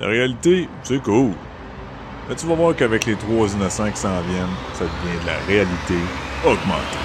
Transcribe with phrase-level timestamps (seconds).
[0.00, 1.30] La réalité, c'est cool.
[2.28, 5.38] Mais tu vas voir qu'avec les trois innocents qui s'en viennent, ça devient de la
[5.46, 5.94] réalité
[6.44, 6.98] augmentée.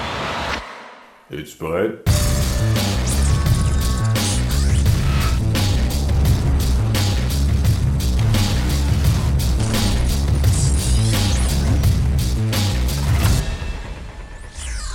[1.30, 2.02] Es-tu prêt?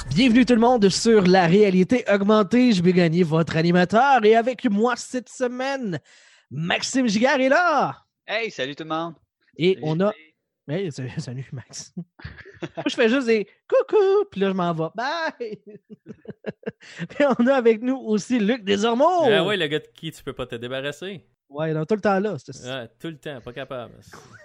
[0.10, 2.74] Bienvenue tout le monde sur la réalité augmentée.
[2.74, 6.00] Je vais gagner votre animateur et avec moi cette semaine,
[6.56, 8.04] Maxime Giguère est là.
[8.26, 9.16] Hey, salut tout le monde.
[9.58, 10.14] Et Salut, on a.
[10.68, 11.94] Hey, salut, salut, Max.
[11.96, 14.90] Moi, je fais juste des coucou, puis là, je m'en vais.
[14.96, 15.60] Bye!
[17.10, 19.26] puis on a avec nous aussi Luc Desormeaux.
[19.30, 21.26] Ah ouais, le gars de qui tu peux pas te débarrasser?
[21.50, 22.38] Ouais, il est tout le temps là.
[22.40, 23.94] c'est- Ouais, tout le temps, pas capable.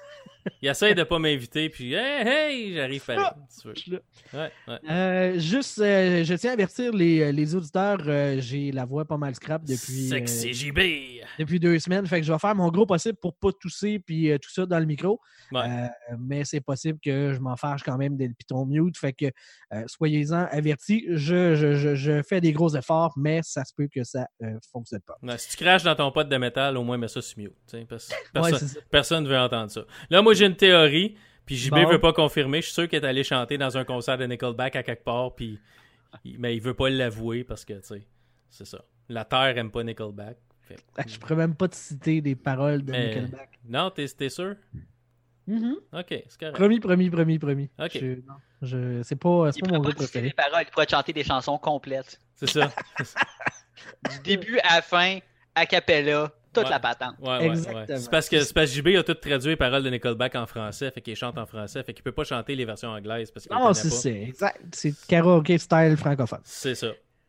[0.63, 3.37] Il essaie de pas m'inviter, puis hey, hey, j'arrive là.
[4.33, 4.79] Ouais, ouais.
[4.91, 9.17] Euh, juste, euh, je tiens à avertir les, les auditeurs, euh, j'ai la voix pas
[9.17, 10.79] mal scrap depuis, euh, Sexy JB.
[11.39, 12.07] depuis deux semaines.
[12.07, 14.67] Fait que je vais faire mon gros possible pour pas tousser puis euh, tout ça
[14.67, 15.21] dans le micro.
[15.53, 15.63] Ouais.
[15.69, 15.87] Euh,
[16.19, 18.97] mais c'est possible que je m'en fâche quand même des pitons mute.
[18.99, 19.27] Fait que
[19.73, 21.05] euh, soyez-en avertis.
[21.11, 24.59] Je, je, je, je fais des gros efforts, mais ça se peut que ça euh,
[24.73, 25.17] fonctionne pas.
[25.39, 27.53] Si tu craches dans ton pot de métal, au moins mets ça sur mute.
[27.89, 29.83] parce- personne, personne veut entendre ça.
[30.11, 31.89] Là, moi, j'ai une théorie, puis JB Bon.
[31.89, 32.59] veut pas confirmer.
[32.61, 35.35] Je suis sûr qu'il est allé chanter dans un concert de Nickelback à quelque part,
[35.35, 35.59] puis
[36.25, 38.07] il- mais il veut pas l'avouer parce que, tu sais,
[38.49, 38.85] c'est ça.
[39.09, 40.37] La Terre aime pas Nickelback.
[40.63, 43.59] Fait que Je pourrais même pas te citer des paroles de Mais- Nickelback.
[43.69, 44.55] Non, t'es t'es sûr?
[45.47, 45.77] Mhm.
[45.93, 46.55] Ok, c'est correct.
[46.55, 47.69] Promis, promis, promis, promis.
[47.79, 47.91] Ok.
[48.01, 50.27] Je, non, je, c'est pas, c'est Il pas mon pas citer préféré.
[50.29, 52.21] les paroles, il pourrait chanter des chansons complètes.
[52.37, 52.71] C'est ça.
[54.11, 55.19] Du début à la fin,
[55.55, 56.71] a cappella, toute Ouais.
[56.71, 57.15] la patente.
[57.21, 57.81] Ouais, ouais, Exactement.
[57.81, 57.97] ouais.
[57.99, 60.47] C'est parce que, c'est parce que JB a tout traduit les paroles de Nickelback en
[60.47, 63.47] français, fait qu'il chante en français, fait qu'il peut pas chanter les versions anglaises parce
[63.47, 64.61] qu'il Non, connaît c'est c'est exact.
[64.73, 66.41] C'est karaoke style francophone.
[66.45, 66.89] C'est ça.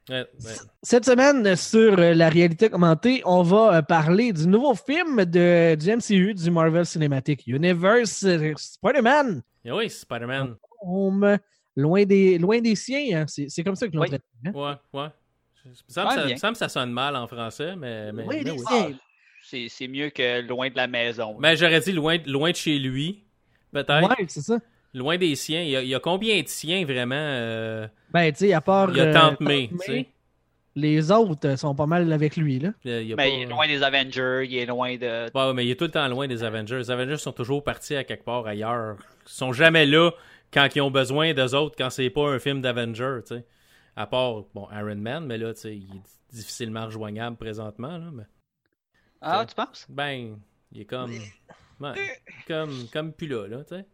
[0.09, 0.52] Ouais, ouais.
[0.81, 5.75] Cette semaine, sur euh, la réalité commentée, on va euh, parler du nouveau film de,
[5.75, 10.55] du MCU, du Marvel Cinematic Universe, euh, Spider-Man, Et oui, Spider-Man.
[10.81, 11.38] Home,
[11.75, 13.21] loin des, loin des siens.
[13.21, 13.26] hein.
[13.27, 14.08] C'est c'est comme ça que l'on Oui.
[14.09, 14.23] traite.
[14.48, 14.52] hein.
[14.53, 15.08] Ouais, ouais.
[15.64, 18.11] Il me semble, Ouais, que ça, me semble que ça sonne mal en français, mais,
[18.11, 18.59] mais, Loin mais des oui.
[18.67, 18.92] siens.
[19.52, 21.36] C'est c'est mieux que loin de la maison.
[21.39, 23.23] Mais j'aurais dit loin, loin de chez lui,
[23.73, 24.08] peut-être.
[24.10, 24.60] Ouais, c'est ça.
[24.94, 25.62] Loin des siens.
[25.62, 28.62] Il y, a, il y a combien de siens vraiment euh, Ben, tu sais, à
[28.62, 28.89] part.
[28.92, 30.08] Il y a euh, Tante May, tu sais.
[30.73, 32.70] Les autres euh, sont pas mal avec lui, là.
[32.86, 34.66] il y a- il y a Mais pas- il est loin des Avengers, il est
[34.66, 35.26] loin de.
[35.38, 36.78] Ouais, ouais, mais il est tout le temps loin des Avengers.
[36.78, 38.95] Les Avengers sont toujours partis à quelque part ailleurs.
[39.28, 40.12] Ils sont jamais là
[40.54, 43.45] quand ils ont besoin d'eux autres, quand c'est pas un film d'Avengers, tu sais.
[43.98, 48.06] À part, bon, Iron Man, mais là, tu sais, il est difficilement rejoignable présentement, là,
[48.14, 48.23] mais...
[49.21, 49.86] Ah, tu penses?
[49.89, 50.37] Ben,
[50.71, 51.11] il est comme...
[51.80, 51.93] Ouais,
[52.48, 53.86] comme, comme plus là, là, tu sais.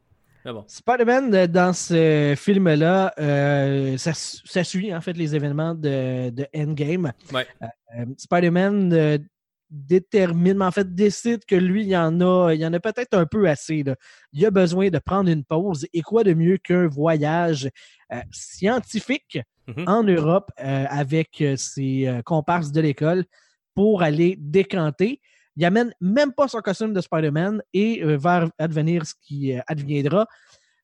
[0.46, 0.64] Mais bon.
[0.68, 6.30] Spider-Man, euh, dans ce film-là, euh, ça, su- ça suit en fait les événements de,
[6.30, 7.12] de Endgame.
[7.34, 7.46] Ouais.
[7.62, 9.18] Euh, Spider-Man euh,
[9.70, 12.80] détermine, mais en fait décide que lui, il y en a, il y en a
[12.80, 13.84] peut-être un peu assez.
[13.84, 13.96] là.
[14.34, 15.86] Il a besoin de prendre une pause.
[15.94, 17.70] Et quoi de mieux qu'un voyage
[18.14, 19.40] euh, scientifique
[19.70, 19.84] Mhm.
[19.86, 23.26] en Europe euh, avec ses euh, comparses de l'école
[23.78, 25.22] pour aller décanter.
[25.56, 29.62] Il amène même pas son costume de Spider-Man et euh, va advenir ce qui euh,
[29.68, 30.26] adviendra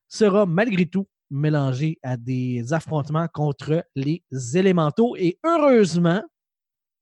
[0.07, 4.21] sera malgré tout mélangé à des affrontements contre les
[4.55, 5.15] élémentaux.
[5.17, 6.21] Et heureusement,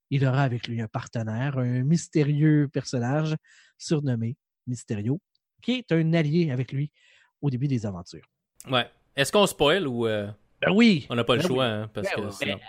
[0.09, 3.35] il aura avec lui un partenaire, un mystérieux personnage
[3.77, 4.37] surnommé
[4.67, 5.19] Mysterio,
[5.61, 6.89] qui est un allié avec lui
[7.41, 8.25] au début des aventures.
[8.69, 8.89] Ouais.
[9.13, 10.29] Est-ce qu'on spoil ou euh,
[10.61, 11.05] Ben oui!
[11.09, 11.53] on n'a pas le Ben oui.
[11.53, 12.31] choix, hein, parce Ben que oui.
[12.31, 12.59] Sinon-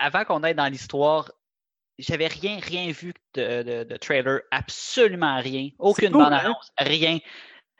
[0.00, 1.30] avant qu'on aille dans l'histoire,
[1.98, 5.68] j'avais rien, rien vu de, de- de trailer, absolument rien.
[5.78, 6.24] Aucune cool, hein?
[6.30, 7.18] bande-annonce, rien.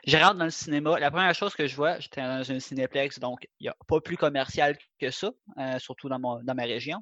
[0.04, 0.98] Je rentre dans le cinéma.
[0.98, 4.00] La première chose que je vois, j'étais dans un cinéplex, donc il n'y a pas
[4.00, 6.98] plus commercial que ça, euh, surtout dans, mon- dans ma région.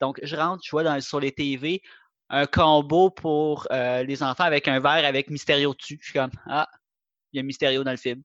[0.00, 1.82] Donc, je rentre, je vois dans, sur les TV
[2.30, 5.98] un combo pour euh, les enfants avec un verre avec Mysterio dessus.
[6.00, 6.68] Je suis comme, ah,
[7.32, 8.22] il y a Mysterio dans le film.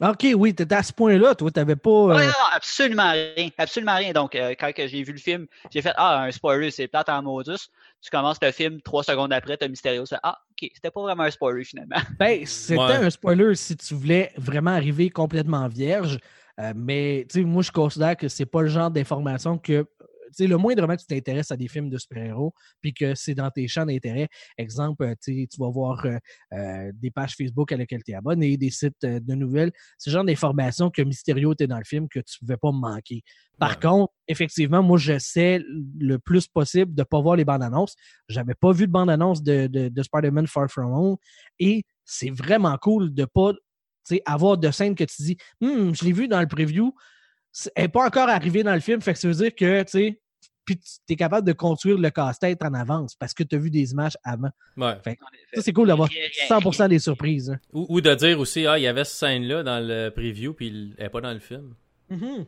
[0.00, 1.90] OK, oui, t'étais à ce point-là, toi, t'avais pas...
[1.90, 3.50] euh, Ouais, non, non, absolument rien.
[3.58, 4.12] Absolument rien.
[4.12, 7.22] Donc, euh, quand j'ai vu le film, j'ai fait Ah, un spoiler, c'est plate en
[7.22, 7.68] modus.
[8.00, 10.04] Tu commences le film, trois secondes après, t'as Mysterio.
[10.22, 12.00] Ah, ok, c'était pas vraiment un spoiler finalement.
[12.18, 12.94] Ben, c'était Ouais.
[12.96, 16.18] un spoiler si tu voulais vraiment arriver complètement vierge.
[16.58, 19.86] Euh, mais, tu sais, moi, je considère que c'est pas le genre d'information que.
[20.38, 23.68] Le moindrement que tu t'intéresses à des films de super-héros, puis que c'est dans tes
[23.68, 26.18] champs d'intérêt, exemple, euh, tu vas voir euh,
[26.52, 29.72] euh, des pages Facebook à lesquelles tu es abonné, des sites de nouvelles,
[30.06, 33.22] le genre d'information que Mysterio était dans le film que tu pouvais pas manquer.
[33.58, 33.76] Par Ouais.
[33.82, 35.62] contre, effectivement, moi, j'essaie
[35.98, 37.94] le plus possible de ne pas voir les bandes annonces.
[38.28, 41.16] J'avais pas vu de bande annonce de, de, de Spider-Man Far From Home
[41.58, 45.94] et c'est vraiment cool de pas tu sais, avoir de scènes que tu dis Hum,
[45.94, 46.92] je l'ai vu dans le preview,
[47.74, 49.90] elle n'est pas encore arrivée dans le film, fait que ça veut dire que tu
[49.90, 50.21] sais,
[50.64, 53.70] puis tu es capable de construire le casse-tête en avance parce que tu as vu
[53.70, 54.50] des images avant.
[54.76, 54.96] Ouais.
[55.02, 55.18] Fait.
[55.54, 57.50] Ça, c'est cool d'avoir Rien, rien, 100% des surprises.
[57.50, 57.60] hein.
[57.72, 60.68] Ou, ou de dire aussi, ah, il y avait cette scène-là dans le preview, puis
[60.98, 61.74] elle n'est pas dans le film.
[62.10, 62.46] Mhm.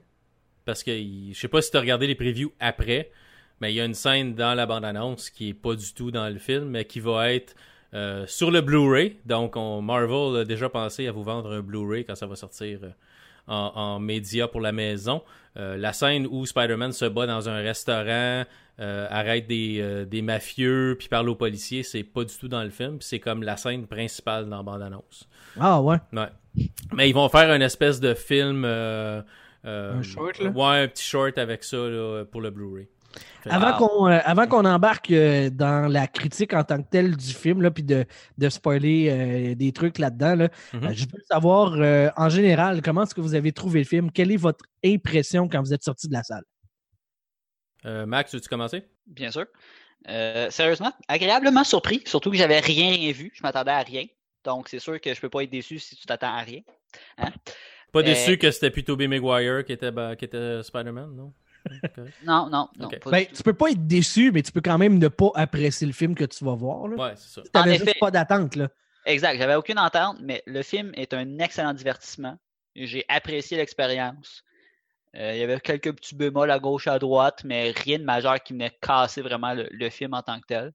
[0.64, 3.10] Parce que je sais pas si tu as regardé les previews après,
[3.60, 6.28] mais il y a une scène dans la bande-annonce qui est pas du tout dans
[6.28, 7.54] le film, mais qui va être
[7.92, 9.18] euh, sur le Blu-ray.
[9.26, 12.80] Donc, on, Marvel a déjà pensé à vous vendre un Blu-ray quand ça va sortir
[12.82, 12.88] euh,
[13.46, 15.22] en, en média pour la maison.
[15.56, 18.44] Euh, la scène où Spider-Man se bat dans un restaurant,
[18.80, 22.62] euh, arrête des, euh, des mafieux, puis parle aux policiers, c'est pas du tout dans
[22.64, 22.98] le film.
[23.00, 25.28] C'est comme la scène principale dans bande-annonce.
[25.60, 25.98] Ah ouais.
[26.12, 26.26] Ouais.
[26.92, 28.64] Mais ils vont faire une espèce de film.
[28.64, 29.22] euh,
[29.64, 30.50] euh, Un short, là?
[30.50, 32.88] Ouais, un petit short avec ça là, pour le Blu-ray.
[33.46, 33.88] Avant Wow.
[33.88, 37.60] qu'on euh, avant qu'on embarque euh, dans la critique en tant que telle du film,
[37.62, 38.04] là, puis de,
[38.38, 40.84] de spoiler euh, des trucs là-dedans, là, Mhm.
[40.86, 44.10] euh, je veux savoir, euh, en général, comment est-ce que vous avez trouvé le film?
[44.10, 46.44] Quelle est votre impression quand vous êtes sorti de la salle?
[47.84, 48.84] Euh, Max, veux-tu commencer?
[49.06, 49.46] Bien sûr.
[50.08, 53.30] Euh, sérieusement, agréablement surpris, surtout que j'avais rien, rien vu.
[53.34, 54.06] Je m'attendais à rien.
[54.44, 56.60] Donc, c'est sûr que je peux pas être déçu si tu t'attends à rien.
[57.92, 61.32] Pas Euh, déçu que c'était plus Tobey Maguire qui était, bah, qui était Spider-Man, non?
[62.24, 62.88] Non, non, non.
[63.06, 63.36] Ben, du tout.
[63.36, 66.14] tu peux pas être déçu, mais tu peux quand même ne pas apprécier le film
[66.14, 66.88] que tu vas voir.
[66.88, 66.96] Là.
[66.96, 67.42] Ouais, c'est ça.
[67.42, 67.98] Tu n'avais En juste effet.
[68.00, 68.56] pas d'attente.
[68.56, 68.68] là.
[69.06, 72.38] Exact, j'avais aucune entente, mais le film est un excellent divertissement.
[72.74, 74.42] J'ai apprécié l'expérience.
[75.16, 78.42] Euh, il y avait quelques petits bémols à gauche, à droite, mais rien de majeur
[78.42, 80.72] qui venait casser vraiment le, le film en tant que tel.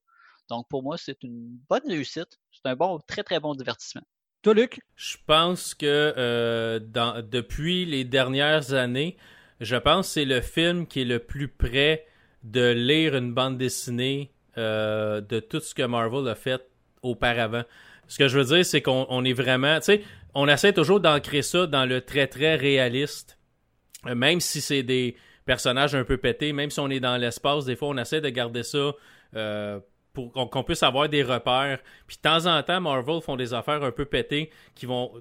[0.50, 2.39] Donc pour moi, c'est une bonne réussite.
[2.51, 4.01] C'est un bon, très très bon divertissement.
[4.42, 4.80] Toi, Luc?
[4.95, 9.18] Je pense que euh, dans, depuis les dernières années,
[9.59, 12.06] je pense que c'est le film qui est le plus près
[12.44, 16.61] de lire une bande dessinée euh, de tout ce que Marvel a fait
[17.01, 17.63] auparavant.
[18.07, 20.01] Ce que je veux dire, c'est qu'on on est vraiment, tu sais,
[20.33, 23.38] on essaie toujours d'ancrer ça dans le très très réaliste,
[24.06, 27.65] Euh, même si c'est des personnages un peu pétés, même si on est dans l'espace,
[27.65, 28.94] des fois on essaie de garder ça
[29.35, 29.79] euh,
[30.13, 31.79] pour qu'on puisse avoir des repères.
[32.07, 35.11] Puis de temps en temps, Marvel font des affaires un peu pétées qui vont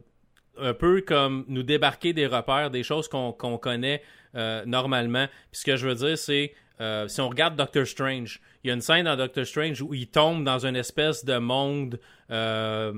[0.61, 4.03] un peu comme nous débarquer des repères, des choses qu'on connaît
[4.35, 5.27] euh, normalement.
[5.51, 8.71] Puis ce que je veux dire, c'est euh, si on regarde Doctor Strange, il y
[8.71, 11.99] a une scène dans Doctor Strange où il tombe dans une espèce de monde
[12.31, 12.93] euh,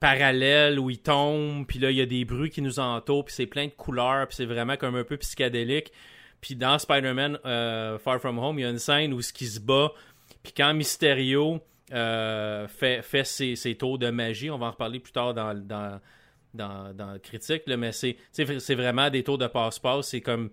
[0.00, 3.34] parallèle où il tombe, puis là il y a des bruits qui nous entourent, puis
[3.34, 5.92] c'est plein de couleurs, puis c'est vraiment comme un peu psychédélique.
[6.40, 7.38] Puis dans Spider-Man
[7.98, 9.92] Far From Home, il y a une scène où ce qui se bat,
[10.42, 11.60] puis quand Mysterio
[11.90, 16.00] fait, fait ses, ses tours de magie, on va en reparler plus tard dans, dans,
[16.54, 18.16] dans, dans critique, là, mais c'est
[18.74, 20.50] vraiment des tours de passe-passe, c'est comme,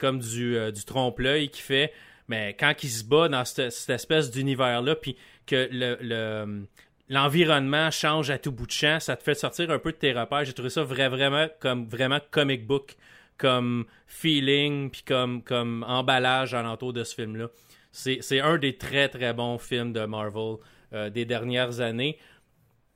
[0.00, 1.92] comme du, euh, du trompe-l'œil qui fait,
[2.28, 5.16] mais quand il se bat dans cette, espèce d'univers-là, puis
[5.46, 6.66] que le, le-
[7.08, 10.12] l'environnement change à tout bout de champ, ça te fait sortir un peu de tes
[10.12, 10.44] repères.
[10.44, 12.96] J'ai trouvé ça vrai, vraiment comme vraiment comic book,
[13.36, 17.48] comme feeling, puis comme, comme emballage alentour de ce film-là.
[17.90, 20.56] C'est, c'est un des très très bons films de Marvel
[20.94, 22.16] euh, des dernières années.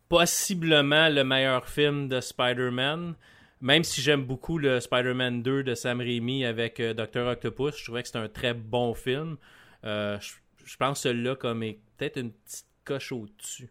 [0.08, 3.14] Possiblement le meilleur film de Spider-Man.
[3.60, 7.26] Même si j'aime beaucoup le Spider-Man 2 de Sam Raimi avec euh, Dr.
[7.26, 9.36] Octopus, je trouvais que c'est un très bon film.
[9.84, 10.32] Euh, je,
[10.64, 13.70] je pense que celui-là comme est peut-être une petite coche au-dessus.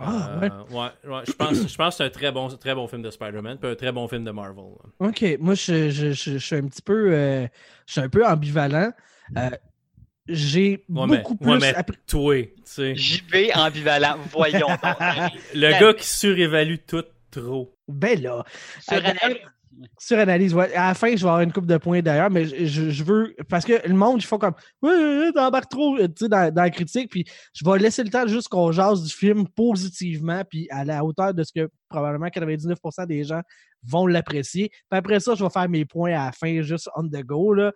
[0.00, 2.86] Ah, Euh, ouais, ouais, je pense, je pense que c'est un très bon, très bon
[2.88, 4.64] film de Spider-Man, puis un très bon film de Marvel.
[5.00, 5.08] là.
[5.08, 5.24] OK.
[5.40, 7.46] Moi, je, je- je- je suis un petit peu, euh,
[7.86, 8.92] je suis un peu ambivalent.
[9.36, 9.50] Euh,
[10.28, 14.78] j'ai Ouais, mais- beaucoup ouais, plus mais appris- toi, tu sais, JB ambivalent, voyons donc.
[15.54, 17.74] le gars qui surévalue tout trop.
[17.88, 18.44] Ben là,
[18.80, 19.38] Sur Euh, analyse.
[19.98, 20.72] sur analyse, ouais.
[20.74, 23.34] À la fin, je vais avoir une coupe de points d'ailleurs, mais je, veux.
[23.48, 24.54] Parce que le monde, ils font comme.
[24.82, 27.10] Oui, oui, oui, t'embarques trop euh, tu sais, dans, dans la critique.
[27.10, 27.24] Puis
[27.54, 31.34] je vais laisser le temps juste qu'on jase du film positivement, puis à la hauteur
[31.34, 33.40] de ce que probablement 99% des gens
[33.84, 34.68] vont l'apprécier.
[34.68, 37.52] Puis après ça, je vais faire mes points à la fin, juste on the go,
[37.52, 37.72] là.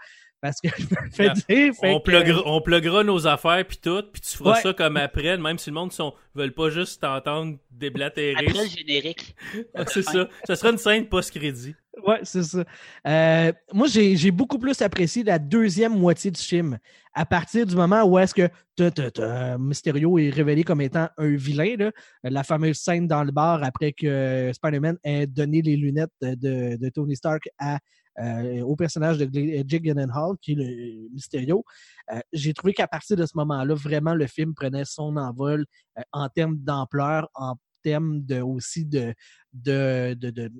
[0.46, 1.74] Parce que je me fais dire.
[1.74, 4.60] fait On que- pluguera, on pluguera nos affaires puis tout, puis tu feras Ouais.
[4.62, 8.46] ça comme après, même si le monde sont, veulent pas juste t'entendre déblatérer.
[8.46, 9.34] Après le générique.
[9.88, 10.28] c'est ça.
[10.46, 11.74] Ça sera une scène post-crédit.
[12.06, 12.62] Ouais, c'est ça.
[13.06, 16.78] Euh, moi, j'ai j'ai beaucoup plus apprécié la deuxième moitié du film.
[17.14, 21.08] À partir du moment où est-ce que ta, ta, ta, Mysterio est révélé comme étant
[21.16, 21.90] un vilain, là,
[22.22, 26.88] la fameuse scène dans le bar après que Spider-Man ait donné les lunettes de, de
[26.90, 27.78] Tony Stark à,
[28.18, 31.64] euh, au personnage de Gl- Jake Gyllenhaal, qui est le Mysterio.
[32.12, 35.66] Euh, j'ai trouvé qu'à partir de ce moment-là, vraiment, le film prenait son envol
[35.98, 37.56] euh, en termes d'ampleur, en
[37.86, 39.14] termes de, aussi de,
[39.52, 40.52] de, de, de-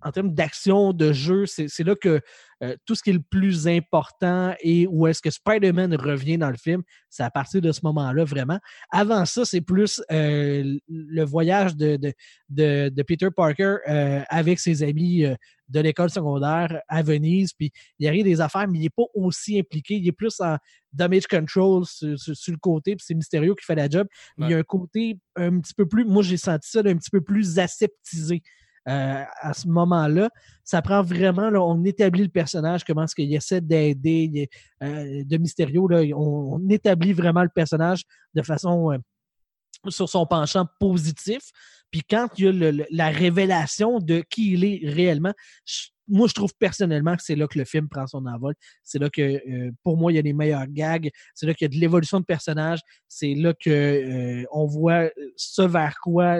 [0.00, 2.20] en, termes d'action, de jeu, c'est là que
[2.62, 6.50] euh, tout ce qui est le plus important et où est-ce que Spider-Man revient dans
[6.50, 8.60] le film, c'est à partir de ce moment-là, vraiment.
[8.92, 11.98] Avant ça, c'est plus euh, le voyage de,
[12.48, 15.34] de, Peter Parker euh, avec ses amis euh,
[15.68, 19.58] de l'école secondaire à Venise, puis il arrive des affaires, mais il n'est pas aussi
[19.58, 19.96] impliqué.
[19.96, 20.56] Il est plus en
[20.92, 24.06] damage control sur, le côté, puis c'est Mysterio qui fait la job.
[24.38, 27.10] Il y a un côté un petit peu plus, moi j'ai senti ça, un petit
[27.10, 28.42] peu plus aseptisé.
[28.88, 30.30] Euh, à ce moment-là.
[30.64, 34.48] Ça prend vraiment, là, on établit le personnage, comment est-ce qu'il essaie d'aider
[34.82, 35.88] euh, de Mysterio.
[35.88, 38.96] Là, on, établit vraiment le personnage de façon euh,
[39.88, 41.40] sur son penchant positif.
[41.90, 45.32] Puis quand il y a la révélation de qui il est réellement,
[46.10, 48.54] moi, je trouve personnellement que c'est là que le film prend son envol.
[48.82, 51.10] C'est là que, pour moi, il y a les meilleurs gags.
[51.34, 52.80] C'est là qu'il y a de l'évolution de personnage.
[53.08, 56.38] C'est là que on voit ce vers quoi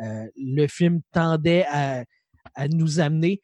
[0.00, 2.04] euh, le film tendait à,
[2.70, 3.40] nous amener.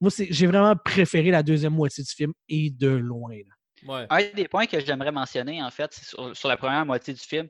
[0.00, 3.34] Moi, j'ai vraiment préféré la deuxième moitié du film et de loin.
[3.88, 7.48] Un des points que j'aimerais mentionner, en fait, sur, la première moitié du film,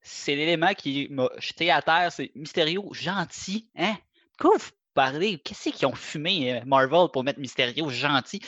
[0.00, 2.10] c'est l'élément qui m'a jeté à terre.
[2.12, 3.70] C'est Mysterio gentil.
[3.76, 3.96] Hein?
[4.38, 5.38] Quoi vous parlez?
[5.38, 8.40] Qu'est-ce qu'ils ont fumé euh, Marvel pour mettre Mysterio gentil?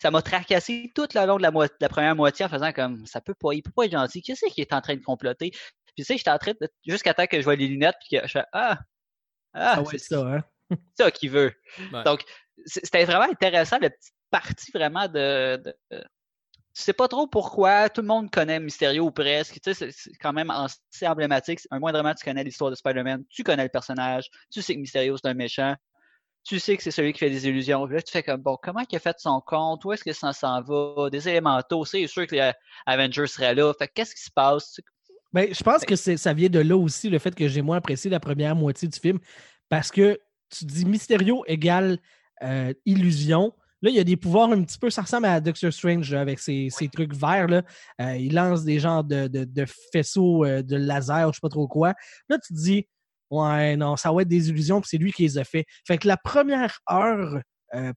[0.00, 3.34] ça m'a tracassé tout le long de la, première moitié en faisant comme ça peut
[3.34, 4.22] pas, il peut pas être gentil.
[4.22, 5.50] Qu'est-ce qu'il est en train de comploter?
[5.50, 6.68] Puis tu sais, j'étais en train de.
[6.86, 8.78] Jusqu'à temps que je vois les lunettes, puis que je fais Ah!
[9.54, 10.44] Ah, c'est ça, hein?
[10.98, 11.52] ça qu'il veut.
[12.04, 12.22] Donc,
[12.66, 15.56] c'était vraiment intéressant, la petite partie vraiment de.
[15.56, 16.04] de
[16.78, 19.60] tu sais pas trop pourquoi, tout le monde connaît Mysterio ou presque.
[19.60, 21.58] Tu sais, c'est quand même assez emblématique.
[21.72, 25.16] Un moindrement, tu connais l'histoire de Spider-Man, tu connais le personnage, tu sais que Mysterio
[25.16, 25.74] c'est un méchant,
[26.44, 27.84] tu sais que c'est celui qui fait des illusions.
[27.86, 30.32] là, tu fais comme bon, comment il a fait son compte, où est-ce que ça
[30.32, 32.52] s'en va, des élémentaux, c'est sûr que les
[32.86, 33.72] Avengers seraient là.
[33.76, 34.80] Fait qu'est-ce qui se passe?
[35.32, 38.08] Ben, je pense que ça vient de là aussi, le fait que j'ai moins apprécié
[38.08, 39.18] la première moitié du film,
[39.68, 41.98] parce que tu dis Mysterio égale
[42.44, 43.52] euh, illusion.
[43.82, 46.40] Là, il y a des pouvoirs un petit peu, ça ressemble à Doctor Strange avec
[46.40, 47.46] ses, trucs verts.
[47.46, 47.62] Là.
[48.00, 51.68] Euh, il lance des genres de, faisceaux euh, de laser, je ne sais pas trop
[51.68, 51.94] quoi.
[52.28, 52.88] Là, tu te dis,
[53.30, 55.64] ouais, non, ça va être des illusions, puis c'est lui qui les a fait.
[55.86, 57.40] Fait que la première heure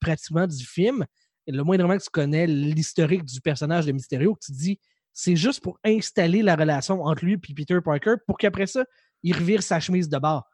[0.02, 1.06] pratiquement du film,
[1.48, 4.80] le moindrement que tu connais l'historique du personnage de Mysterio, tu te dis,
[5.14, 8.86] c'est juste pour installer la relation entre lui et Peter Parker pour qu'après ça,
[9.24, 10.46] il revire sa chemise de bord.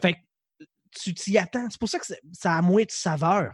[0.00, 0.18] Fait que
[0.90, 1.68] tu t'y attends.
[1.70, 3.52] C'est pour ça que ça a moins de saveur.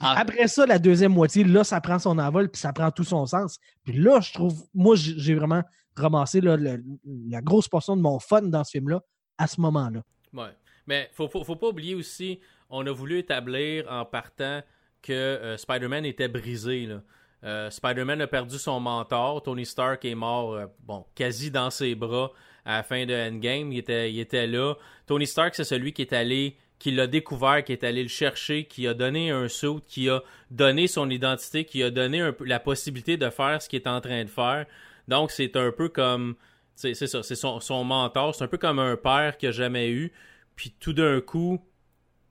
[0.00, 0.14] Ah.
[0.18, 3.26] Après ça, la deuxième moitié, là, ça prend son envol puis ça prend tout son
[3.26, 3.58] sens.
[3.84, 5.62] Puis là, je trouve, moi, j'ai vraiment
[5.96, 9.00] ramassé la grosse portion de mon fun dans ce film-là
[9.38, 10.02] à ce moment-là.
[10.32, 10.50] Ouais.
[10.86, 14.62] Mais faut, faut, faut, pas oublier aussi, on a voulu établir en partant
[15.02, 16.86] que euh, Spider-Man était brisé.
[16.86, 17.02] Là.
[17.44, 19.42] Euh, Spider-Man a perdu son mentor.
[19.42, 22.32] Tony Stark est mort, euh, bon, quasi dans ses bras
[22.64, 23.72] à la fin de Endgame.
[23.72, 24.74] Il était, il était là.
[25.06, 28.64] Tony Stark, c'est celui qui est allé, qui l'a découvert, qui est allé le chercher,
[28.64, 33.16] qui a donné un saut, qui a donné son identité, qui a donné la possibilité
[33.16, 34.66] de faire ce qu'il est en train de faire.
[35.08, 36.34] Donc, c'est un peu comme,
[36.74, 38.34] c'est ça, c'est son, son mentor.
[38.34, 40.12] C'est un peu comme un père qu'il n'a jamais eu.
[40.56, 41.58] Puis tout d'un coup,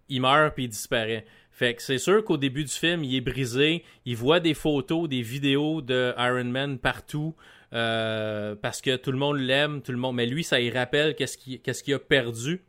[0.07, 1.25] il meurt puis il disparaît.
[1.49, 3.83] Fait que c'est sûr qu'au début du film, il est brisé.
[4.05, 7.33] Il voit des photos, des vidéos de Iron Man partout.
[7.73, 10.15] Euh, parce que tout le monde l'aime, tout le monde.
[10.15, 12.61] Mais lui, ça y rappelle qu'est-ce qu'il a perdu.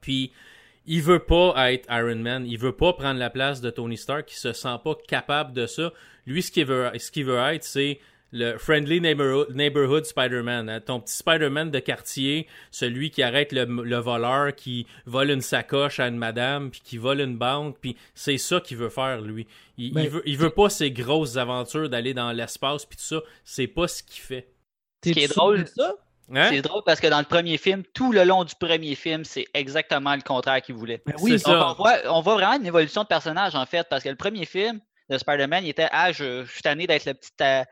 [0.00, 0.30] Puis
[0.86, 2.46] il veut pas être Iron Man.
[2.46, 4.30] Il veut pas prendre la place de Tony Stark.
[4.32, 5.92] Il se sent pas capable de ça.
[6.26, 8.00] Lui, ce qu'il veut, ce qu'il veut être, c'est
[8.32, 10.68] le Friendly Neighborhood, Spider-Man.
[10.68, 10.80] Hein.
[10.80, 16.08] Ton petit Spider-Man de quartier, celui qui arrête le, voleur, qui vole une sacoche à
[16.08, 19.46] une madame, puis qui vole une banque, puis c'est ça qu'il veut faire, lui.
[19.76, 23.22] Il, ben, veut, il veut pas ces grosses aventures d'aller dans l'espace, puis tout ça.
[23.44, 24.48] C'est pas ce qu'il fait.
[25.04, 25.94] Ce qui est drôle, ça,
[26.34, 26.48] hein?
[26.50, 29.46] C'est drôle parce que dans le premier film, tout le long du premier film, c'est
[29.54, 31.02] exactement le contraire qu'il voulait.
[31.06, 31.70] Ben oui, ça.
[31.70, 34.46] On, voit, on voit vraiment une évolution de personnage, en fait, parce que le premier
[34.46, 37.64] film de Spider-Man, il était Ah, je, suis tanné d'être le petit, euh,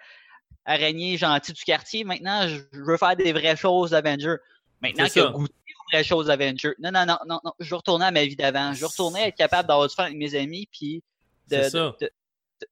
[0.65, 2.05] araignée gentil du quartier.
[2.05, 4.37] Maintenant, je veux faire des vraies choses d'Avenger.
[4.81, 6.75] Maintenant qu'il a goûté aux vraies choses d'Avenger.
[6.79, 8.73] Non, non, non, non, non, je veux retourner à ma vie d'avant.
[8.73, 11.03] Je veux retourner à être capable d'avoir du fun avec mes amis, puis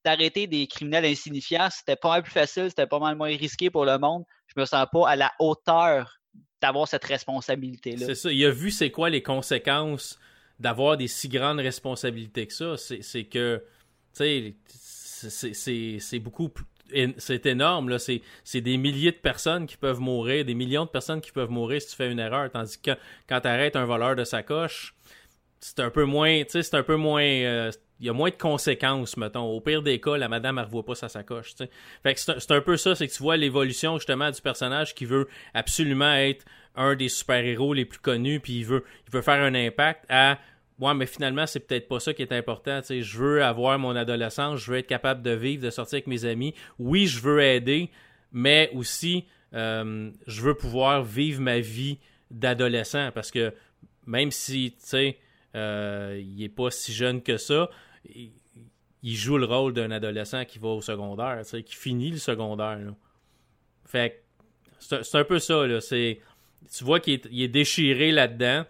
[0.05, 1.69] d'arrêter des criminels insignifiants.
[1.71, 4.25] C'était pas mal plus facile, c'était pas mal moins risqué pour le monde.
[4.47, 6.19] Je me sens pas à la hauteur
[6.61, 8.07] d'avoir cette responsabilité-là.
[8.07, 8.33] C'est ça.
[8.33, 10.19] Il a vu c'est quoi les conséquences
[10.59, 12.77] d'avoir des si grandes responsabilités que ça.
[12.77, 13.63] C'est que,
[14.17, 16.65] tu sais, c'est beaucoup plus
[17.19, 17.89] c'est énorme.
[17.89, 17.99] Là.
[17.99, 21.81] C'est, des milliers de personnes qui peuvent mourir, des millions de personnes qui peuvent mourir
[21.83, 22.51] si tu fais une erreur.
[22.51, 22.93] Tandis que
[23.29, 24.95] quand tu arrêtes un voleur de sacoche,
[25.61, 26.43] c'est un peu moins.
[26.49, 27.23] C'est un peu moins.
[27.23, 29.45] Euh, il y a moins de conséquences, mettons.
[29.45, 31.55] Au pire des cas, la madame, elle revoit pas sa sacoche.
[32.03, 35.05] Fait que c'est un peu ça, c'est que tu vois l'évolution justement du personnage qui
[35.05, 36.45] veut absolument être
[36.77, 40.39] un des super-héros les plus connus, puis il veut, il veut faire un impact à
[40.79, 42.81] Ouais, mais finalement, c'est peut-être pas ça qui est important.
[42.83, 46.07] sais, je veux avoir mon adolescence, je veux être capable de vivre, de sortir avec
[46.07, 46.55] mes amis.
[46.79, 47.91] Oui, je veux aider,
[48.31, 51.99] mais aussi, euh, je veux pouvoir vivre ma vie
[52.31, 53.53] d'adolescent parce que
[54.07, 55.19] même si, tu sais,
[55.55, 57.71] Euh, il est pas si jeune que ça.
[58.15, 62.79] Il, joue le rôle d'un adolescent qui va au secondaire, qui finit le secondaire.
[62.79, 62.95] là.
[63.85, 64.23] Fait
[64.81, 65.65] c'est un peu ça.
[65.81, 66.21] C'est,
[66.73, 68.65] tu vois qu'il est, déchiré là-dedans,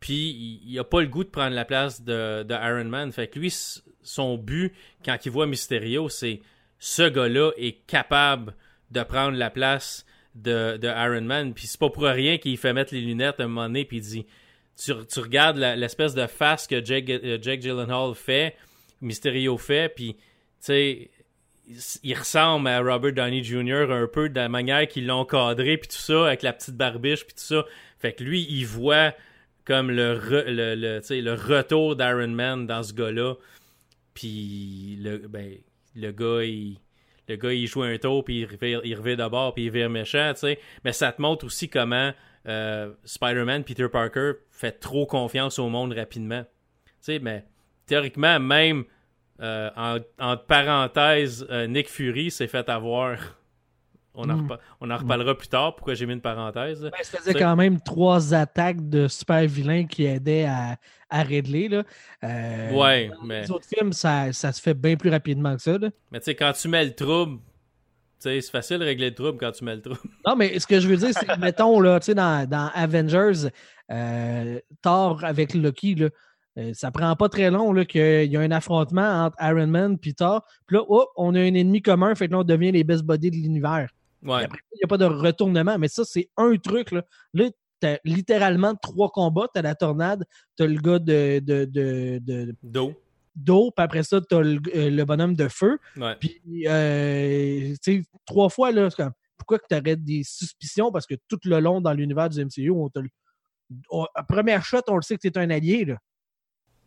[0.00, 3.12] puis il, il a pas le goût de prendre la place de, Iron Man.
[3.12, 3.54] Fait que lui,
[4.02, 4.72] son but,
[5.04, 6.40] quand il voit Mysterio, c'est
[6.78, 8.54] ce gars-là est capable
[8.90, 10.04] de prendre la place
[10.34, 11.54] de, de Iron Man.
[11.54, 13.98] Puis c'est pas pour rien qu'il fait mettre les lunettes à un moment donné, puis
[13.98, 14.26] il dit
[14.76, 18.56] tu, regardes l'espèce de face que Jake, euh, Jake Gyllenhaal fait,
[19.00, 20.20] Mysterio fait, puis tu
[20.60, 21.10] sais,
[22.02, 23.90] il, ressemble à Robert Downey Jr.
[23.90, 27.24] un peu de la manière qu'ils l'ont cadré, puis tout ça, avec la petite barbiche,
[27.24, 27.64] puis tout ça.
[27.98, 29.14] Fait que lui, il voit
[29.64, 30.14] comme le,
[30.46, 33.34] le, le, retour d'Iron Man dans ce gars-là.
[34.14, 35.56] Puis le, ben,
[35.96, 36.78] le gars, il,
[37.28, 39.90] le gars, il joue un tour, puis il revient, il revient d'abord, puis il vire
[39.90, 40.60] méchant, tu sais.
[40.84, 42.12] Mais ça te montre aussi comment
[42.46, 46.44] euh, Spider-Man, Peter Parker, fait trop confiance au monde rapidement.
[46.44, 47.44] Tu sais, mais
[47.86, 48.84] théoriquement, même
[49.40, 53.18] euh, en, entre parenthèses, euh, Nick Fury s'est fait avoir.
[54.18, 54.46] On, en, Mm.
[54.48, 55.76] repa- on en reparlera plus tard.
[55.76, 56.80] Pourquoi j'ai mis une parenthèse?
[56.80, 60.78] Ben, ça faisait C'est- quand même trois attaques de super vilains qui aidaient à,
[61.10, 61.68] à Ridley.
[61.68, 61.82] Là.
[62.24, 65.60] Euh, ouais, dans mais, Les autres films, ça, ça se fait bien plus rapidement que
[65.60, 65.76] ça.
[65.76, 65.90] là.
[66.10, 67.40] mais tu sais, quand tu mets le trouble,
[68.18, 70.00] c'est facile de régler le trouble quand tu mets le trouble.
[70.26, 72.70] Non, mais ce que je veux dire, c'est que, mettons, là, tu sais, dans, dans
[72.74, 73.50] Avengers,
[73.90, 76.08] euh, Thor avec Loki, là,
[76.58, 80.12] euh, ça prend pas très long qu'il y a un affrontement entre Iron Man et
[80.14, 80.42] Thor.
[80.66, 80.84] Puis là,
[81.16, 83.88] on a un ennemi commun, fait que là, on devient les best buddies de l'univers.
[84.22, 84.38] Ouais.
[84.38, 86.92] Puis après, il n'y a pas de retournement, mais ça, c'est un truc.
[86.92, 87.02] Là,
[87.34, 89.48] là tu as littéralement trois combats.
[89.52, 90.24] Tu as la tornade,
[90.56, 92.94] tu as le gars de, de, de, de-.
[93.36, 95.78] D'eau, puis après ça, tu as le, euh, le bonhomme de feu.
[95.96, 96.16] Ouais.
[96.18, 100.90] Puis, euh, tu sais, trois fois, là, comme, pourquoi que tu aurais des suspicions?
[100.90, 102.98] Parce que tout le long dans l'univers du MCU, on te
[103.90, 105.84] on- à première shot, on le sait que tu es un allié.
[105.84, 105.96] Là.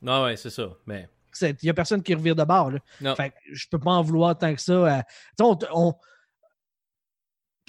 [0.02, 0.70] Non, ouais, c'est ça.
[0.86, 1.08] Mais,
[1.42, 2.72] Il n'y a personne qui revire de bord.
[2.72, 2.80] Là.
[3.02, 3.16] non.
[3.16, 4.98] Fait que je peux pas en vouloir tant que ça.
[5.00, 5.94] à- Tu sais, on, on-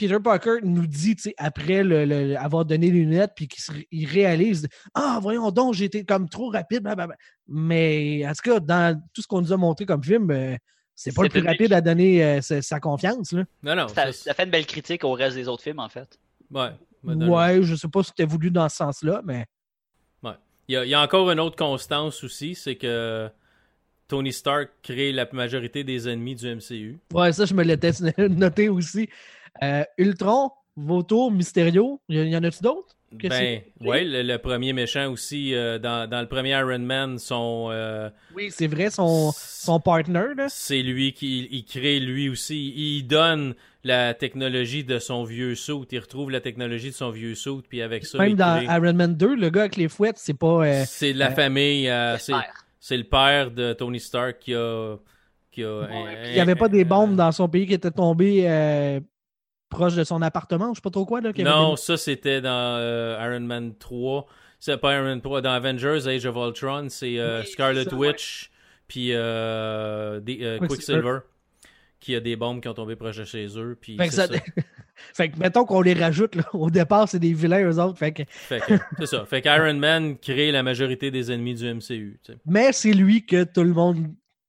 [0.00, 3.86] Peter Parker nous dit, après le, le- avoir donné les lunettes, puis qu'il se ré-
[3.90, 6.82] il réalise Ah, voyons donc, j'ai été comme trop rapide.
[6.82, 7.16] blablabla.
[7.48, 10.56] Mais en tout cas, dans tout ce qu'on nous a montré comme film, euh,
[10.94, 13.32] c'est pas le plus rapide à donner euh, sa, sa confiance.
[13.32, 13.44] Là.
[13.62, 13.88] Non, non.
[13.88, 16.18] Ça, fait une belle critique au reste des autres films, en fait.
[16.50, 16.70] ouais.
[17.04, 19.44] Ouais, je sais pas si c'était voulu dans ce sens-là, mais.
[20.68, 23.28] Il y, a, il y a encore une autre constance aussi, c'est que
[24.06, 27.00] Tony Stark crée la majorité des ennemis du MCU.
[27.12, 27.90] Ouais, ça, je me l'étais
[28.28, 29.08] noté aussi.
[29.62, 32.96] Euh, Ultron, Vautour, Mysterio, il y, y en a-tu d'autres?
[33.12, 37.66] Ben, ouais, le, le premier méchant aussi, euh, dans, dans le premier Iron Man, son,
[37.72, 40.46] euh, Oui, c'est vrai, son, son partner, là.
[40.48, 42.72] c'est lui qui il crée lui aussi.
[42.76, 45.72] Il donne la technologie de son vieux suit.
[45.90, 48.66] Il retrouve la technologie de son vieux suit, puis avec ça, Même il dans crée-
[48.76, 50.64] Iron Man 2, le gars avec les fouettes, c'est pas.
[50.64, 51.88] euh, c'est de la euh, famille.
[51.90, 52.16] euh,
[52.78, 54.96] c'est, le père de Tony Stark qui a.
[55.50, 55.88] Qui a
[56.28, 59.00] il n'y avait pas des bombes dans son pays qui étaient tombées euh,
[59.70, 61.20] proche de son appartement, je sais pas trop quoi.
[61.22, 64.26] Là, Non, ça c'était dans euh, Iron Man 3.
[64.58, 65.40] C'est pas Iron Man 3.
[65.40, 67.94] Dans Avengers Age of Ultron, c'est euh, Oui, Scarlet ça.
[67.96, 68.50] Witch
[68.88, 71.18] puis euh, des- euh, Quicksilver.
[72.00, 73.76] Qui a des bombes qui ont tombé proche de chez eux.
[73.80, 74.40] Puis Fait que, c'est ça- ça.
[75.14, 77.98] fait que mettons qu'on les rajoute, là, au départ, c'est des vilains eux autres.
[77.98, 78.22] Fait que...
[78.28, 79.26] Fait que, c'est ça.
[79.26, 82.18] Fait qu'Iron Man crée la majorité des ennemis du MCU.
[82.46, 84.06] Mais c'est lui que tout le monde,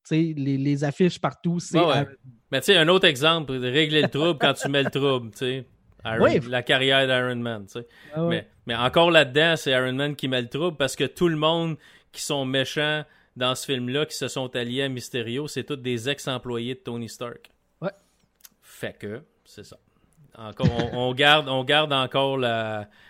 [0.09, 1.79] les, les affiches partout, c'est.
[1.79, 2.01] Ouais, ouais.
[2.01, 2.07] Iron-
[2.51, 5.31] Mais tu sais, un autre exemple, de régler le trouble quand tu mets le trouble,
[5.31, 5.65] tu sais.
[6.03, 6.39] Ouais.
[6.49, 7.87] La carrière d'Iron Man, tu sais.
[8.13, 8.29] Ah ouais.
[8.29, 11.35] Mais, mais encore là-dedans, c'est Iron Man qui met le trouble parce que tout le
[11.35, 11.77] monde
[12.11, 13.03] qui sont méchants
[13.37, 17.07] dans ce film-là, qui se sont alliés à Mysterio, c'est tous des ex-employés de Tony
[17.07, 17.51] Stark.
[17.81, 17.91] Ouais.
[18.61, 19.77] Fait que, c'est ça.
[20.37, 22.37] Encore, on, on garde, on garde encore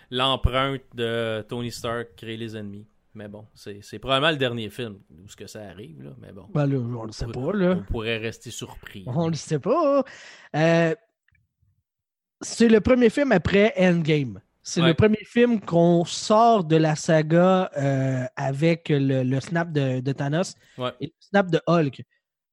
[0.10, 2.86] l'empreinte de Tony Stark créer les ennemis.
[3.13, 6.12] Mais bon, c'est probablement le dernier film où ce que ça arrive, là.
[6.19, 7.76] Mais bon, Ben là, on le sait pas, là.
[7.80, 9.04] on pourrait rester surpris.
[9.08, 10.04] On le sait pas.
[10.56, 10.95] Euh,
[12.41, 14.41] c'est le premier film après Endgame.
[14.63, 14.89] C'est Ouais.
[14.89, 20.12] le premier film qu'on sort de la saga euh, avec le, le snap de, de
[20.12, 20.91] Thanos Ouais.
[21.02, 22.04] et le snap de Hulk.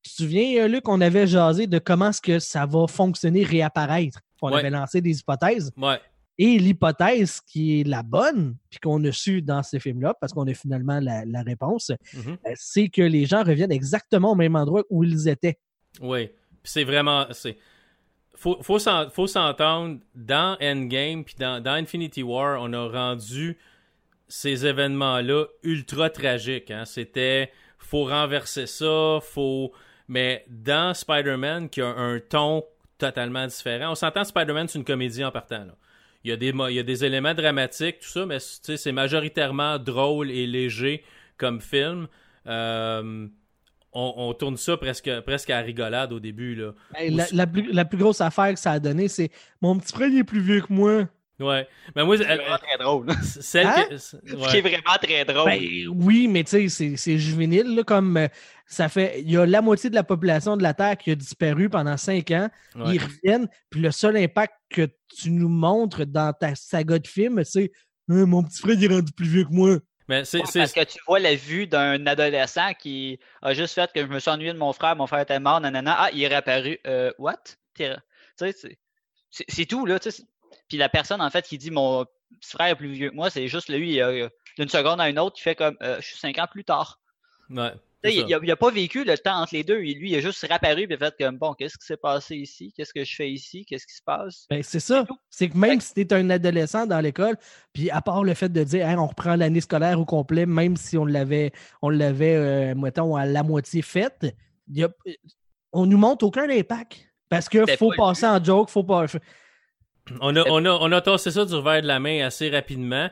[0.03, 3.45] Tu te souviens, euh, Luc, on avait jasé de comment est-ce que ça va fonctionner,
[3.45, 4.21] réapparaître?
[4.41, 4.61] On Ouais.
[4.61, 5.71] avait lancé des hypothèses.
[5.77, 6.01] Ouais,
[6.39, 10.47] Et l'hypothèse qui est la bonne, puis qu'on a su dans ce film-là, parce qu'on
[10.47, 12.37] a finalement la, la réponse, Mhm.
[12.47, 15.59] euh, c'est que les gens reviennent exactement au même endroit où ils étaient.
[16.01, 16.29] Oui.
[16.63, 17.27] Puis c'est vraiment.
[18.37, 18.79] Faut, faut,
[19.11, 23.59] faut s'entendre, dans Endgame puis dans, dans Infinity War, on a rendu
[24.29, 26.71] ces événements-là ultra tragiques.
[26.71, 26.85] Hein.
[26.85, 27.51] C'était.
[27.79, 29.73] Faut renverser ça, faut.
[30.07, 32.65] Mais dans Spider-Man, qui a un ton
[32.97, 35.65] totalement différent, on s'entend Spider-Man, c'est une comédie en partant.
[35.65, 35.75] Là.
[36.25, 38.77] Il, y a des, il y a des éléments dramatiques, tout ça, mais tu sais,
[38.77, 41.05] c'est majoritairement drôle et léger.
[41.39, 42.09] comme film.
[42.47, 43.29] Euh,
[43.93, 46.55] on, tourne ça presque, presque à rigolade au début.
[46.55, 46.73] Là.
[47.33, 50.19] la, plus, la, plus, grosse affaire que ça a donné, c'est mon petit frère il
[50.19, 51.09] est plus vieux que moi.
[51.41, 51.69] Ouais.
[51.95, 53.07] Mais moi, c'est vraiment très drôle.
[53.23, 53.85] Celle hein?
[53.89, 55.51] qui est vraiment très drôle.
[55.51, 58.29] Ben, oui, mais tu sais, c'est juvénile, là, comme euh,
[58.69, 59.23] ça fait.
[59.23, 61.97] Il y a la moitié de la population de la Terre qui a disparu pendant
[61.97, 62.49] cinq ans.
[62.77, 67.43] Ils reviennent, puis le seul impact que tu nous montres dans ta saga de film,
[67.45, 67.73] c'est
[68.09, 69.79] hein, mon petit frère il est rendu plus vieux que moi.
[70.07, 74.01] Mais c'est, parce que tu vois la vue d'un adolescent qui a juste fait que
[74.01, 75.97] je me suis ennuyé de mon frère, mon frère était mort, nanana.
[75.99, 76.79] Ah, il est réapparu.
[76.87, 77.37] Euh, what?
[77.75, 77.85] Tu
[78.37, 78.55] sais,
[79.31, 79.99] c'est tout, là.
[80.69, 82.07] Puis la personne, en fait, qui dit mon
[82.41, 84.01] petit frère est plus vieux que moi, c'est juste lui,
[84.59, 87.01] d'une seconde à une autre, qui fait comme euh, je suis cinq ans plus tard.
[87.51, 87.73] Ouais.
[88.05, 89.79] Il n'a pas vécu le temps entre les deux.
[89.79, 92.73] Lui, il a juste réapparu et fait comme bon, qu'est-ce qui s'est passé ici?
[92.77, 93.65] Qu'est-ce que je fais ici?
[93.65, 94.47] Qu'est-ce qui se passe?
[94.51, 95.05] Ben, c'est ça.
[95.31, 97.37] C'est que même si tu es un adolescent dans l'école,
[97.73, 100.97] puis à part le fait de dire on reprend l'année scolaire au complet, même si
[100.97, 101.51] on l'avait,
[101.83, 104.27] on l'avait, euh, mettons, à la moitié faite,
[104.71, 104.89] y a,
[105.73, 107.05] on nous montre aucun impact.
[107.29, 109.05] Parce qu'il faut passer en joke, faut pas.
[110.21, 113.11] On a, on, a, on a tossé ça du revers de la main assez rapidement.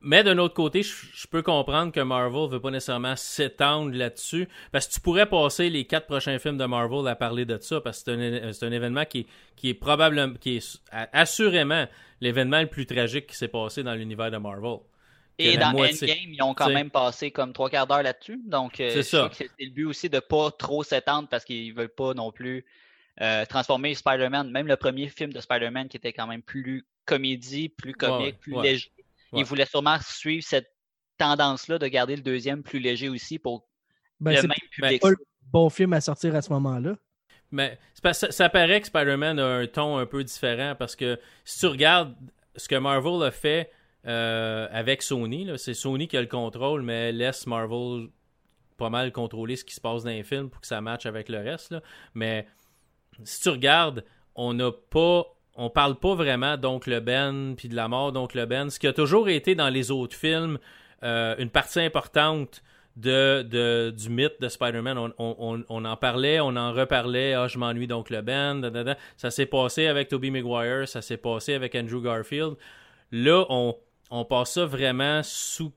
[0.00, 4.48] Mais d'un autre côté, je, peux comprendre que Marvel ne veut pas nécessairement s'étendre là-dessus.
[4.70, 7.80] Parce que tu pourrais passer les quatre prochains films de Marvel à parler de ça,
[7.80, 10.80] parce que c'est un, événement qui, qui est probablement, qui est
[11.12, 11.86] assurément
[12.20, 14.78] l'événement le plus tragique qui s'est passé dans l'univers de Marvel.
[15.40, 18.40] Et dans Endgame, ils ont quand même passé comme trois quarts d'heure là-dessus.
[18.44, 22.14] Donc, euh, c'est le but aussi de ne pas trop s'étendre parce qu'ils veulent pas
[22.14, 22.64] non plus
[23.20, 27.68] euh, transformer Spider-Man, même le premier film de Spider-Man qui était quand même plus comédie,
[27.68, 28.90] plus comique, plus léger
[29.32, 30.72] il voulait sûrement suivre cette
[31.18, 33.68] tendance-là de garder le deuxième plus léger aussi pour
[34.20, 35.02] ben, le même public.
[35.02, 35.16] pas le
[35.52, 36.96] bon film à sortir à ce moment-là.
[37.50, 41.60] Mais ça, ça, paraît que Spider-Man a un ton un peu différent parce que si
[41.60, 42.14] tu regardes
[42.56, 43.70] ce que Marvel a fait
[44.06, 48.08] euh, avec Sony, c'est Sony qui a le contrôle, mais laisse Marvel
[48.76, 51.28] pas mal contrôler ce qui se passe dans les films pour que ça matche avec
[51.28, 51.74] le reste.
[52.14, 52.46] Mais
[53.24, 55.24] si tu regardes, on n'a pas
[55.58, 58.92] on parle pas vraiment d'Oncle Ben puis de la mort d'Oncle Ben, ce qui a
[58.92, 60.58] toujours été dans les autres films
[61.02, 62.62] euh, une partie importante
[62.96, 65.12] du mythe de Spider-Man.
[65.18, 67.34] On, en parlait, on en reparlait.
[67.34, 68.60] Ah, je m'ennuie d'Oncle Ben.
[69.16, 72.54] Ça s'est passé avec Tobey Maguire, ça s'est passé avec Andrew Garfield.
[73.12, 73.76] Là, on,
[74.10, 75.20] on passe ça vraiment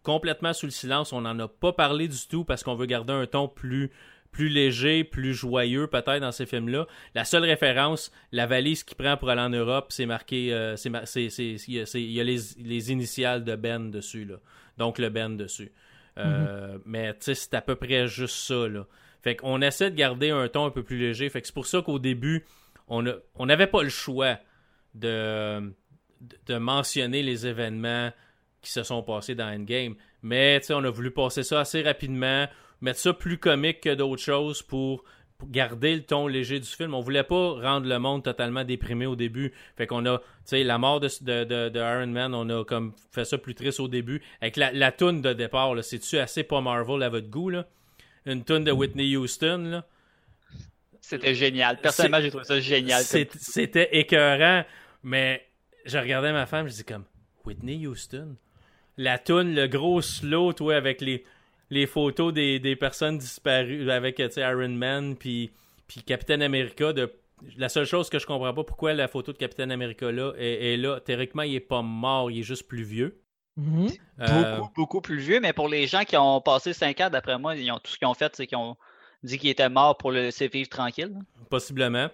[0.04, 1.14] complètement sous le silence.
[1.14, 3.92] On n'en a pas parlé du tout parce qu'on veut garder un ton plus
[4.32, 6.88] plus léger, plus joyeux peut-être dans ces films-là.
[7.16, 10.94] La seule référence, la valise qu'il prend pour aller en Europe, c'est marqué, euh, c'est,
[10.94, 14.36] il y a, les, initiales de Ben dessus, là.
[14.78, 15.72] donc le Ben dessus.
[16.18, 16.82] Euh, mm-hmm.
[16.86, 18.68] Mais c'est à peu près juste ça.
[18.68, 18.86] Là.
[19.22, 21.30] Fait qu'on essaie de garder un ton un peu plus léger.
[21.30, 22.46] Fait que c'est pour ça qu'au début,
[22.88, 23.02] on
[23.46, 24.38] n'avait pas le choix
[24.94, 25.72] de,
[26.46, 28.12] de mentionner les événements
[28.62, 29.96] qui se sont passés dans Endgame.
[30.22, 32.48] Mais on a voulu passer ça assez rapidement
[32.82, 35.04] mettre ça plus comique que d'autres choses pour,
[35.50, 36.94] garder le ton léger du film.
[36.94, 39.54] On voulait pas rendre le monde totalement déprimé au début.
[39.78, 41.08] Fait qu'on a, tu sais, la mort de,
[41.44, 44.22] de, Iron Man, on a comme fait ça plus triste au début.
[44.42, 47.66] Avec la, la toune de départ, c'est-tu assez pas Marvel à votre goût, là?
[48.26, 49.86] Une toune de Whitney Houston, là?
[51.02, 51.80] C'était génial.
[51.82, 53.04] Personnellement, j'ai trouvé ça génial.
[53.04, 54.64] C'était écœurant,
[55.04, 55.46] mais
[55.86, 57.06] je regardais ma femme, je dis comme,
[57.46, 58.36] Whitney Houston?
[58.98, 61.24] La toune, le gros slow, toi, avec les
[61.72, 65.52] les photos des, des personnes disparues avec Iron Man puis,
[65.88, 66.94] puis Captain America.
[66.94, 67.12] De,
[67.58, 70.78] la seule chose que je comprends pas, pourquoi la photo de Captain America là est,
[70.78, 71.00] là.
[71.00, 73.22] Théoriquement, il est pas mort, il est juste plus vieux.
[73.60, 73.98] Mm-hmm.
[74.20, 77.40] Euh, beaucoup, beaucoup plus vieux, mais pour les gens qui ont passé 5 ans, d'après
[77.40, 78.76] moi, ils ont, tout ce qu'ils ont fait, c'est qu'ils ont
[79.24, 81.14] dit qu'il était mort pour le laisser vivre tranquille.
[81.50, 82.10] Possiblement.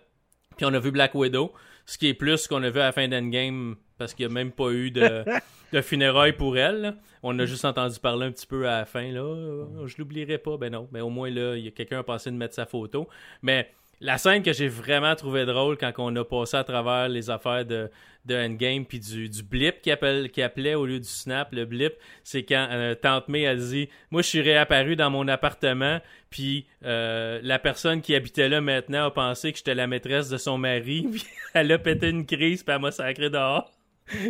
[0.55, 1.51] Puis on a vu Black Widow,
[1.87, 4.33] ce qui est plus qu'on a vu à la fin d'Endgame parce qu'il n'y a
[4.33, 5.23] même pas eu de,
[5.73, 6.95] de funérailles pour elle.
[7.23, 9.09] On a juste entendu parler un petit peu à la fin.
[9.11, 9.65] Là.
[9.85, 10.87] Je l'oublierai pas, ben non.
[10.91, 13.07] Mais au moins, là, il y a quelqu'un a passé de mettre sa photo.
[13.41, 17.29] Mais la scène que j'ai vraiment trouvé drôle quand on a passé à travers les
[17.29, 17.89] affaires de,
[18.25, 21.65] de Endgame puis du, du blip qui, appelle, qui appelait au lieu du snap, le
[21.65, 25.99] blip, c'est quand euh, Tante May a dit Moi, je suis réapparu dans mon appartement,
[26.29, 30.37] puis euh, la personne qui habitait là maintenant a pensé que j'étais la maîtresse de
[30.37, 33.71] son mari, puis elle a pété une crise, puis elle m'a sacré dehors.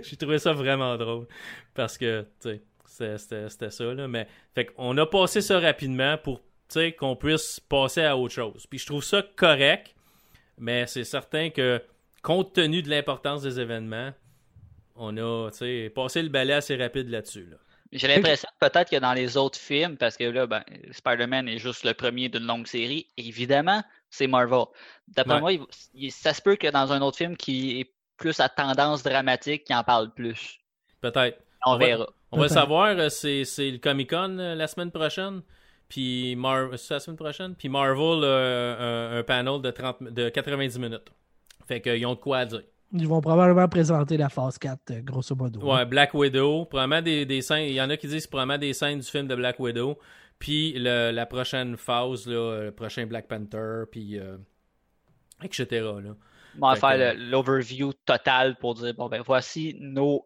[0.04, 1.28] J'ai trouvé ça vraiment drôle.
[1.76, 4.08] Parce que, tu sais, c'était ça, là.
[4.08, 6.42] Mais, fait qu'on a passé ça rapidement pour,
[7.00, 8.66] qu'on puisse passer à autre chose.
[8.68, 9.96] Puis je trouve ça correct,
[10.58, 11.82] mais c'est certain que,
[12.22, 14.12] compte tenu de l'importance des événements,
[14.96, 17.58] on a, tu sais, passé le balai assez rapide là-dessus, là.
[17.94, 21.86] J'ai l'impression peut-être que dans les autres films, parce que là, ben, Spider-Man est juste
[21.86, 24.66] le premier d'une longue série, évidemment, c'est Marvel.
[25.08, 25.52] D'après moi,
[26.10, 29.74] ça se peut que dans un autre film qui est plus à tendance dramatique qui
[29.74, 30.60] en parle plus.
[31.02, 31.40] Peut-être.
[31.66, 32.08] On, verra.
[32.32, 35.42] On va savoir, euh, c'est c'est le Comic Con euh, la semaine prochaine?
[35.90, 37.56] Puis Mar c'est la semaine prochaine?
[37.56, 41.10] Puis Marvel euh, un, un panel de 30 de 90 minutes.
[41.68, 42.62] Fait qu'ils ont de quoi à dire.
[42.94, 45.60] Ils vont probablement présenter la phase 4, euh, grosso modo.
[45.62, 48.72] Ouais, Black Widow, probablement des, des scènes, il y en a qui disent probablement des
[48.72, 49.98] scènes du film de Black Widow,
[50.40, 54.38] puis le- la prochaine phase, là, le prochain Black Panther, puis euh,
[55.44, 55.66] etc.
[55.82, 56.16] Là.
[56.62, 60.26] On va Fait faire que- l'overview total pour dire bon ben voici nos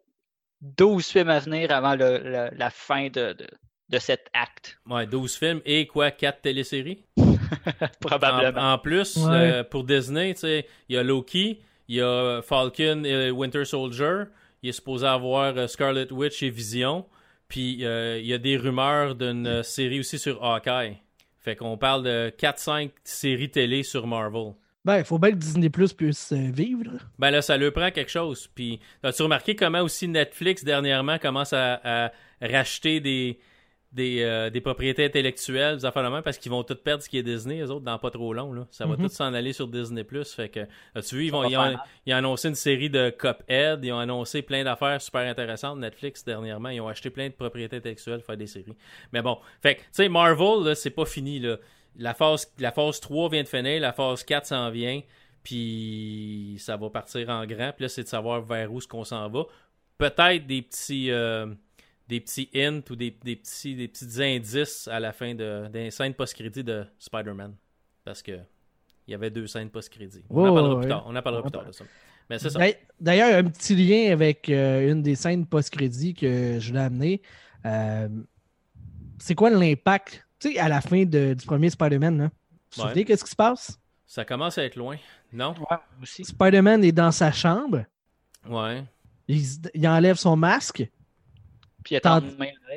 [0.61, 3.47] 12 films à venir avant le- le- la fin de, de,
[3.91, 4.79] de cet acte.
[4.89, 7.03] Ouais, 12 films et quoi, 4 téléséries?
[7.99, 8.59] Probablement.
[8.61, 9.29] En, en plus, Ouais.
[9.31, 13.65] euh, pour Disney, tu sais, il y a Loki, il y a Falcon et Winter
[13.65, 14.23] Soldier,
[14.63, 17.05] il est supposé avoir euh, Scarlet Witch et Vision,
[17.47, 20.97] puis euh, il y a des rumeurs d'une euh, série aussi sur Hawkeye.
[21.39, 24.53] Fait qu'on parle de 4-5 séries télé sur Marvel.
[24.85, 26.83] Ben, il faut bien que Disney Plus puisse vivre.
[26.85, 26.99] là.
[27.19, 28.47] Ben là, ça leur prend quelque chose.
[28.55, 33.39] Puis, as-tu remarqué comment aussi Netflix, dernièrement, commence à, à racheter des,
[33.91, 37.09] des, euh, des propriétés intellectuelles, des affaires de même, parce qu'ils vont tout perdre ce
[37.09, 38.53] qui est Disney, eux autres, dans pas trop long.
[38.53, 38.65] Là.
[38.71, 39.03] Ça va Mhm.
[39.03, 40.05] tout s'en aller sur Disney+.
[40.35, 40.61] Fait que,
[40.95, 41.83] as-tu vu, ils, vont, ils, ont, mal.
[42.05, 45.77] ils ont annoncé une série de Cuphead, ils ont annoncé plein d'affaires super intéressantes.
[45.79, 48.75] Netflix, dernièrement, ils ont acheté plein de propriétés intellectuelles pour faire des séries.
[49.11, 51.57] Mais bon, fait que, tu sais, Marvel, c'est pas fini, là.
[51.97, 55.01] La phase, la phase 3 vient de finir, la phase 4 s'en vient,
[55.43, 57.71] puis ça va partir en grand.
[57.73, 59.43] Puis là, c'est de savoir vers où ce qu'on s'en va.
[59.97, 61.47] Peut-être des petits, euh,
[62.11, 65.89] des petits hints ou des, des petits, des petits indices à la fin de, des
[65.91, 67.55] scènes post-crédit de Spider-Man.
[68.03, 68.33] Parce que
[69.07, 70.23] il y avait deux scènes post-crédit.
[70.29, 70.81] On en Oh, parlera ouais.
[70.81, 71.03] plus tard.
[71.07, 71.85] On en parlera plus tard de ça.
[72.29, 72.59] Mais c'est ça.
[72.99, 77.21] D'ailleurs- un petit lien avec euh, une des scènes post-crédit que je l'ai amené.
[77.65, 78.09] Euh,
[79.19, 82.23] c'est quoi l'impact, tu sais, à la fin de- du premier Spider-Man, là?
[82.25, 82.29] Vous
[82.75, 82.87] vous Ouais.
[82.89, 83.79] souvenez qu'est-ce qui se passe?
[84.05, 84.97] Ça commence à être loin.
[85.31, 85.53] Non?
[85.69, 86.23] Ouais, aussi.
[86.25, 87.85] Spider-Man est dans sa chambre,
[88.49, 88.83] Ouais.
[89.27, 89.41] il,
[89.73, 90.89] il enlève son masque,
[91.83, 92.25] Puis il a Tente-.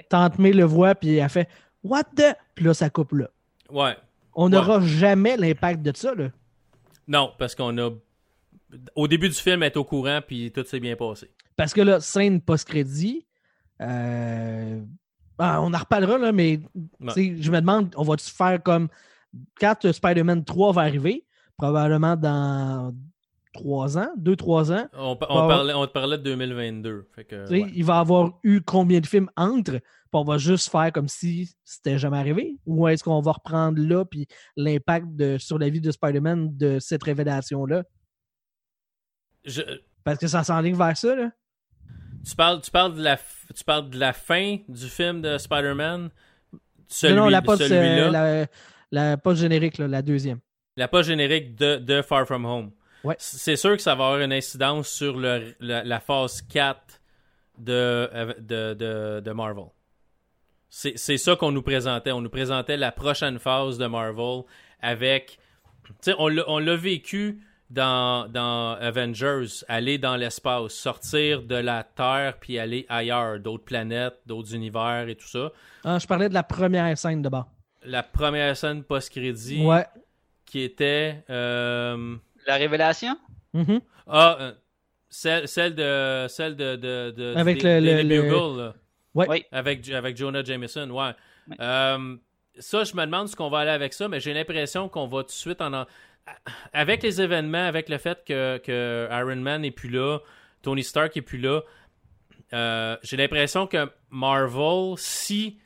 [0.08, 1.48] Tante May le voit, puis elle fait
[1.82, 2.34] What the?
[2.54, 3.28] Puis là, ça coupe là.
[3.70, 3.96] Ouais.
[4.34, 4.50] On Ouais.
[4.50, 6.28] n'aura jamais l'impact de ça, là.
[7.06, 7.90] Non, parce qu'on a.
[8.96, 11.30] Au début du film, elle est au courant, puis tout s'est bien passé.
[11.56, 13.24] Parce que là, scène post-crédit,
[13.80, 14.80] euh,
[15.38, 16.60] ah, on en reparlera, là, mais
[17.06, 18.88] tu sais, je me demande, on va-tu faire comme
[19.60, 21.24] quand Spider-Man 3 va arriver,
[21.56, 22.92] probablement dans
[23.54, 25.18] trois ans, deux, trois ans, On, Ouais.
[25.26, 27.08] parlait, on te parlait de 2022.
[27.14, 27.72] Fait que, tu sais, ouais.
[27.74, 29.80] il va avoir eu combien de films entre, puis
[30.12, 34.04] on va juste faire comme si c'était jamais arrivé, ou est-ce qu'on va reprendre là,
[34.04, 37.84] puis l'impact sur la vie de Spider-Man de cette révélation-là?
[39.44, 39.62] Je-
[40.04, 41.30] Parce que ça s'enligne vers ça, là.
[42.26, 46.10] tu, parles, tu, parles de la, tu parles de la fin du film de Spider-Man?
[46.88, 48.46] Celui, non, non, la post, euh,
[48.90, 50.38] la, générique, là, la deuxième.
[50.76, 52.70] La page générique de, de Far From Home.
[53.04, 53.16] Ouais.
[53.18, 57.00] C'est sûr que ça va avoir une incidence sur le, la, la phase 4
[57.58, 59.66] de, de, de, de Marvel.
[60.68, 62.10] C'est ça qu'on nous présentait.
[62.10, 64.42] On nous présentait la prochaine phase de Marvel
[64.80, 65.38] avec.
[66.18, 67.40] On l'a on l'a vécu
[67.70, 74.18] dans, dans Avengers, aller dans l'espace, sortir de la Terre puis aller ailleurs, d'autres planètes,
[74.26, 75.52] d'autres univers et tout ça.
[75.84, 77.46] Ah, je parlais de la première scène de bas.
[77.84, 79.86] La première scène post-crédit Ouais.
[80.44, 81.22] qui était.
[81.30, 83.16] euh, La révélation?
[83.52, 83.80] Mhm.
[84.06, 84.52] Ah, euh,
[85.08, 86.26] celle, celle de.
[86.28, 86.76] Celle de.
[86.76, 88.74] de, de Avec le- Daily le- le- Bugle, là.
[89.14, 89.26] Ouais.
[89.28, 89.44] Oui.
[89.52, 91.12] Avec, avec Jonah Jameson, ouais.
[91.48, 91.56] Ouais.
[91.60, 92.16] Euh,
[92.58, 95.22] ça, je me demande ce qu'on va aller avec ça, mais j'ai l'impression qu'on va
[95.22, 95.72] tout de suite en.
[95.72, 95.86] en-
[96.72, 100.18] Avec les événements, avec le fait que, que Iron Man n'est plus là,
[100.62, 101.60] Tony Stark n'est plus là,
[102.52, 105.58] euh, j'ai l'impression que Marvel, si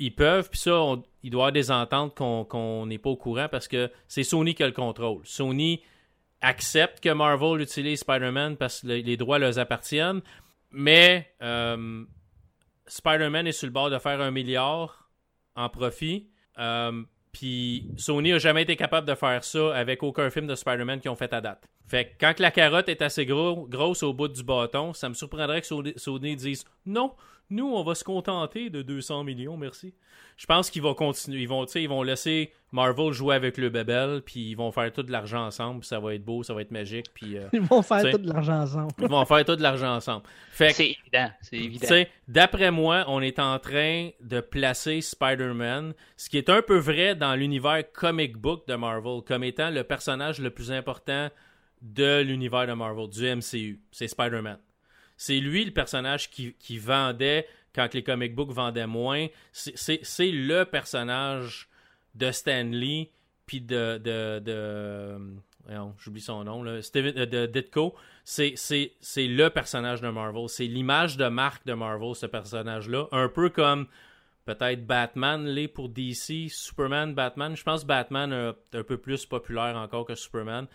[0.00, 3.16] ils, peuvent, puis ça, on- il doit y avoir des ententes qu'on n'est pas au
[3.16, 5.20] courant parce que c'est Sony qui a le contrôle.
[5.24, 5.82] Sony
[6.40, 10.22] accepte que Marvel utilise Spider-Man parce que le- les droits leur appartiennent,
[10.70, 12.04] mais euh,
[12.86, 15.08] Spider-Man est sur le bord de faire un milliard
[15.54, 16.28] en profit.
[16.58, 21.00] Euh, puis Sony a jamais été capable de faire ça avec aucun film de Spider-Man
[21.00, 21.62] qu'ils ont fait à date.
[21.86, 25.14] Fait que quand la carotte est assez gros, grosse au bout du bâton, ça me
[25.14, 27.12] surprendrait que Sony dise non,
[27.50, 29.94] nous on va se contenter de 200 millions, merci.
[30.36, 33.58] Je pense qu'ils vont continuer, ils vont, tu sais, ils vont laisser Marvel jouer avec
[33.58, 36.42] le bébel, puis ils vont faire tout de l'argent ensemble, puis ça va être beau,
[36.42, 38.92] ça va être magique, puis euh, Ils vont faire tout de l'argent ensemble.
[39.00, 40.22] ils vont faire tout de l'argent ensemble.
[40.50, 41.30] Fait C'est évident.
[41.42, 41.88] C'est tu évident.
[41.88, 46.78] sais, d'après moi, on est en train de placer Spider-Man, ce qui est un peu
[46.78, 51.28] vrai dans l'univers comic book de Marvel, comme étant le personnage le plus important
[51.82, 53.80] de l'univers de Marvel, du MCU.
[53.90, 54.58] C'est Spider-Man.
[55.20, 59.26] C'est lui le personnage qui, vendait quand les comic books vendaient moins.
[59.52, 61.68] C'est- le personnage
[62.14, 63.10] de Stan Lee,
[63.44, 63.98] puis de.
[63.98, 65.20] de,
[65.98, 67.94] J'oublie son nom, là, euh, de Ditko.
[68.24, 68.54] c'est
[69.18, 70.48] le personnage de Marvel.
[70.48, 73.06] C'est l'image de marque de Marvel, ce personnage-là.
[73.12, 73.88] Un peu comme
[74.46, 77.54] peut-être Batman l'est pour DC, Superman, Batman.
[77.54, 80.66] Je pense Batman est un peu plus populaire encore que Superman.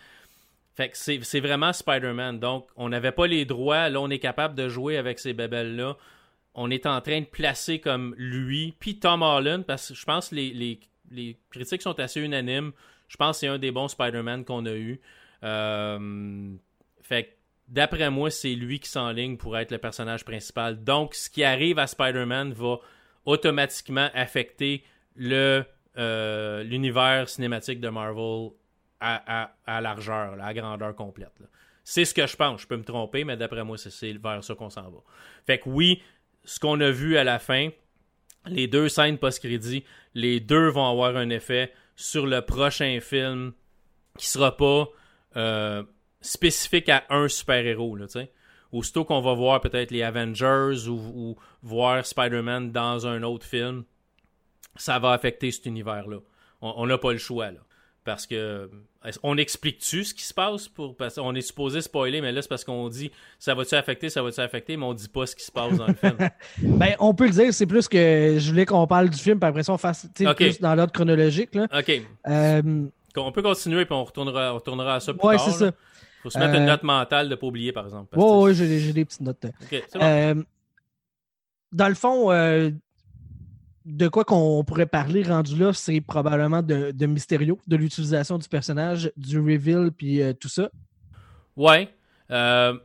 [0.94, 2.40] C'est vraiment Spider-Man.
[2.40, 3.90] Donc, on n'avait pas les droits.
[3.90, 5.98] Là, on est capable de jouer avec ces bébelles-là.
[6.54, 10.30] On est en train de placer comme lui, puis Tom Holland, parce que je pense
[10.30, 10.80] que les,
[11.12, 12.72] les, critiques sont assez unanimes.
[13.08, 15.00] Je pense que c'est un des bons Spider-Man qu'on a eu.
[15.44, 16.56] Euh,
[17.68, 20.84] d'après moi, c'est lui qui s'enligne pour être le personnage principal.
[20.84, 22.80] Donc, ce qui arrive à Spider-Man va
[23.26, 24.84] automatiquement affecter
[25.16, 25.64] le
[25.98, 28.50] euh, l'univers cinématique de Marvel
[29.00, 31.34] à, largeur, à grandeur complète.
[31.84, 32.62] C'est ce que je pense.
[32.62, 35.00] Je peux me tromper, mais d'après moi, c'est vers ça qu'on s'en va.
[35.46, 36.02] Fait que oui,
[36.44, 37.70] ce qu'on a vu à la fin,
[38.48, 43.54] les deux scènes post-crédit, les deux vont avoir un effet sur le prochain film
[44.18, 44.88] qui sera pas
[45.36, 45.84] euh,
[46.22, 47.98] spécifique à un super-héros.
[48.72, 53.84] Aussitôt qu'on va voir peut-être les Avengers ou voir Spider-Man dans un autre film,
[54.76, 56.20] ça va affecter cet univers-là.
[56.62, 57.52] On n'a pas le choix.
[57.52, 57.60] Là.
[58.06, 58.70] Parce que
[59.24, 62.48] on explique-tu ce qui se passe pour parce qu'on est supposé spoiler, mais là c'est
[62.48, 65.44] parce qu'on dit ça va-tu affecter, ça va-tu affecter, mais on dit pas ce qui
[65.44, 66.16] se passe dans le film.
[66.78, 69.50] ben on peut le dire, c'est plus que je voulais qu'on parle du film, puis
[69.50, 71.56] après ça on fasse plus dans l'ordre chronologique.
[71.56, 71.68] Là.
[71.76, 72.02] Ok.
[72.28, 72.86] Euh,
[73.18, 75.72] on peut continuer puis on retournera, on retournera à ça plus ouais, c'est ça.
[76.22, 78.16] Faut se mettre une euh, note mentale de pas oublier par exemple.
[78.16, 79.42] Oui, ouais, j'ai des petites notes.
[79.42, 80.00] Bon.
[80.00, 80.36] Euh,
[81.72, 82.32] dans le fond,
[83.86, 88.50] de quoi qu'on pourrait parler rendu là, c'est probablement de, de Mysterio, de l'utilisation du
[88.50, 90.72] personnage, du reveal, puis euh, tout ça.
[91.56, 91.94] Ouais.
[92.32, 92.78] Euh,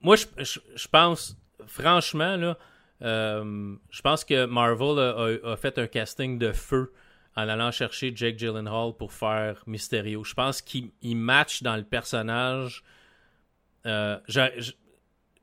[0.00, 2.58] moi, je, pense, franchement, là,
[3.02, 4.98] euh, je pense que Marvel
[5.44, 6.92] a, fait un casting de feu
[7.36, 10.24] en allant chercher Jake Gyllenhaal pour faire Mysterio.
[10.24, 12.82] Je pense qu'il match dans le personnage.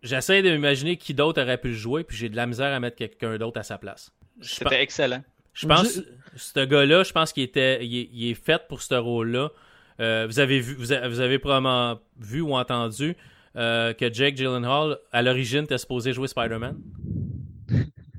[0.04, 2.80] J'essaie de m'imaginer qui d'autre aurait pu le jouer, puis j'ai de la misère à
[2.80, 4.12] mettre quelqu'un d'autre à sa place.
[4.40, 5.24] C'était excellent.
[5.54, 9.52] Je pense que ce gars-là, je pense qu'il était il est, fait pour ce rôle-là.
[10.00, 13.16] Euh, vous avez vu, vous avez, probablement vu ou entendu
[13.56, 16.78] euh, que Jake Gyllenhaal, à l'origine, était supposé jouer Spider-Man.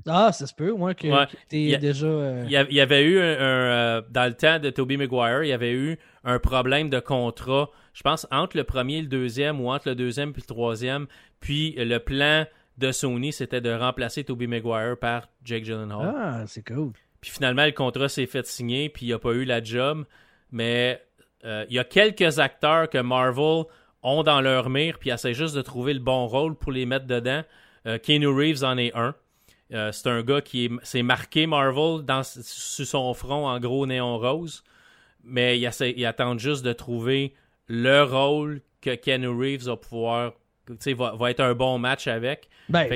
[0.05, 1.77] Ah, ça se peut, moi, que, ouais.
[1.77, 2.05] déjà.
[2.05, 5.71] Euh, il y avait eu un, dans le temps de Tobey Maguire, il y avait
[5.71, 9.89] eu un problème de contrat, je pense, entre le premier et le deuxième, ou entre
[9.89, 11.07] le deuxième et le troisième.
[11.39, 12.45] Puis le plan
[12.77, 16.13] de Sony, c'était de remplacer Tobey Maguire par Jake Gyllenhaal.
[16.15, 16.91] Ah, c'est cool.
[17.21, 20.05] Puis finalement, le contrat s'est fait signer, puis il n'a pas eu la job.
[20.51, 21.01] Mais
[21.45, 23.63] euh, il y a quelques acteurs que Marvel
[24.01, 27.05] ont dans leur mire, puis essaient juste de trouver le bon rôle pour les mettre
[27.05, 27.43] dedans.
[27.85, 29.15] Euh, Keanu Reeves en est un.
[29.73, 34.17] Euh, c'est un gars qui s'est marqué Marvel dans, sur son front en gros néon
[34.17, 34.63] rose.
[35.23, 37.33] Mais il, essaie, il attend juste de trouver
[37.67, 40.33] le rôle que Keanu Reeves va pouvoir
[40.97, 42.49] va, va être un bon match avec.
[42.69, 42.89] Ben,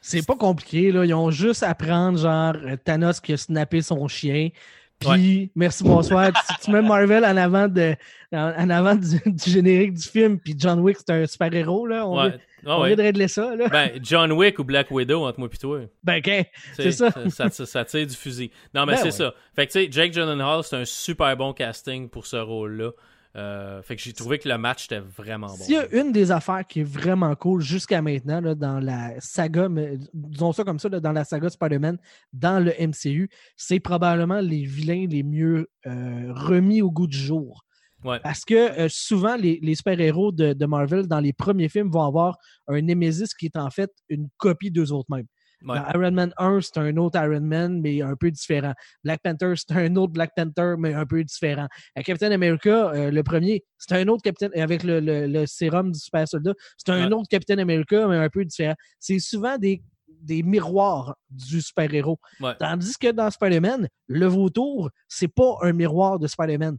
[0.00, 1.04] c'est pas compliqué, là.
[1.04, 2.54] Ils ont juste à prendre, genre,
[2.84, 4.50] Thanos qui a snappé son chien.
[4.98, 6.32] Puis, merci, bonsoir.
[6.62, 7.94] tu, mets Marvel en avant, de,
[8.32, 12.06] en, avant du, générique du film, puis John Wick, c'est un super-héros, là.
[12.06, 12.38] On, ouais.
[12.66, 13.68] Ah de régler ça, là.
[13.68, 15.80] Ben, John Wick ou Black Widow, entre moi et toi.
[16.02, 16.46] Ben, OK.
[16.74, 17.10] C'est ça.
[17.30, 17.84] Ça, ça.
[17.84, 18.50] tire du fusil.
[18.74, 19.32] Non, mais ben c'est ça.
[19.54, 22.90] Fait que, tu sais, Jake Gyllenhaal, c'est un super bon casting pour ce rôle-là.
[23.38, 25.54] Euh, fait que j'ai trouvé que le match était vraiment bon.
[25.54, 29.68] S'il y a une des affaires qui est vraiment cool jusqu'à maintenant dans la saga,
[30.12, 31.98] disons ça comme ça, dans la saga Spider-Man,
[32.32, 37.64] dans le MCU, c'est probablement les vilains les mieux euh, remis au goût du jour.
[38.02, 42.38] Parce que euh, souvent, les, super-héros de, de, Marvel, dans les premiers films, vont avoir
[42.66, 45.26] un Nemesis qui est en fait une copie d'eux autres mêmes.
[45.62, 48.74] Iron Man 1, c'est un autre Iron Man, mais un peu différent.
[49.04, 51.66] Black Panther, c'est un autre Black Panther, mais un peu différent.
[52.04, 56.26] Captain America, euh, le premier, c'est un autre Captain, avec le, le, sérum du super
[56.28, 58.74] soldat, c'est un autre Captain America, mais un peu différent.
[59.00, 62.18] C'est souvent des, des miroirs du super-héros.
[62.58, 66.76] Tandis que dans Spider-Man, le vautour, c'est pas un miroir de Spider-Man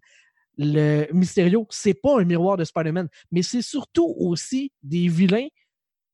[0.61, 5.47] le Mysterio, c'est pas un miroir de Spider-Man, mais c'est surtout aussi des vilains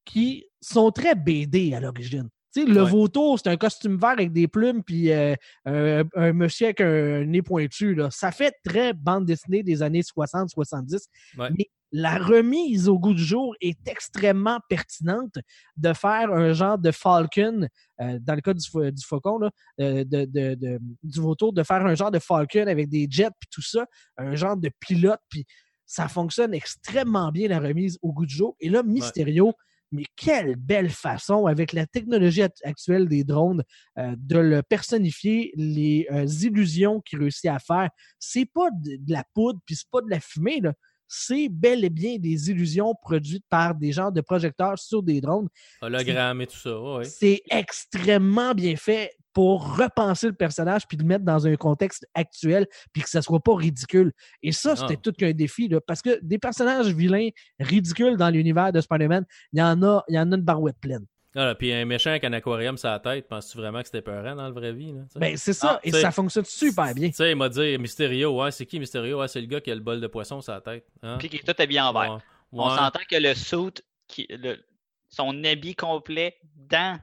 [0.06, 2.30] qui sont très BD à l'origine
[2.64, 7.26] le vautour, c'est un costume vert avec des plumes puis euh, un, monsieur avec un,
[7.26, 7.96] nez pointu.
[7.96, 8.10] Là.
[8.12, 11.08] Ça fait très bande dessinée des années 60-70.
[11.38, 15.38] Mais la remise au goût du jour est extrêmement pertinente
[15.78, 17.68] de faire un genre de Falcon,
[18.02, 18.68] euh, dans le cas du,
[19.06, 19.50] faucon,
[19.80, 23.62] euh, de, du vautour, de faire un genre de Falcon avec des jets puis tout
[23.62, 23.86] ça,
[24.18, 25.22] un genre de pilote.
[25.30, 25.46] Puis
[25.86, 28.56] ça fonctionne extrêmement bien la remise au goût du jour.
[28.60, 29.54] Et là, Mysterio
[29.92, 33.64] mais quelle belle façon, avec la technologie actuelle des drones,
[33.98, 37.90] euh, de le personnifier, les euh, illusions qu'il réussit à faire.
[38.20, 40.62] C'est pas de, la poudre, puis c'est pas de la fumée,
[41.08, 45.48] c'est bel et bien des illusions produites par des genres de projecteurs sur des drones.
[45.82, 47.06] Hologramme et tout ça, ouais.
[47.06, 52.66] C'est extrêmement bien fait pour repenser le personnage puis le mettre dans un contexte actuel
[52.94, 54.14] puis que ça soit pas ridicule.
[54.42, 55.02] Et ça, c'était Ah.
[55.04, 57.30] tout qu'un défi, là, parce que des personnages vilains
[57.60, 60.78] ridicules dans l'univers de Spider-Man, il y en a, il y en a une barouette
[60.80, 61.06] pleine.
[61.36, 64.36] Ah, puis un méchant avec un aquarium sur la tête, penses-tu vraiment que c'était peurant
[64.36, 64.94] dans la vraie vie?
[64.94, 65.02] Là?
[65.18, 67.10] Ben, c'est ça, Ah, et ça fonctionne super bien.
[67.10, 69.20] Tu sais, il m'a dit Mysterio, ouais, c'est qui Mysterio?
[69.20, 70.86] Ouais, c'est le gars qui a le bol de poisson sur la tête.
[71.04, 71.18] Hein?
[71.20, 72.14] Puis qui est tout habillé en vert.
[72.14, 72.20] Ouais.
[72.54, 72.78] On Ouais.
[72.78, 74.64] s'entend que le suit, qui, le-
[75.10, 76.98] son habit complet dans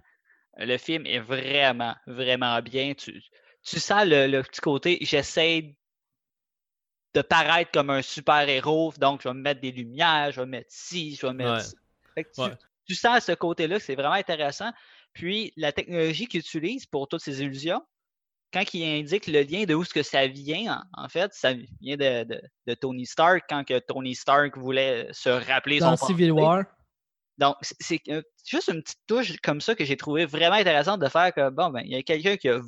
[0.57, 2.95] le film est vraiment, vraiment bien.
[2.95, 3.23] Tu,
[3.63, 5.75] tu sens le, le petit côté, j'essaie
[7.15, 10.71] de paraître comme un super-héros, donc je vais me mettre des lumières, je vais mettre
[10.71, 11.61] ci, je vais mettre Ouais.
[11.61, 11.73] ça.
[12.17, 12.57] Tu, Ouais.
[12.87, 14.71] tu sens ce côté-là, c'est vraiment intéressant.
[15.13, 17.83] Puis la technologie qu'il utilise pour toutes ces illusions,
[18.51, 21.53] quand il indique le lien de où ce que ça vient, en, en fait, ça
[21.53, 26.07] vient de, de- de Tony Stark, quand que Tony Stark voulait se rappeler Dans son
[26.07, 26.43] Civil passé.
[26.43, 26.65] War,
[27.39, 28.03] Donc, c'est-
[28.47, 31.71] juste une petite touche comme ça que j'ai trouvé vraiment intéressante de faire que, bon,
[31.71, 32.61] ben, il y a quelqu'un qui a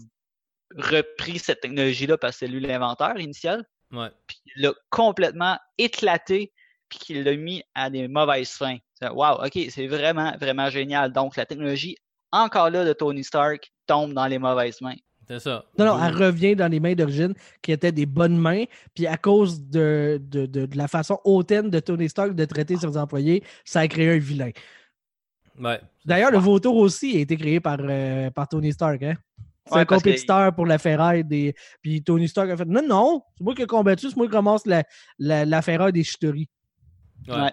[0.76, 4.08] repris cette technologie-là parce que c'est lui l'inventeur initial, Ouais.
[4.26, 6.52] puis il l'a complètement éclaté,
[6.88, 8.78] puis qu'il l'a mis à des mauvaises fins.
[9.02, 11.12] Wow, ok, c'est vraiment, vraiment génial.
[11.12, 11.96] Donc, la technologie,
[12.32, 14.96] encore là, de Tony Stark, tombe dans les mauvaises mains.
[15.26, 15.64] C'est ça.
[15.78, 18.64] non, non, elle revient dans les mains d'origine qui étaient des bonnes mains,
[18.94, 22.76] puis à cause de, de, de- de la façon hautaine de Tony Stark de traiter
[22.76, 24.50] ses employés, ça a créé un vilain.
[25.58, 25.80] Ouais.
[26.04, 29.02] D'ailleurs, le vautour aussi a été créé par, euh, par Tony Stark.
[29.02, 29.14] Hein?
[29.66, 31.54] C'est Ouais, un que- compétiteur pour la ferraille des.
[31.80, 34.32] Puis Tony Stark a fait Non, non, c'est moi qui ai combattu, c'est moi qui
[34.32, 34.82] commence la,
[35.18, 36.48] la, la ferraille des chiteries.
[37.28, 37.34] Ouais.
[37.34, 37.50] Ouais.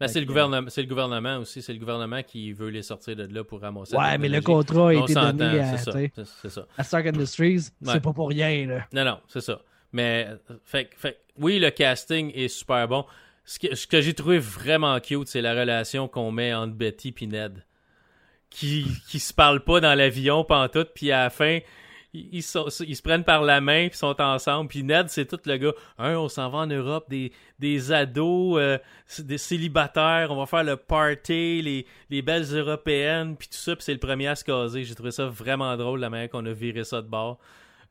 [0.00, 1.60] Ben, Fait c'est le, gouvernement, c'est le gouvernement aussi.
[1.60, 3.96] C'est le gouvernement qui veut les sortir de là pour ramasser.
[3.96, 7.68] Ouais, mais le contrat a été donné à, c'est ça, à Stark Industries.
[7.82, 7.94] Ouais.
[7.94, 8.66] C'est pas pour rien.
[8.66, 8.86] Là.
[8.92, 9.60] Non, non, c'est ça.
[9.92, 10.28] Mais,
[10.64, 13.04] fait, fait, oui, le casting est super bon.
[13.44, 17.14] Ce que, ce que j'ai trouvé vraiment cute, c'est la relation qu'on met entre Betty
[17.20, 17.64] et Ned.
[18.50, 21.58] Qui, qui se parlent pas dans l'avion pantoute, puis à la fin,
[22.14, 24.68] ils, se prennent par la main, puis sont ensemble.
[24.68, 25.72] Puis Ned, c'est tout le gars.
[25.98, 28.78] Un, on s'en va en Europe, des, des ados, euh,
[29.18, 33.84] des célibataires, on va faire le party, les, les belles européennes, puis tout ça, puis
[33.84, 34.84] c'est le premier à se caser.
[34.84, 37.38] J'ai trouvé ça vraiment drôle, la manière qu'on a viré ça de bord.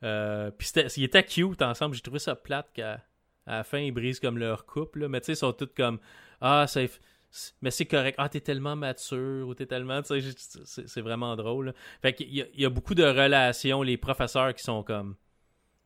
[0.02, 1.94] Euh, puis c'était- ils étaient cute ensemble.
[1.94, 3.00] J'ai trouvé ça plate qu'à
[3.46, 5.00] la fin, ils brisent comme leur couple.
[5.00, 5.08] là.
[5.08, 5.98] Mais tu sais, ils sont tous comme
[6.40, 6.88] Ah, c'est.
[7.60, 8.16] Mais c'est correct.
[8.18, 10.00] Ah, t'es tellement mature ou t'es tellement.
[10.02, 10.20] C'est
[10.86, 11.66] c'est vraiment drôle.
[11.66, 11.72] là.
[12.02, 15.14] Fait qu'il y, y a beaucoup de relations, les professeurs qui sont comme.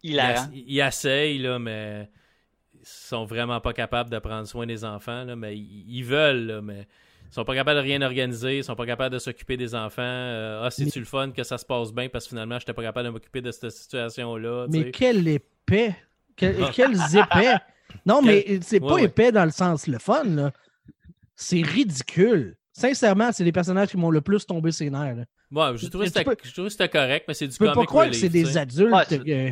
[0.05, 0.20] Ils,
[0.53, 2.09] ils essayent, là, mais
[2.74, 5.24] ils sont vraiment pas capables de prendre soin des enfants.
[5.24, 6.86] Là, mais ils, ils veulent, là, mais.
[7.30, 10.03] Ils sont pas capables de rien organiser, ils sont pas capables de s'occuper des enfants.
[10.03, 12.82] Euh, ah, c'est-tu le fun que ça se passe bien parce que finalement, j'étais pas
[12.82, 14.66] capable de m'occuper de cette situation-là.
[14.66, 14.90] tu Mais sais.
[14.90, 15.97] quel épais!
[16.36, 16.70] Quel-.
[16.74, 17.55] Quels épais!
[18.05, 19.05] Non, Quel- mais c'est pas Ouais, ouais.
[19.05, 20.53] épais dans le sens le fun, là.
[21.43, 22.57] C'est ridicule.
[22.72, 25.14] Sincèrement, c'est les personnages qui m'ont le plus tombé ses nerfs.
[25.16, 25.24] là.
[25.51, 28.14] Ouais, j'ai trouvé Tu que c'était correct, mais c'est du Tu peux pas croire que
[28.14, 28.93] c'est des adultes.
[28.95, 29.51] Ouais, euh,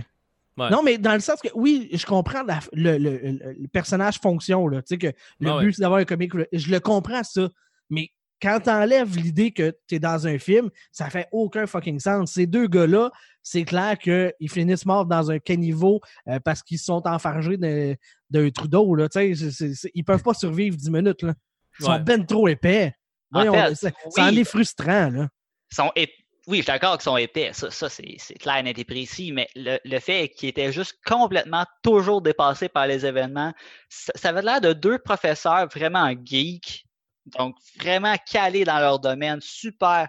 [0.57, 0.69] Ouais.
[0.69, 4.19] Non, mais dans le sens que, oui, je comprends la- le, le- le- le personnage
[4.21, 4.83] fonction, là.
[4.83, 5.07] Tu sais, que
[5.39, 5.73] le Ah but, ouais.
[5.73, 6.33] c'est d'avoir un comic.
[6.35, 6.49] relief.
[6.53, 7.49] Je le comprends, ça.
[7.89, 8.11] Mais
[8.43, 12.33] quand t'enlèves l'idée que t'es dans un film, ça fait aucun fucking sens.
[12.33, 13.11] Ces deux gars-là,
[13.43, 17.95] c'est clair qu'ils finissent morts dans un caniveau euh, parce qu'ils sont enfargés d'un
[18.29, 19.09] d'un trou d'eau, là.
[19.09, 21.35] Tu sais, ils peuvent pas survivre 10 minutes, là.
[21.81, 21.99] Ils sont Ouais.
[22.01, 22.95] ben trop épais.
[23.33, 25.29] En Voyons, fait, ça, ça en est frustrant, là.
[25.73, 26.13] sont ép-
[26.47, 29.31] Oui, je suis d'accord qu'ils sont épais, ça, ça c'est c'est clair, net et précis,
[29.31, 33.53] mais le, le fait qu'ils étaient juste complètement toujours dépassés par les événements,
[33.89, 36.85] ça, ça avait l'air de deux professeurs vraiment geeks,
[37.27, 40.09] donc vraiment calés dans leur domaine, super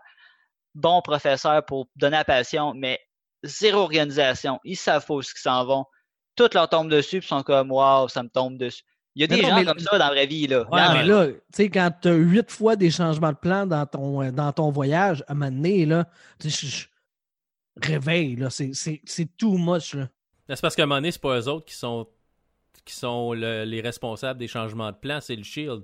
[0.74, 3.00] bons professeurs pour donner la passion, mais
[3.44, 5.86] zéro organisation, ils savent pas où ils s'en vont,
[6.36, 8.84] tout leur tombe dessus, puis ils sont comme «wow, ça me tombe dessus».
[9.16, 10.60] Il y a des non, gens mais- comme ça dans la vraie vie, là.
[10.72, 13.66] Ouais, en mais là, tu sais, quand tu as huit fois des changements de plan
[13.66, 16.08] dans ton, euh, dans ton voyage, à un moment donné, là,
[16.40, 16.88] tu sais, je- je-
[17.90, 20.08] réveille, là, c'est- c'est c'est too much, là.
[20.50, 22.08] C'est parce qu'à un moment donné, c'est pas eux autres qui sont
[22.84, 25.84] qui sont le- les responsables des changements de plan, c'est le Shield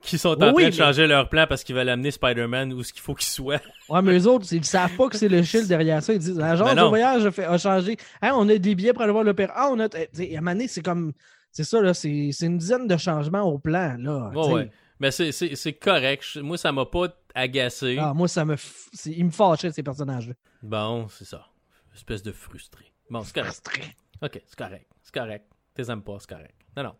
[0.00, 2.72] qui sont en Oui, train de mais- changer leur plan parce qu'ils veulent amener Spider-Man
[2.72, 3.60] où ce qu'il faut qu'il soit.
[3.90, 6.14] Ouais, mais eux autres, ils savent pas que c'est le shield derrière ça.
[6.14, 6.88] Ils disent l'agence Mais de non.
[6.88, 7.98] voyage a, fait- a changé.
[8.22, 9.52] Hein, on a des billets pour aller voir l'opéra.
[9.54, 9.88] Ah, on a.
[9.90, 11.12] tu sais, À un moment donné, c'est comme.
[11.52, 11.94] C'est ça, là.
[11.94, 14.30] C'est une dizaine de changements au plan, là.
[14.34, 14.52] Sais.
[14.52, 14.70] ouais.
[14.98, 16.36] Mais c'est- correct.
[16.36, 17.96] Moi, ça m'a pas agacé.
[18.00, 18.54] Ah, moi, ça me.
[18.54, 20.34] f- Ils me fâchaient, ces personnages-là.
[20.62, 21.46] Bon, c'est ça.
[21.94, 22.86] Espèce de frustré.
[23.10, 23.52] Bon, c'est correct.
[23.64, 23.94] Frustrés.
[24.22, 24.86] Ok, c'est correct.
[25.02, 25.44] C'est correct.
[25.74, 26.54] T'es aimes pas, c'est correct.
[26.76, 26.94] Non, non.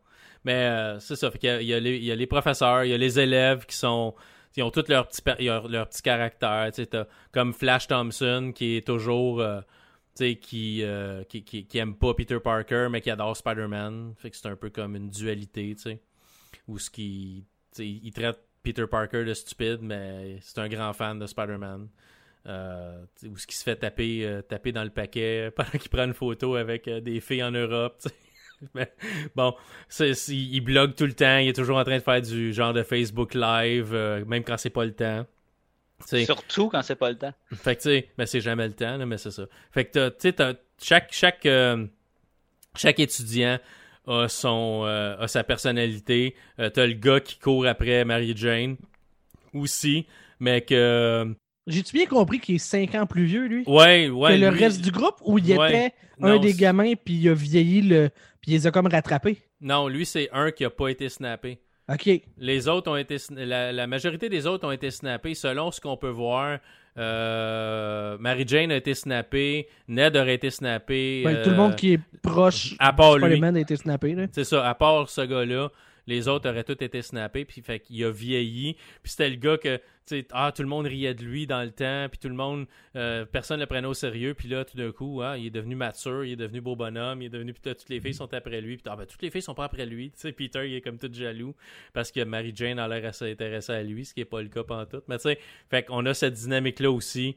[0.45, 1.31] Mais euh, c'est ça.
[1.31, 2.95] Fait qu'il y a- il y, a les- il y a les professeurs, il y
[2.95, 4.15] a les élèves qui sont.
[4.57, 6.67] Ils ont tous leurs petits, leur, leur petit caractère.
[6.75, 9.41] Tu sais, t'as comme Flash Thompson qui est toujours.
[9.41, 9.61] euh,
[10.15, 14.15] qui, euh, qui, qui, qui aime pas Peter Parker, mais qui adore Spider-Man.
[14.17, 16.01] Fait que c'est un peu comme une dualité, tu sais.
[16.69, 17.45] où ce qui,
[17.79, 21.89] il traite Peter Parker de stupide, mais c'est un grand fan de Spider-Man.
[22.47, 26.05] Euh, où ce qui se fait taper, euh, taper dans le paquet pendant qu'il prend
[26.05, 28.03] une photo avec euh, des filles en Europe.
[29.37, 29.55] bon,
[30.29, 32.83] il blogue tout le temps, il est toujours en train de faire du genre de
[32.83, 33.93] Facebook Live,
[34.27, 35.27] même quand c'est pas le temps.
[36.07, 37.33] Surtout quand c'est pas le temps.
[37.53, 39.45] Fait que tu sais, mais c'est jamais le temps, mais c'est ça.
[39.71, 41.49] Fait que tu sais, chaque, chaque,
[42.77, 43.59] chaque étudiant
[44.07, 46.35] a, son, a sa personnalité.
[46.57, 48.77] T'as le gars qui court après Mary Jane
[49.55, 50.07] aussi,
[50.41, 51.35] mais que
[51.69, 53.63] j'ai-tu bien compris qu'il est 5 ans plus vieux, lui?
[53.67, 54.35] Ouais, ouais.
[54.35, 57.83] Que le reste du groupe, où il était un des gamins, puis il a vieilli,
[57.83, 58.11] le...
[58.41, 59.39] puis il les a comme rattrapés?
[59.61, 61.61] Non, lui, c'est un qui a pas été snappé.
[61.93, 62.23] OK.
[62.39, 63.17] Les autres ont été...
[63.31, 66.59] La, majorité des autres ont été snappés selon ce qu'on peut voir.
[66.99, 68.17] Euh...
[68.19, 71.23] Mary Jane a été snappée, Ned aurait été snappé.
[71.43, 73.43] tout le monde qui est proche à part lui.
[73.43, 74.17] a été snappé.
[74.33, 75.71] C'est ça, à part ce gars-là.
[76.07, 78.75] Les autres auraient tous été snappés, puis fait qu'il a vieilli.
[79.03, 79.81] Puis c'était le gars que,
[80.33, 83.25] ah, tout le monde riait de lui dans le temps, puis tout le monde, euh,
[83.25, 84.35] personne ne le prenait au sérieux.
[84.35, 87.23] Puis là, tout d'un coup, ah, il est devenu mature, il est devenu beau bonhomme,
[87.23, 88.77] il est devenu, puis toutes les filles sont après lui.
[88.77, 90.11] Puis ah, ben, toutes les filles sont pas après lui.
[90.11, 91.55] Tu sais, Peter, il est comme tout jaloux
[91.93, 94.49] parce que Mary Jane a l'air assez intéressée à lui, ce qui est pas le
[94.49, 95.03] cas en tout.
[95.09, 95.39] Mais tu sais,
[95.71, 97.37] fait qu'on a cette dynamique-là aussi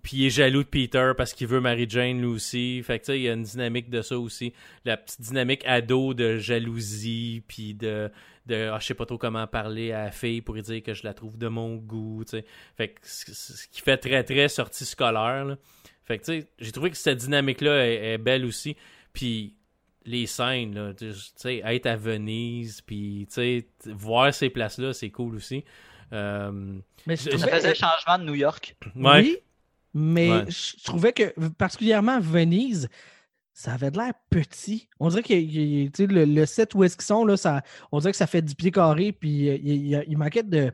[0.00, 2.82] puis il est jaloux de Peter parce qu'il veut Mary Jane lui aussi.
[2.82, 4.52] Fait que tu sais, il y a une dynamique de ça aussi.
[4.84, 8.10] La petite dynamique ado de jalousie, puis de,
[8.46, 10.94] de ah, je sais pas trop comment parler à la fille pour lui dire que
[10.94, 12.44] je la trouve de mon goût, tu sais.
[12.76, 15.44] Fait que ce qui fait très très sortie scolaire.
[15.44, 15.58] Là.
[16.04, 18.76] Fait que tu sais, j'ai trouvé que cette dynamique-là est, belle aussi.
[19.12, 19.56] Puis
[20.04, 25.10] les scènes, là, tu sais, être à Venise, puis tu sais, voir ces places-là, c'est
[25.10, 25.64] cool aussi.
[26.12, 28.76] Euh, mais ça faisait changement de New York.
[28.96, 29.38] Oui,
[29.94, 32.88] mais je trouvais que, particulièrement Venise,
[33.52, 34.88] ça avait de l'air petit.
[34.98, 38.16] On dirait que le, le set où est-ce qu'ils sont, là, ça, on dirait que
[38.16, 40.72] ça fait du pied carré, puis euh, il, il manquait de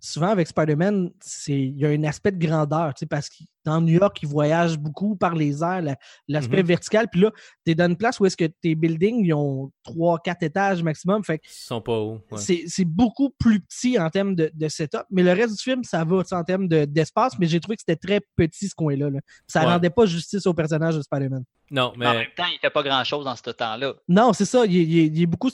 [0.00, 1.10] souvent avec Spider-Man,
[1.48, 5.16] il y a un aspect de grandeur, parce que dans New York, il voyage beaucoup
[5.16, 5.82] par les airs,
[6.28, 6.66] l'aspect mm-hmm.
[6.66, 7.08] vertical.
[7.10, 7.30] Puis là,
[7.64, 11.22] tu es dans une place où est-ce que tes buildings, ils ont 3-4 étages maximum.
[11.24, 12.20] Fait Ils sont pas hauts.
[12.36, 15.04] C'est beaucoup plus petit en termes de, setup.
[15.10, 17.96] Mais le reste du film, ça va en termes d'espace, mais j'ai trouvé que c'était
[17.96, 19.08] très petit ce coin-là.
[19.46, 21.44] Ça rendait pas justice au personnage de Spider-Man.
[21.70, 22.06] Non, mais...
[22.06, 23.94] En même temps, il fait pas grand-chose dans ce temps-là.
[24.08, 24.66] Non, c'est ça.
[24.66, 25.50] Il, est beaucoup...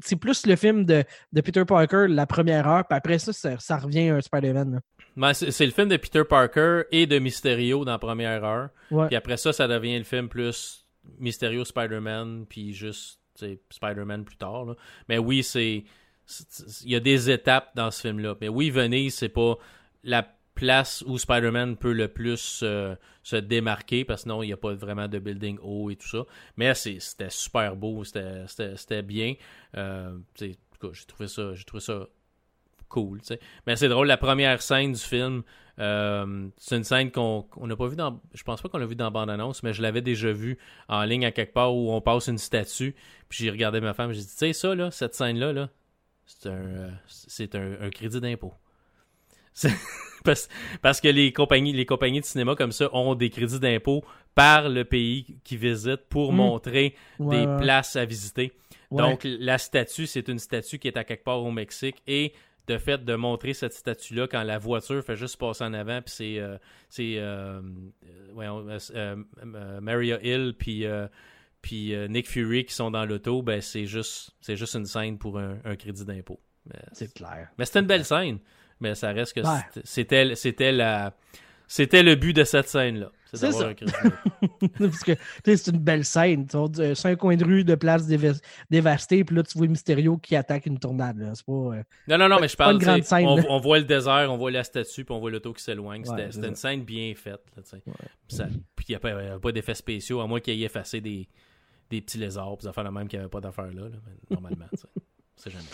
[0.00, 4.10] C'est plus le film de, Peter Parker, la première heure, puis après ça, ça, revient
[4.10, 4.20] à un
[5.16, 5.34] Spider-Man.
[5.34, 8.70] c'est le film de Peter Parker et de Mysterio dans la première heure.
[8.88, 10.86] Puis après ça, ça devient le film plus
[11.18, 13.20] Mysterio Spider-Man, puis juste
[13.70, 14.76] Spider-Man plus tard.
[15.08, 15.84] Mais oui, c'est.
[16.84, 18.34] Il y a des étapes dans ce film-là.
[18.40, 19.56] Mais oui, Venise, c'est pas
[20.02, 24.52] la place où Spider-Man peut le plus euh, se démarquer parce que sinon il n'y
[24.52, 26.24] a pas vraiment de building haut et tout ça.
[26.56, 29.34] Mais c'était super beau, c'était bien.
[29.76, 30.56] Euh, j'ai
[31.06, 32.06] trouvé ça, j'ai trouvé ça
[32.94, 33.20] cool.
[33.66, 35.42] Mais c'est drôle, la première scène du film,
[35.78, 38.20] euh, c'est une scène qu'on n'a pas vu dans.
[38.32, 41.26] Je pense pas qu'on l'a vu dans bande-annonce, mais je l'avais déjà vu en ligne
[41.26, 42.94] à quelque part où on passe une statue.
[43.28, 45.68] Puis j'ai regardé ma femme, j'ai dit, tu sais, ça, là, cette scène-là, là,
[46.26, 48.54] c'est un, c'est un crédit d'impôt.
[50.82, 54.68] parce, que les compagnies, les compagnies de cinéma comme ça ont des crédits d'impôt par
[54.68, 56.36] le pays qu'ils visitent pour hmm.
[56.36, 58.52] montrer des places à visiter.
[58.90, 62.32] Donc, la statue, c'est une statue qui est à quelque part au Mexique et
[62.66, 66.14] de fait de montrer cette statue-là quand la voiture fait juste passer en avant, puis
[66.14, 66.58] c'est euh,
[66.88, 67.60] c'est euh,
[68.38, 70.86] euh, Maria Hill puis
[71.60, 75.38] puis Nick Fury qui sont dans l'auto, ben c'est juste c'est juste une scène pour
[75.38, 76.40] un, un crédit d'impôt.
[76.92, 77.50] C'est clair.
[77.58, 78.38] Mais c'était une belle scène
[78.80, 79.40] mais ça reste que
[79.84, 81.14] c'était c'était la
[81.66, 83.72] c'était le but de cette scène là c'est ça.
[84.78, 85.12] parce que
[85.44, 86.46] c'est une belle scène.
[86.74, 88.06] C'est un coin de rue de place
[88.70, 92.28] dévastée puis là tu vois Mysterio qui attaque une tornade c'est pas euh, non non
[92.28, 95.14] non mais je parle grande scène, on, voit le désert on voit la statue puis
[95.14, 96.04] on voit l'auto qui s'éloigne.
[96.04, 97.42] C'était une scène bien faite
[98.76, 101.28] puis il n'y a pas, pas d'effets spéciaux à moins qu'il ait effacé des,
[101.90, 103.88] des petits lézards puis affaires la même qu'il n'y avait pas d'affaires là,
[104.30, 104.66] normalement
[105.36, 105.64] c'est jamais.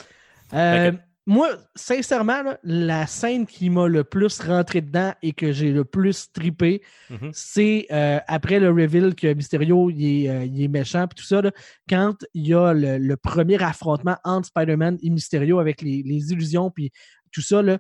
[0.52, 0.92] Euh,
[1.26, 6.32] moi, sincèrement, la scène qui m'a le plus rentré dedans et que j'ai le plus
[6.32, 7.30] tripé, mhm.
[7.32, 11.42] c'est euh, après le reveal que Mysterio il est, euh, méchant et tout ça,
[11.88, 16.00] quand il y a le, premier affrontement entre Spider-Man et Mysterio avec les,
[16.32, 16.90] illusions puis
[17.30, 17.78] tout ça, là,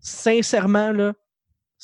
[0.00, 1.14] sincèrement, là,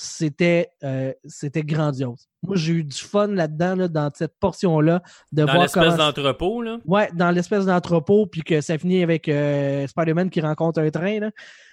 [0.00, 2.28] c'était euh, c'était grandiose.
[2.44, 6.78] Moi, j'ai eu du fun là-dedans, dans cette portion-là, de dans l'espèce d'entrepôt, là?
[6.86, 11.18] Ouais, dans l'espèce d'entrepôt, puis que ça finit avec euh, Spider-Man qui rencontre un train,
[11.18, 11.30] là.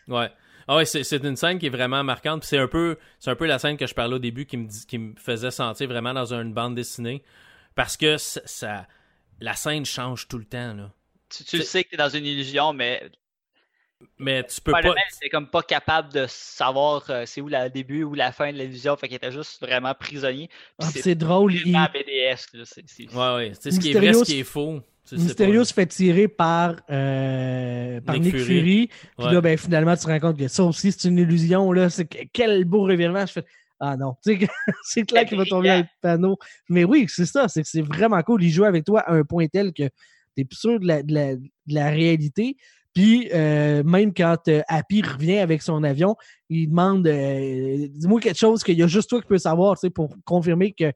[0.07, 0.31] Ouais.
[0.67, 2.43] Ah ouais, c'est une scène qui est vraiment marquante.
[2.45, 4.69] C'est un peu c'est un peu la scène que je parlais au début qui me,
[4.87, 7.21] qui me faisait sentir vraiment dans une bande dessinée.
[7.75, 8.87] Parce que ça,
[9.39, 10.91] la scène change tout le temps, là.
[11.29, 13.03] Tu, tu le sais que t'es dans une illusion, mais
[14.17, 14.79] Mais tu peux pas.
[14.81, 18.57] Était comme pas capable de savoir euh, c'est où le début ou la fin de
[18.57, 20.49] l'illusion, fait qu'il était juste vraiment prisonnier.
[20.79, 21.53] Ah, c'est c'est drôle.
[21.53, 22.63] il- BDS, là.
[22.65, 23.49] c'est- c'est- Ouais, ouais.
[23.51, 24.79] Tu sais, ce qui est vrai, ce qui est faux.
[24.79, 28.45] tu sais, c'est Mysterio pas- se fait tirer par, euh, par Nick Nick, Fury.
[28.59, 28.87] Fury.
[28.87, 29.33] Puis Ouais.
[29.33, 31.71] là, ben, finalement, tu te rends compte que ça aussi, c'est une illusion.
[31.71, 31.89] Là.
[31.89, 33.25] C'est que- quel beau revirement.
[33.25, 33.45] Je fais
[33.79, 34.45] Ah non, Tu sais que
[34.83, 36.37] c'est clair qu'il va tomber dans le panneau.
[36.69, 37.49] Mais oui, c'est ça.
[37.49, 38.41] C'est que c'est vraiment cool.
[38.41, 41.03] Il joue avec toi à un point tel que tu es plus sûr de la,
[41.03, 42.55] de la- de la réalité.
[42.95, 46.15] Puis, euh, même quand euh, Happy revient avec son avion,
[46.49, 49.81] il demande euh, Dis-moi quelque chose qu'il y a juste toi qui peux savoir tu
[49.81, 50.91] sais, pour confirmer que.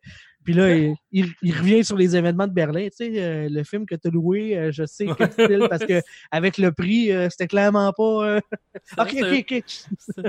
[0.45, 2.85] Puis là, il, il- il revient sur les événements de Berlin.
[2.85, 6.01] Tu sais, euh, le film que tu as loué, je sais que style, parce que
[6.31, 8.39] avec le prix, c'était clairement pas.
[8.97, 9.73] Ok, ok, ok.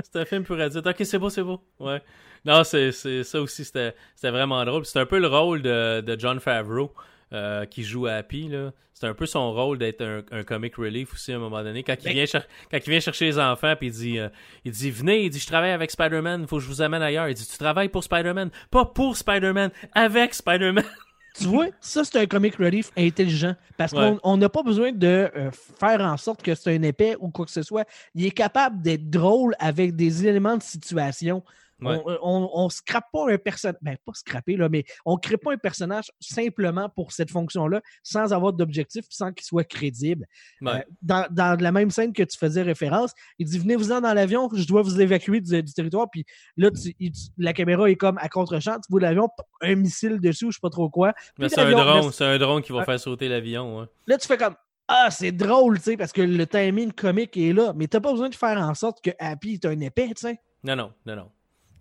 [0.03, 0.85] C'est un film pour adulte.
[0.85, 1.61] Ok, c'est beau, c'est beau.
[1.79, 2.01] Ouais.
[2.43, 2.91] Non, c'est
[3.23, 4.85] ça aussi, c'était vraiment drôle.
[4.85, 6.91] C'est un peu le rôle de, de John Favreau
[7.33, 8.47] euh, qui joue à Happy.
[8.47, 8.71] là.
[8.93, 11.81] C'est un peu son rôle d'être un, un comic relief aussi à un moment donné.
[11.81, 14.29] Quand il, Ben- vient, cher- quand il vient chercher les enfants, puis il dit, euh,
[14.63, 17.01] il dit Venez, il dit Je travaille avec Spider-Man, il faut que je vous amène
[17.01, 17.27] ailleurs.
[17.27, 20.83] Il dit Tu travailles pour Spider-Man, pas pour Spider-Man, avec Spider-Man.
[21.39, 23.55] Tu vois, ça, c'est un comic relief intelligent.
[23.77, 23.99] Parce Ouais.
[24.21, 27.29] qu'on on n'a pas besoin de euh, faire en sorte que c'est un épais ou
[27.29, 27.87] quoi que ce soit.
[28.15, 31.41] Il est capable d'être drôle avec des éléments de situation.
[31.81, 32.01] Ouais.
[32.05, 33.77] On, on, on scrape pas un personnage.
[33.81, 38.33] Ben, pas scraper, là, mais on crée pas un personnage simplement pour cette fonction-là, sans
[38.33, 40.25] avoir d'objectif, puis sans qu'il soit crédible.
[40.61, 40.71] Ouais.
[40.71, 44.49] Euh, dans, dans la même scène que tu faisais référence, il dit Venez-vous-en dans l'avion,
[44.53, 46.07] je dois vous évacuer du, du territoire.
[46.11, 46.25] Puis
[46.57, 49.27] là, tu- il- tu- la caméra est comme à contre-champ, tu vois l'avion,
[49.61, 51.13] un missile dessus, ou je sais pas trop quoi.
[51.39, 53.87] Mais c'est un drone, c'est un drone qui va faire sauter l'avion.
[54.07, 54.55] Là, tu fais comme
[54.87, 57.71] Ah, c'est drôle, tu sais, parce que le timing comique est là.
[57.75, 60.39] Mais t'as pas besoin de faire en sorte que Happy est un épais, tu sais.
[60.63, 61.31] Non, non, non, non.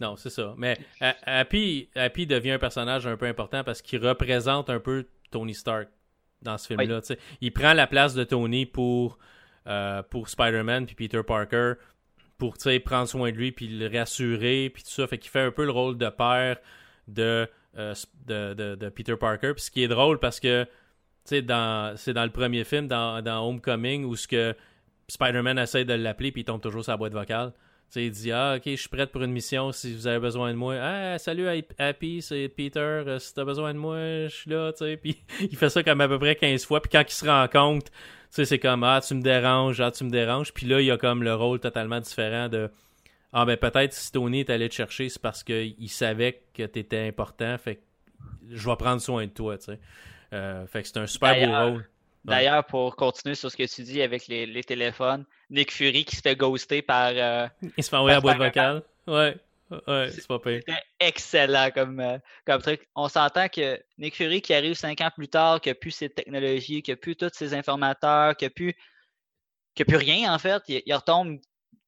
[0.00, 0.54] Non, c'est ça.
[0.56, 5.06] Mais Ha- Happy, Happy devient un personnage un peu important parce qu'il représente un peu
[5.30, 5.88] Tony Stark
[6.42, 7.00] dans ce film-là.
[7.40, 9.18] Il prend la place de Tony pour,
[9.66, 11.74] euh, pour Spider-Man puis Peter Parker
[12.38, 15.06] pour prendre soin de lui puis le rassurer puis tout ça.
[15.06, 16.56] Fait qu'il fait un peu le rôle de père
[17.06, 17.46] de,
[17.76, 17.94] euh,
[18.26, 19.52] de, de, de Peter Parker.
[19.54, 20.66] Puis ce qui est drôle parce que
[21.24, 21.94] c'est dans
[22.24, 24.56] le premier film, dans, dans Homecoming, où ce que
[25.08, 27.52] Spider-Man essaie de l'appeler puis il tombe toujours sur la boîte vocale.
[27.90, 30.20] Tu sais, il dit Ah, ok, je suis prête pour une mission si vous avez
[30.20, 30.76] besoin de moi.
[30.80, 32.78] Ah, salut Happy, c'est Peter.
[32.78, 34.72] euh, si t'as besoin de moi, je suis là.
[34.72, 36.80] Tu sais, puis il fait ça comme à peu près 15 fois.
[36.80, 37.90] Puis quand il se rend compte, tu
[38.30, 40.52] sais, c'est comme Ah, tu me déranges, ah, tu me déranges.
[40.52, 42.70] Puis là, il y a comme le rôle totalement différent de
[43.32, 47.08] Ah, ben peut-être si Tony est allé te chercher, c'est parce qu'il savait que t'étais
[47.08, 47.58] important.
[47.58, 47.80] Fait que
[48.50, 49.80] je vais prendre soin de toi, tu sais.
[50.32, 51.88] Euh, fait que c'est un super beau rôle.
[52.24, 56.16] D'ailleurs, pour continuer sur ce que tu dis avec les, les téléphones, Nick Fury qui
[56.16, 57.12] se fait ghoster par.
[57.14, 57.46] euh,
[57.78, 58.82] Il se fait envoyer la Par boîte vocale.
[59.06, 59.36] Ouais,
[59.88, 60.60] ouais, c'est pas pire.
[60.66, 62.86] C'était excellent comme, euh, comme truc.
[62.94, 66.10] On s'entend que Nick Fury qui arrive cinq ans plus tard, qui a plus ses
[66.10, 68.74] technologies, qui a plus tous ses informateurs, qui a plus,
[69.74, 71.38] qui a plus rien en fait, il, il retombe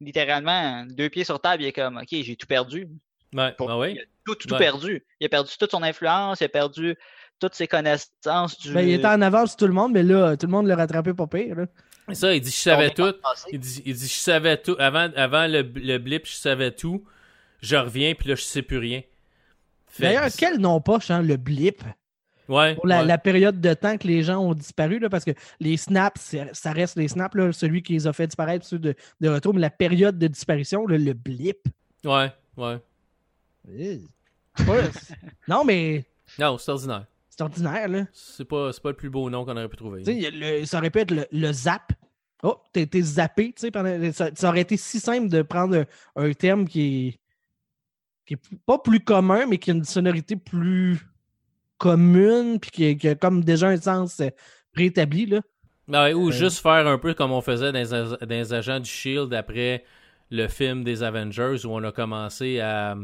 [0.00, 2.88] littéralement deux pieds sur table, il est comme OK, j'ai tout perdu.
[3.34, 3.92] Ouais, Pour- ah ouais.
[3.92, 4.58] Il a tout, tout Ouais.
[4.58, 5.04] perdu.
[5.20, 6.96] Il a perdu toute son influence, il a perdu
[7.42, 8.72] toutes ses connaissances du.
[8.72, 10.76] Ben, il était en avance sur tout le monde, mais là, tout le monde l'a
[10.76, 11.56] rattrapé pas pire.
[11.56, 11.66] là.
[12.14, 13.12] Ça, il dit je savais tout.
[13.52, 14.76] Il dit, il dit je savais tout.
[14.78, 17.04] Avant, avant le, le blip, je savais tout.
[17.60, 19.02] Je reviens, puis là, je sais plus rien.
[19.98, 21.82] D'ailleurs, que- quel nom poche, hein, le blip,
[22.48, 22.74] Ouais.
[22.74, 23.06] pour la, ouais.
[23.06, 25.30] la période de temps que les gens ont disparu, là, parce que
[25.60, 28.94] les snaps, ça reste les snaps, là, celui qui les a fait disparaître, ceux de,
[29.20, 31.58] de retour, mais la période de disparition, là, le blip.
[32.04, 32.78] Ouais, ouais.
[35.48, 36.04] Non, mais
[36.38, 37.04] Non, c'est ordinaire.
[37.50, 38.06] C'est ordinaire, là.
[38.12, 40.02] C'est pas, le plus beau nom qu'on aurait pu trouver.
[40.04, 41.92] Le- ça aurait pu être le, le zap.
[42.42, 45.76] Oh, t'as été zappé, tu sais, pendant- ça, ça aurait été si simple de prendre
[46.16, 47.20] un, un terme qui est,
[48.26, 50.98] qui est pas plus commun, mais qui a une sonorité plus
[51.78, 54.20] commune, puis qui, a- qui a comme déjà un sens
[54.72, 55.40] préétabli, là.
[55.88, 56.32] Ben ouais, ou Euh.
[56.32, 59.32] juste faire un peu comme on faisait dans les, a- dans les agents du Shield
[59.34, 59.84] après
[60.30, 62.96] le film des Avengers où on a commencé à.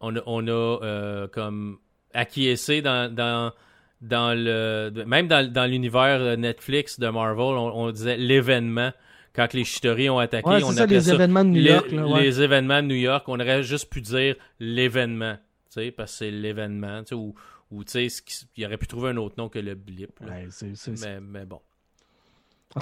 [0.00, 1.78] On a, on a euh, comme
[2.14, 3.52] acquiescé dans, dans,
[4.00, 4.90] dans le.
[5.06, 8.92] Même dans, dans l'univers euh, Netflix de Marvel, on, on disait l'événement.
[9.34, 12.06] Quand les Chitauri ont attaqué, Ouais, on ça, les événements de New les, York, là,
[12.06, 12.22] ouais.
[12.22, 13.24] les événements de New York.
[13.28, 15.34] On aurait juste pu dire l'événement.
[15.70, 17.00] Tu sais, parce que c'est l'événement.
[17.00, 17.34] tu sais, Ou,
[17.72, 18.22] ou tu sais,
[18.56, 20.20] il aurait pu trouver un autre nom que le blip.
[20.20, 20.26] là.
[20.28, 21.60] Ouais, c'est- c'est- Mais, mais bon.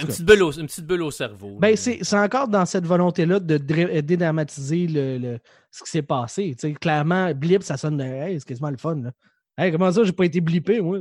[0.00, 1.58] Une petite, bulle au, une petite bulle au cerveau.
[1.60, 5.38] Ben, c'est c'est encore dans cette volonté-là de dré- dédramatiser le, le-
[5.70, 6.56] ce qui s'est passé.
[6.80, 8.00] Clairement, blip, ça sonne.
[8.00, 8.96] Hey, c'est quasiment le fun.
[8.96, 9.10] Là.
[9.58, 10.98] Hey, comment ça, j'ai pas été blippé, moi?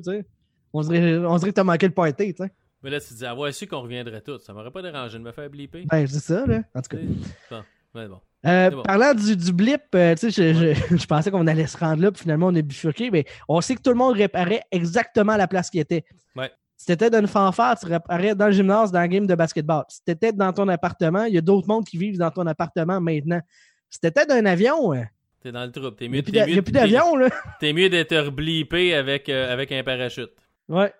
[0.73, 2.51] On dirait, on dirait que t'as manqué le party, tu sais.
[2.83, 4.39] Mais là, tu te dis, avoir su qu'on reviendrait tous.
[4.39, 5.85] Ça m'aurait pas dérangé de me faire blipper.
[5.89, 6.61] Ben, c'est ça, là.
[6.73, 7.03] En tout cas.
[7.93, 8.21] Bon, bon.
[8.47, 8.81] Euh, bon.
[8.81, 12.23] Parlant du, du blip, euh, je, je- je pensais qu'on allait se rendre là, puis
[12.23, 15.47] finalement, on est bifurqué, mais on sait que tout le monde réparait exactement à la
[15.47, 16.03] place qui était.
[16.35, 16.49] Ouais.
[16.81, 19.83] Si t'étais dans une fanfare, tu réapparais dans le gymnase, dans la game de basketball.
[19.87, 22.99] Si t'étais dans ton appartement, il y a d'autres mondes qui vivent dans ton appartement
[22.99, 23.39] maintenant.
[23.87, 25.05] Si t'étais dans un avion, hein,
[25.43, 25.95] T'es dans le trouble.
[25.95, 27.29] T'es il mieux, n'y t'es a, mieux- plus d'avion, là.
[27.59, 30.31] T'es mieux d'être bleepé avec, euh, avec un parachute.
[30.69, 30.91] Ouais.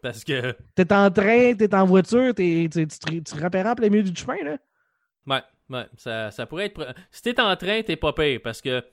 [0.00, 3.74] Parce que, T'es en train, t'es en voiture, t'es, tu, tu, te- tu repérais en
[3.74, 4.58] plein milieu du chemin, là.
[5.26, 6.94] ouais, ouais, ça, ça pourrait être.
[7.10, 8.38] Si t'es en train, t'es pas pire.
[8.44, 8.84] Parce que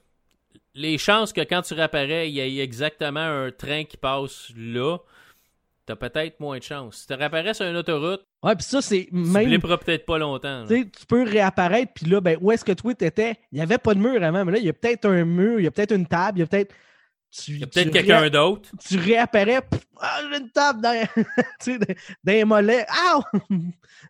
[0.74, 4.98] les chances que quand tu réapparais, il y ait exactement un train qui passe là,
[5.86, 6.98] t'as peut-être moins de chance.
[6.98, 9.46] Si tu réapparais sur une autoroute, Ouais, puis ça, c'est tu même.
[9.46, 10.66] blipperas peut-être pas longtemps.
[10.68, 13.38] Tu tu peux réapparaître, puis là, ben, où est-ce que toi t'étais?
[13.52, 15.60] Il n'y avait pas de mur avant, mais là, il y a peut-être un mur,
[15.60, 16.74] il y a peut-être une table, il y a peut-être.
[17.32, 18.70] Tu, Il y a peut-être tu quelqu'un réa- d'autre.
[18.88, 21.26] Tu réapparais, pff, ah, j'ai une table dans, tu
[21.60, 22.86] sais, dans- les mollets.
[22.88, 23.20] Ah!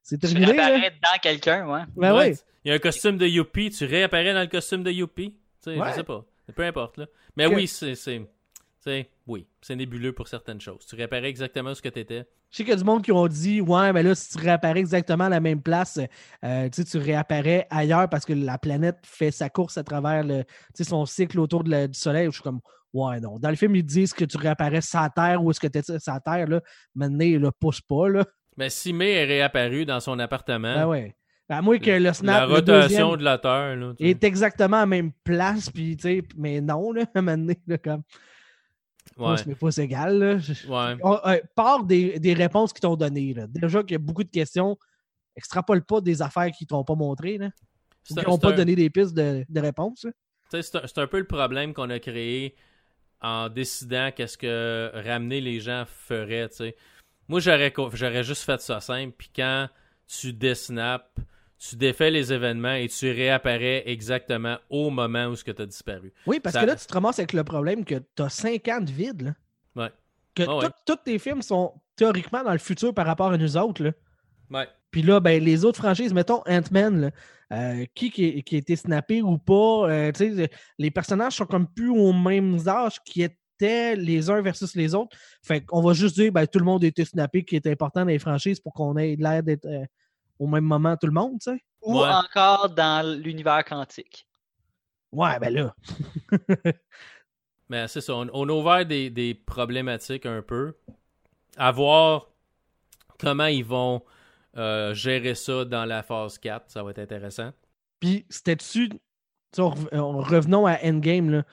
[0.03, 0.67] c'est Tu terminé, là.
[0.67, 1.82] réapparais dans quelqu'un, ouais.
[1.95, 2.36] Ben Ouais, oui.
[2.63, 5.32] Il y a un costume de Youpi, tu réapparais dans le costume de Youpi.
[5.32, 5.89] Tu sais, Ouais.
[5.91, 6.23] Je sais pas.
[6.55, 6.97] Peu importe.
[6.97, 7.05] Là.
[7.38, 7.95] Mais Que- oui, c'est.
[9.28, 10.86] Oui, c'est nébuleux pour certaines choses.
[10.86, 12.28] Tu réapparais exactement ce que tu étais.
[12.51, 14.38] Je sais qu'il y a du monde qui ont dit Ouais, mais là, si tu
[14.38, 15.99] réapparais exactement à la même place,
[16.43, 20.43] euh, tu réapparais ailleurs parce que la planète fait sa course à travers le,
[20.80, 22.28] son cycle autour de la- du Soleil.
[22.28, 22.59] Je suis comme
[22.93, 23.39] Ouais, non.
[23.39, 25.93] Dans le film, ils disent que tu réapparais la Terre ou est-ce que tu étais
[26.07, 26.61] la Terre, là.
[26.95, 28.26] Maintenant, il le pousse pas, là.
[28.55, 31.15] Mais si May est réapparu dans son appartement, Ben ouais.
[31.49, 33.76] À moins que le la snap, le rotation de la Terre.
[33.76, 35.97] Là, est exactement à la même place, puis,
[36.38, 38.01] mais non, là, à un moment donné, là, comme,
[39.18, 39.36] Ouais.
[39.47, 40.34] met pas égal, là.
[40.68, 40.97] Ouais.
[41.03, 43.47] On- euh, part des, des réponses qu'ils t'ont données, là.
[43.47, 44.78] Déjà qu'il y a beaucoup de questions,
[45.36, 47.47] extrapole pas des affaires qu'ils t'ont pas montrées, là.
[47.47, 47.51] Ou
[48.03, 50.05] C'est qui n'ont c'est pas un- donné des pistes de, de réponse.
[50.51, 52.55] C'est un, c'est un peu le problème qu'on a créé
[53.22, 56.49] en décidant qu'est-ce que ramener les gens ferait.
[57.28, 59.13] Moi, j'aurais juste fait ça simple.
[59.18, 59.68] Puis quand
[60.07, 61.09] tu désnaps,
[61.57, 66.11] tu défais les événements et tu réapparais exactement au moment où tu as disparu.
[66.27, 68.67] Oui, parce Ça- que là, tu te ramasses avec le problème que tu as 5
[68.67, 69.21] ans de vide.
[69.75, 69.83] Là.
[69.83, 69.89] Ouais.
[70.35, 70.65] Que Ah ouais.
[70.85, 73.83] tous tes films sont théoriquement dans le futur par rapport à nous autres.
[73.83, 73.91] Là.
[74.51, 74.67] Ouais.
[74.91, 77.11] Puis là, ben, les autres franchises, mettons Ant-Man,
[77.53, 81.45] euh, qui, qui, qui a été snappé ou pas, euh, tu sais, les personnages sont
[81.45, 85.15] comme plus aux mêmes âges qui étaient les uns versus les autres.
[85.41, 88.01] Fait qu'on va juste dire, ben, tout le monde a été snappé, qui est important
[88.01, 89.85] dans les franchises pour qu'on ait l'air d'être euh,
[90.39, 91.63] au même moment tout le monde, tu sais?
[91.81, 92.09] Ou Ouais.
[92.09, 94.27] encore dans l'univers quantique.
[95.11, 95.75] Ouais, ben là.
[97.69, 100.75] Mais c'est ça, on, on a ouvert des, des problématiques un peu.
[101.57, 102.27] À voir
[103.19, 104.03] comment ils vont
[104.57, 107.51] euh, gérer ça dans la phase 4, ça va être intéressant.
[107.99, 108.89] Puis, c'était-tu.
[109.57, 111.43] Revenons à Endgame, là.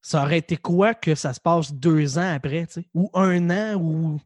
[0.00, 2.88] Ça aurait été quoi que ça se passe deux ans après, tu sais?
[2.94, 4.20] Ou un an, ou.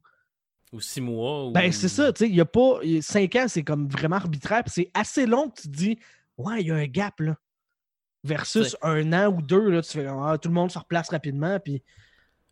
[0.73, 1.47] Ou six mois.
[1.47, 1.53] Ou...
[1.53, 2.29] Ben, c'est ça, tu sais.
[2.31, 2.79] Il y a pas.
[2.83, 4.65] il y a Cinq ans, c'est comme vraiment arbitraire.
[4.65, 5.99] Puis c'est assez long que tu te dis,
[6.39, 7.37] ouais, il y a un gap, là.
[8.25, 11.11] Versus C'est- un an ou deux, là, tu fais, ah, tout le monde se replace
[11.11, 11.59] rapidement.
[11.61, 11.83] Puis,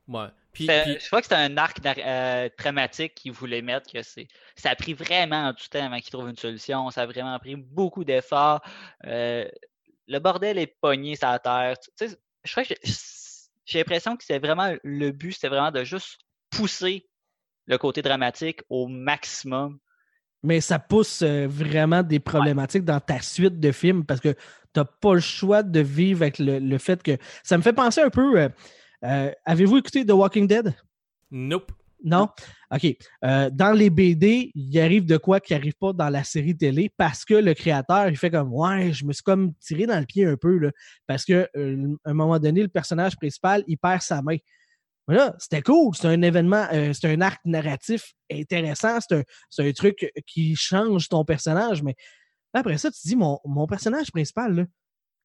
[0.08, 0.26] Ouais.
[0.52, 3.90] Puis, Je crois que c'était un arc euh, dramatique qu'ils voulaient mettre.
[3.92, 6.90] Que c'est, ça a pris vraiment du temps avant qu'ils trouvent une solution.
[6.90, 8.60] Ça a vraiment pris beaucoup d'efforts.
[9.06, 9.48] Euh,
[10.08, 11.76] le bordel est pogné sur la terre.
[11.96, 12.92] Tu sais, je crois que j'ai,
[13.64, 16.18] j'ai l'impression que c'est vraiment le but, c'était vraiment de juste
[16.50, 17.08] pousser
[17.66, 19.78] le côté dramatique au maximum.
[20.42, 24.34] mais ça pousse euh, vraiment des problématiques dans ta suite de films parce que
[24.72, 27.16] t'as pas le choix de vivre avec le, le fait que.
[27.42, 28.38] Ça me fait penser un peu.
[28.40, 28.48] euh,
[29.04, 30.74] euh, Avez-vous écouté The Walking Dead?
[31.30, 31.72] nope.
[32.02, 32.28] Non?
[32.74, 32.96] OK.
[33.26, 36.90] Euh, dans les BD, il arrive de quoi qui arrive pas dans la série télé
[36.96, 40.06] parce que le créateur, il fait comme Ouais, je me suis comme tiré dans le
[40.06, 40.70] pied un peu, là,
[41.06, 44.38] parce que euh, à un moment donné, le personnage principal, il perd sa main.
[45.08, 45.94] Mais là, c'était cool.
[45.94, 48.98] C'est un événement, euh, c'est un arc narratif intéressant.
[49.00, 51.82] C'est un, un truc qui change ton personnage.
[51.82, 51.96] Mais
[52.52, 54.64] après ça, tu te dis mon, mon personnage principal, là,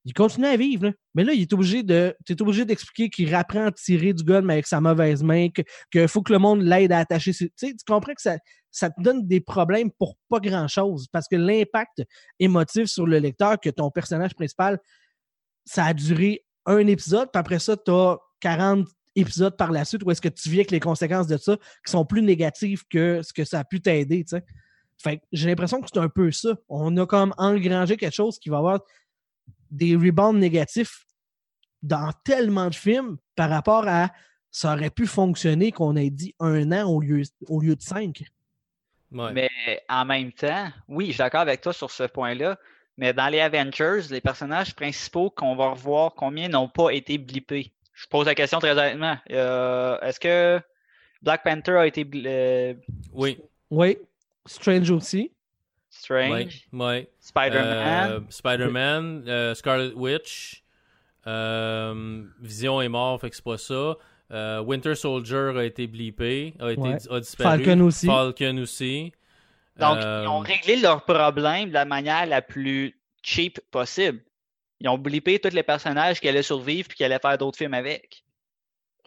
[0.05, 0.93] il continue à vivre.
[1.15, 2.15] Mais là, il est obligé de.
[2.25, 5.49] Tu es obligé d'expliquer qu'il apprend à tirer du gun, mais avec sa mauvaise main,
[5.91, 7.33] qu'il faut que le monde l'aide à attacher.
[7.33, 7.49] tu
[7.87, 8.37] comprends que ça,
[8.71, 11.07] ça te donne des problèmes pour pas grand-chose.
[11.11, 12.03] Parce que l'impact
[12.39, 14.79] émotif sur le lecteur que ton personnage principal,
[15.65, 20.03] ça a duré un épisode, puis après ça, tu as 40 épisodes par la suite
[20.03, 23.21] où est-ce que tu vis avec les conséquences de ça qui sont plus négatives que
[23.21, 24.43] ce que ça a pu t'aider, tu sais.
[24.97, 26.55] Fait que j'ai l'impression que c'est un peu ça.
[26.69, 28.79] On a comme engrangé quelque chose qui va avoir
[29.71, 31.05] des rebounds négatifs
[31.83, 34.09] dans tellement de films par rapport à
[34.51, 38.23] ça aurait pu fonctionner qu'on ait dit un an au lieu, au lieu de cinq.
[39.11, 39.33] Ouais.
[39.33, 39.49] Mais
[39.89, 42.57] en même temps, oui, je suis d'accord avec toi sur ce point-là.
[42.97, 47.73] Mais dans les Avengers, les personnages principaux qu'on va revoir, combien n'ont pas été blippés?
[47.95, 49.17] Je pose la question très honnêtement.
[49.31, 50.61] Euh, Est-ce que
[51.21, 52.73] Black Panther a été euh,
[53.13, 53.39] Oui.
[53.71, 53.97] Oui.
[54.45, 55.31] Strange aussi.
[55.89, 56.67] Strange?
[56.73, 57.09] Ouais.
[57.19, 58.11] Spider-Man?
[58.11, 60.63] Euh, Spider-Man, euh, Scarlet Witch,
[61.25, 63.95] euh, Vision est mort, fait que c'est pas ça.
[64.31, 66.97] Euh, Winter Soldier a été bleepé, a, été, Ouais.
[67.09, 67.63] a disparu.
[67.63, 68.05] Falcon aussi.
[68.07, 69.13] Falcon aussi.
[69.77, 74.19] Donc, Euh, ils ont réglé leur problème de la manière la plus cheap possible.
[74.81, 77.73] Ils ont blippé tous les personnages qui allaient survivre puis qui allaient faire d'autres films
[77.73, 78.23] avec.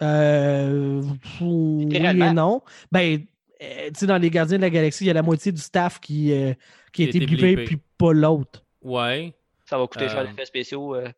[0.00, 1.02] Euh,
[1.40, 2.62] oui et non.
[2.92, 3.24] Ben,
[3.62, 5.60] euh, tu sais, dans les Gardiens de la Galaxie, il y a la moitié du
[5.60, 6.54] staff qui, euh,
[6.92, 7.64] qui a été blippé, blippé.
[7.64, 8.64] puis pas l'autre.
[8.82, 9.34] Ouais.
[9.66, 10.24] Ça va coûter cher Euh.
[10.24, 11.08] les effets spéciaux, euh,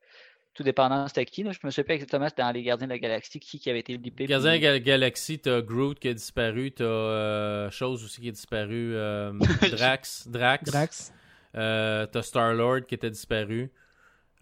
[0.55, 1.43] tout dépendant c'était qui.
[1.43, 1.53] Là.
[1.53, 3.81] Je me souviens pas exactement c'était dans les Gardiens de la Galaxie qui, qui avait
[3.81, 4.25] été blippé.
[4.27, 8.33] Gardien puis- Gal- Galaxy, t'as Groot qui a disparu, t'as euh, Chose aussi qui a
[8.33, 9.33] disparu, euh,
[9.71, 11.13] Drax, Drax, Drax.
[11.57, 13.71] Euh, t'as Star-Lord qui était disparu.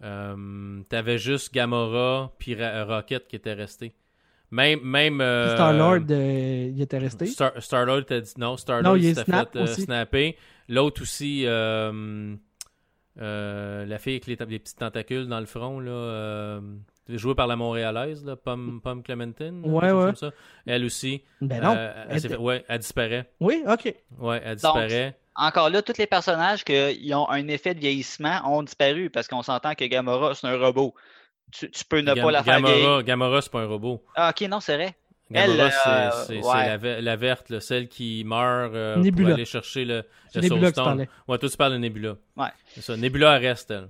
[0.03, 3.93] Euh, T'avais juste Gamora puis Ra- Rocket qui était resté.
[4.51, 7.27] Même, même euh, Star-Lord, euh, il était resté.
[7.27, 8.55] Star, Star-Lord était dit non,
[8.95, 10.37] il est s'était snap fait euh, snapper.
[10.69, 12.35] L'autre aussi, euh,
[13.21, 16.61] euh, la fille avec les, ta- les petits tentacules dans le front, là, euh,
[17.09, 19.61] jouée par la Montréalaise, là, Pomme, Pomme Clementine.
[19.65, 20.05] Ouais, ouais.
[20.05, 20.31] comme ça.
[20.65, 21.21] Elle aussi.
[21.41, 21.75] Ben non.
[21.77, 23.29] euh, elle ouais, elle disparaît.
[23.39, 23.93] Oui, ok.
[24.19, 25.17] Ouais, elle Donc, disparaît.
[25.39, 29.41] Encore là, tous les personnages qui ont un effet de vieillissement ont disparu parce qu'on
[29.41, 30.93] s'entend que Gamora, c'est un robot.
[31.51, 32.61] Tu, tu peux ne Gam- pas la faire.
[32.61, 34.03] Gamora, Gamora c'est pas un robot.
[34.15, 34.95] Ah, ok, non, c'est vrai.
[35.31, 35.69] Gamora,
[36.25, 36.65] c'est- euh, ouais.
[36.67, 39.27] la, ve- la verte, là, celle qui meurt euh, Nebula.
[39.29, 40.03] pour aller chercher le,
[40.35, 41.07] le Nebula que tu Soulstone.
[41.27, 42.15] Ouais, toi, tu parles de Nebula.
[42.35, 42.47] Ouais.
[42.67, 42.97] C'est ça.
[42.97, 43.89] Nebula elle reste, elle.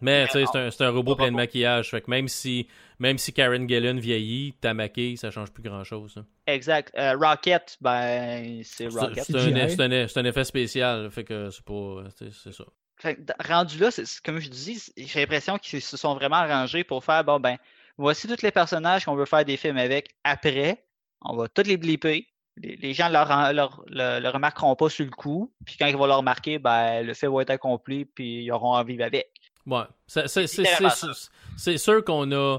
[0.00, 1.90] Mais, tu sais, c'est un, c'est un robot plein de maquillage.
[1.90, 2.68] Fait que même si,
[2.98, 6.22] même si Karen Gillan vieillit, ta maquille, ça change plus grand chose.
[6.46, 6.92] Exact.
[6.96, 9.24] Euh, Rocket, ben, c'est Rocket.
[9.24, 9.90] c'est un,
[10.22, 11.10] un- effet spécial.
[11.10, 12.04] Fait que c'est pas.
[12.18, 12.64] C'est c'est ça.
[12.96, 13.90] Fait que, rendu là,
[14.24, 17.56] comme je dis, j'ai l'impression qu'ils se sont vraiment arrangés pour faire bon ben,
[17.98, 20.10] voici tous les personnages qu'on veut faire des films avec.
[20.24, 20.84] Après,
[21.20, 22.26] on va tous les blipper.
[22.56, 25.52] Les, les gens leur, leur, le, le remarqueront pas sur le coup.
[25.66, 28.74] Puis quand ils vont le remarquer, ben, le fait va être accompli, puis ils auront
[28.74, 29.30] envie avec.
[29.66, 29.82] Ouais.
[30.06, 32.58] C'est- c'est- c'est- littéralement c'est- C'est sûr qu'on a,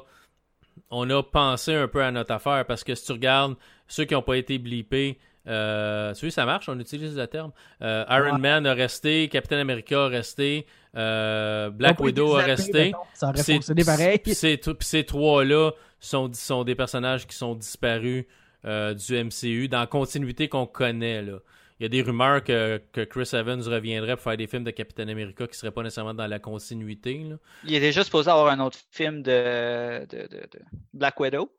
[0.90, 3.56] on a pensé un peu à notre affaire parce que si tu regardes
[3.88, 7.52] ceux qui n'ont pas été blippés, euh, vois, ça marche, on utilise le terme.
[7.82, 8.40] Euh, Iron Ouais.
[8.40, 12.92] Man a resté, Captain America a resté, euh, Black Widow a resté.
[13.14, 14.18] Ça aurait fonctionné pareil.
[14.20, 14.58] puis ces,
[15.04, 18.26] trois-là sont, sont des personnages qui sont disparus
[18.66, 21.22] euh, du MCU dans la continuité qu'on connaît.
[21.22, 21.38] Là.
[21.80, 24.72] Il y a des rumeurs que, que Chris Evans reviendrait pour faire des films de
[24.72, 27.22] Captain America qui ne seraient pas nécessairement dans la continuité.
[27.28, 27.36] Là.
[27.66, 30.60] Il est déjà supposé avoir un autre film de, de, de- de
[30.94, 31.52] Black Widow.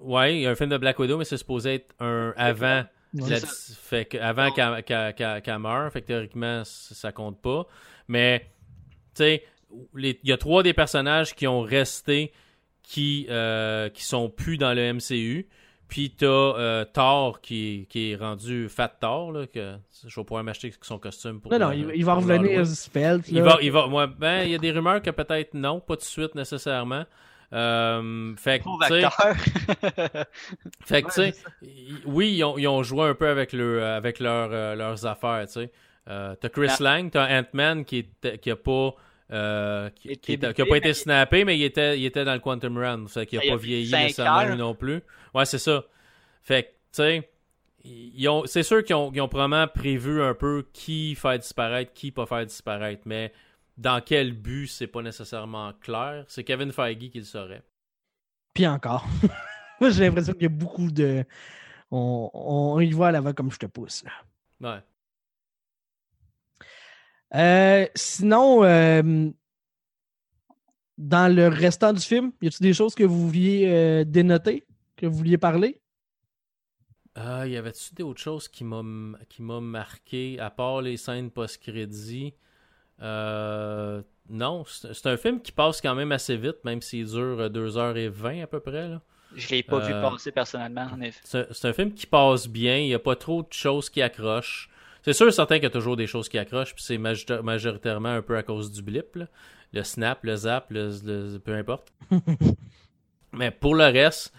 [0.00, 2.84] Ouais, il y a un film de Black Widow, mais c'est supposé être un avant.
[3.14, 3.30] Ouais.
[3.30, 4.82] la- c'est fait que avant qu'elle
[5.14, 7.66] qu'elle meure, fait que théoriquement, ça compte pas.
[8.08, 8.40] Mais,
[9.14, 9.44] tu sais,
[9.96, 12.32] il y a trois des personnages qui ont resté
[12.82, 15.48] qui, euh, qui sont plus dans le MCU.
[15.88, 19.74] Puis t'as euh, Thor qui, qui est rendu Fat Thor, là, que
[20.06, 22.66] je vais pouvoir m'acheter son costume pour Non, non, il, il va revenir.
[22.66, 23.26] Svelte.
[23.28, 25.94] Il va, il va, ouais, ben, il y a des rumeurs que peut-être non, pas
[25.94, 27.04] tout de suite nécessairement.
[27.52, 28.64] Euh, fait que,
[30.84, 31.34] fait que, tu Ouais,
[32.06, 35.46] oui, ils ont, ils ont joué un peu avec, le, avec leur, euh, leurs affaires,
[35.46, 35.70] tu sais.
[36.08, 36.68] Euh, t'as Chris.
[36.80, 38.94] Lang, t'as Ant-Man qui, était- qui a pas...
[39.30, 42.04] euh, qui, qui était était- qui a blippé, pas été snappé, mais il était, il
[42.04, 43.08] était dans le Quantum Realm.
[43.08, 45.00] Fait qu'il a Il a pas vieilli nécessairement non plus.
[45.34, 45.84] Ouais, c'est ça.
[46.42, 47.30] Fait que, tu sais,
[47.84, 51.92] ils ont, c'est sûr qu'ils ont, ils ont probablement prévu un peu qui faire disparaître,
[51.94, 53.32] qui pas faire disparaître, mais
[53.76, 56.24] dans quel but, c'est pas nécessairement clair.
[56.28, 57.62] C'est Kevin Feige qui le saurait.
[58.54, 59.06] Puis encore.
[59.80, 61.24] Moi, j'ai l'impression qu'il y a beaucoup de.
[61.90, 64.04] On, on y va à l'avant comme je te pousse.
[64.04, 64.74] là.
[64.74, 64.80] Ouais.
[67.34, 69.30] Euh, sinon, euh,
[70.98, 74.64] dans le restant du film, y a-t-il des choses que vous vouliez euh, dénoter,
[74.96, 75.80] que vous vouliez parler?
[77.16, 78.82] Euh, y avait-tu d'autres choses qui m'a
[79.28, 82.34] qui m'a marqué à part les scènes post-crédit?
[83.02, 88.42] Euh, Non, c'est un film qui passe quand même assez vite, même s'il dure 2h20
[88.42, 88.88] à peu près.
[88.88, 89.02] Là.
[89.34, 91.20] Je l'ai pas vu passer personnellement, en effet.
[91.24, 94.02] C'est c'est un film qui passe bien, il n'y a pas trop de choses qui
[94.02, 94.70] accrochent.
[95.04, 97.42] C'est sûr et certain qu'il y a toujours des choses qui accrochent, puis c'est majorita-
[97.42, 99.14] majoritairement un peu à cause du blip.
[99.16, 99.26] là.
[99.72, 101.92] Le snap, le zap, le, le- peu importe.
[103.32, 104.32] Mais pour le reste,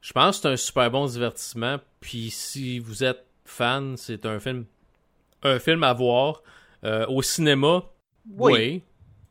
[0.00, 1.78] je pense que c'est un super bon divertissement.
[2.00, 4.64] Puis si vous êtes fan, c'est un film
[5.42, 6.42] un film à voir.
[6.84, 7.84] Euh, au cinéma,
[8.36, 8.52] Oui.
[8.52, 8.82] oui.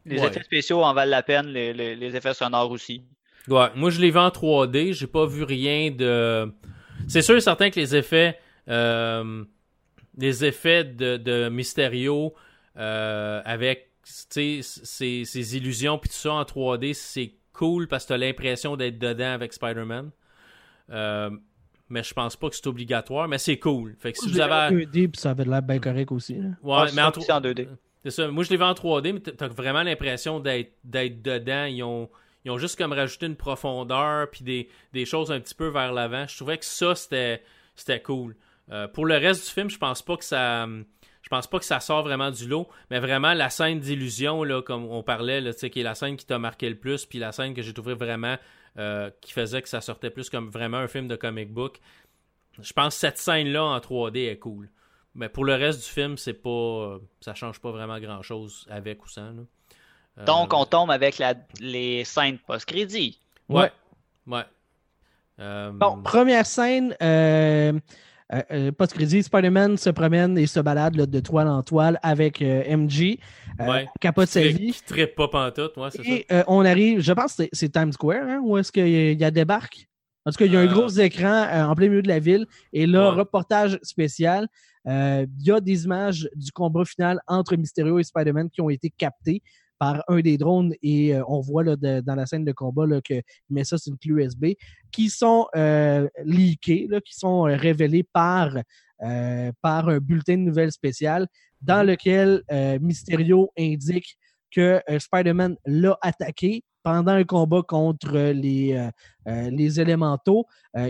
[0.06, 0.28] Les Ouais.
[0.28, 3.04] effets spéciaux en valent la peine, les, les- les effets sonores aussi.
[3.48, 6.52] Ouais, moi je l'ai vu en 3D, j'ai pas vu rien de.
[7.08, 9.44] C'est sûr et certain que les effets, euh,
[10.20, 12.34] les effets de, de Mysterio
[12.78, 18.76] euh, avec ces illusions puis tout ça en 3D, c'est cool parce que t'as l'impression
[18.78, 20.12] d'être dedans avec Spider-Man.
[20.92, 21.30] Euh,
[21.90, 23.96] mais je pense pas que c'est obligatoire, mais c'est cool.
[24.00, 24.76] Fait que si Je vous avez.
[24.76, 26.36] vu en 2D, puis ça avait l'air bien correct aussi.
[26.36, 26.50] là.
[26.62, 27.68] Ouais, Ah, mais en, aussi en 2D.
[28.04, 28.28] c'est ça.
[28.30, 31.66] Moi, je l'ai vu en 3D, mais t'as- vraiment l'impression d'être dedans.
[31.66, 32.10] Ils ont,
[32.46, 35.92] ils ont juste comme rajouté une profondeur puis des, des choses un petit peu vers
[35.92, 36.26] l'avant.
[36.28, 37.42] Je trouvais que ça, c'était,
[37.76, 38.36] c'était cool.
[38.72, 40.68] Euh, pour le reste du film, je pense pas que ça.
[41.22, 44.62] Je pense pas que ça sort vraiment du lot, mais vraiment la scène d'illusion, là,
[44.62, 47.32] comme on parlait, là, qui est la scène qui t'a marqué le plus, puis la
[47.32, 48.38] scène que j'ai trouvé vraiment
[48.78, 51.80] euh, qui faisait que ça sortait plus comme vraiment un film de comic book.
[52.62, 54.70] Je pense que cette scène-là en 3D est cool.
[55.16, 57.00] Mais pour le reste du film, c'est pas.
[57.20, 59.34] ça change pas vraiment grand chose avec ou sans.
[60.18, 63.20] Euh, Donc on tombe avec la, les scènes post-crédit.
[63.50, 63.72] Ouais.
[64.28, 64.46] Ouais.
[65.40, 66.96] Euh, bon, première scène,
[68.78, 73.18] post-crédit, Spider-Man se promène et se balade de toile en toile avec MJ.
[73.60, 73.88] Ouais.
[74.00, 74.74] Capote sa vie.
[74.74, 78.28] Qui trippe pas pantoute, ouais, c'est et, on arrive, je pense que c'est Times Square,
[78.28, 79.88] hein, où est-ce qu'il y a débarque?
[80.26, 82.46] En tout cas, il y a un gros écran en plein milieu de la ville.
[82.72, 84.48] Et là, reportage spécial.
[84.86, 88.90] il y a des images du combat final entre Mysterio et Spider-Man qui ont été
[88.90, 89.42] captées
[89.80, 93.22] par un des drones et on voit là, dans la scène de combat là, que
[93.50, 94.46] met ça sur une clé USB
[94.92, 98.52] qui sont euh, leakés, là, qui sont révélés par,
[99.62, 101.28] par un bulletin de nouvelles spécial
[101.62, 102.44] dans lequel
[102.82, 104.18] Mysterio indique
[104.52, 108.90] que Spider-Man l'a attaqué pendant un combat contre les,
[109.26, 110.46] les élémentaux,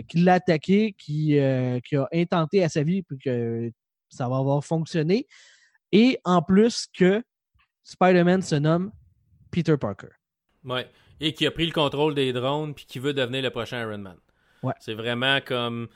[0.08, 1.38] qu'il l'a attaqué, qui,
[1.86, 3.72] qui a intenté à sa vie puis que
[4.10, 5.28] ça va avoir fonctionné.
[5.92, 7.24] Et en plus que
[7.90, 8.92] Spider-Man se nomme
[9.50, 10.10] Peter Parker.
[10.64, 10.88] Ouais.
[11.20, 13.98] Et qui a pris le contrôle des drones puis qui veut devenir le prochain Iron
[13.98, 14.18] Man.
[14.62, 14.74] Ouais.
[14.80, 15.88] C'est vraiment comme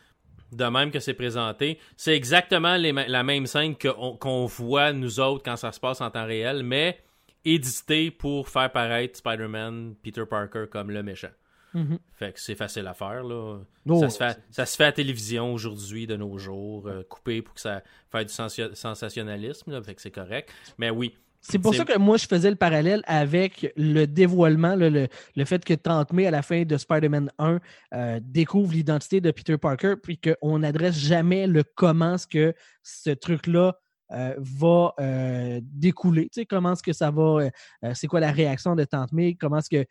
[0.51, 1.77] de même que c'est présenté.
[1.95, 6.25] C'est exactement la même scène qu'on voit nous autres quand ça se passe en temps
[6.25, 6.99] réel, mais
[7.45, 11.31] édité pour faire paraître Spider-Man, Peter Parker comme le méchant.
[11.75, 11.97] Mm-hmm.
[12.13, 13.23] Fait que c'est facile à faire.
[13.23, 13.59] Là.
[13.87, 17.41] Oh, ça, se fait, ça se fait à télévision aujourd'hui, de nos jours, euh, coupé
[17.41, 19.71] pour que ça fasse du sensationnalisme.
[19.71, 20.51] Là, fait que c'est correct.
[20.77, 21.15] Mais oui,
[21.45, 25.63] c'est pour ça que moi, je faisais le parallèle avec le dévoilement, le, le, fait
[25.65, 27.59] que Tante May, à la fin de Spider-Man 1,
[27.93, 33.09] euh, découvre l'identité de Peter Parker, puis qu'on n'adresse jamais le comment ce que ce
[33.09, 33.77] truc-là
[34.11, 36.23] euh, va euh, découler.
[36.25, 37.49] Tu sais, comment est-ce que ça va,
[37.83, 39.85] euh, c'est quoi la réaction de Tante May, comment est-ce que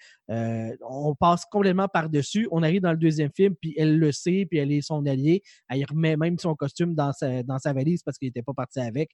[0.89, 2.47] on passe complètement par-dessus.
[2.51, 5.43] On arrive dans le deuxième film, puis elle le sait, puis elle est son allié.
[5.69, 8.81] Elle remet même son costume dans sa, dans sa valise parce qu'il n'était pas parti
[8.81, 9.11] avec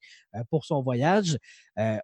[0.50, 1.38] pour son voyage.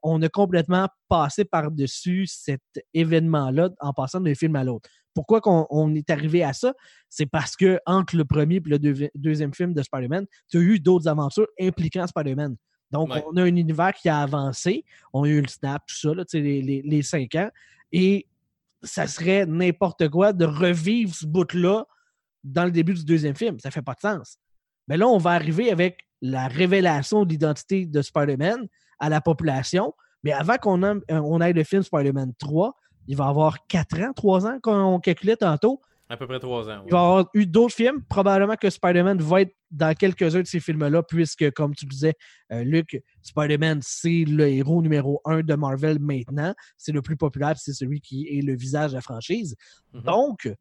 [0.03, 2.63] on a complètement passé par-dessus cet
[2.95, 4.89] événement-là en passant d'un film à l'autre.
[5.15, 6.75] Pourquoi on, est arrivé à ça?
[7.09, 10.81] C'est parce que entre le premier et le deuxième film de Spider-Man, tu as eu
[10.81, 12.57] d'autres aventures impliquant Spider-Man.
[12.95, 14.85] Donc, on a un univers qui a avancé.
[15.13, 17.51] On a eu le snap, tout ça, là, les, les, les, cinq ans.
[17.91, 18.29] Et
[18.85, 21.87] ça serait n'importe quoi de revivre ce bout-là
[22.45, 23.59] dans le début du deuxième film.
[23.59, 24.39] Ça fait pas de sens.
[24.87, 28.69] Mais là, on va arriver avec la révélation de l'identité de Spider-Man
[29.01, 29.93] à la population.
[30.23, 32.77] Mais avant qu'on on ait le film Spider-Man 3,
[33.09, 35.81] il va avoir quatre ans, trois ans qu'on calculait tantôt.
[36.09, 36.83] À peu près trois ans.
[36.87, 38.03] Il va y avoir eu d'autres films.
[38.09, 42.15] Probablement que Spider-Man va être dans quelques-uns de ces films-là, puisque, comme tu disais,
[42.53, 46.55] euh, Luc, Spider-Man, c'est le héros numéro un de Marvel maintenant.
[46.77, 49.57] C'est le plus populaire, c'est celui qui est le visage de la franchise.
[49.95, 50.03] Mhm.
[50.03, 50.53] Donc,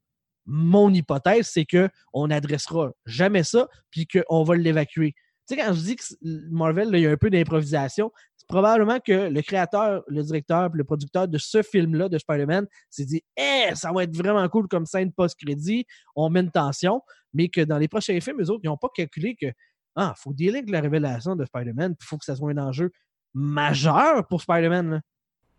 [0.45, 5.13] mon hypothèse, c'est qu'on n'adressera jamais ça, puis qu'on va l'évacuer.
[5.47, 6.03] Tu sais, quand je dis que
[6.51, 8.11] Marvel, il y a un peu d'improvisation,
[8.47, 13.21] probablement que le créateur, le directeur le producteur de ce film-là, de Spider-Man, s'est dit
[13.37, 15.85] Eh, ça va être vraiment cool comme scène post-crédit,
[16.15, 17.01] on met une tension,
[17.33, 19.47] mais que dans les prochains films, eux autres, ils n'ont pas calculé que
[19.95, 22.91] ah, faut dealer avec la révélation de Spider-Man, il faut que ça soit un enjeu
[23.33, 25.01] majeur pour Spider-Man.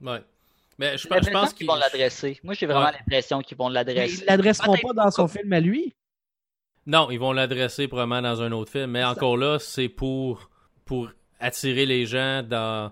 [0.01, 0.23] Ouais.
[0.79, 2.41] Mais je, je pense qu'ils vont l'adresser.
[2.43, 4.23] Moi, j'ai vraiment l'impression qu'ils vont l'adresser.
[4.23, 5.95] Ils l'adresseront pas dans son film à lui.
[6.87, 8.91] Non, ils vont l'adresser probablement dans un autre film.
[8.91, 10.51] Mais encore là, c'est pour,
[10.85, 11.11] pour
[11.45, 12.91] attirer les gens dans,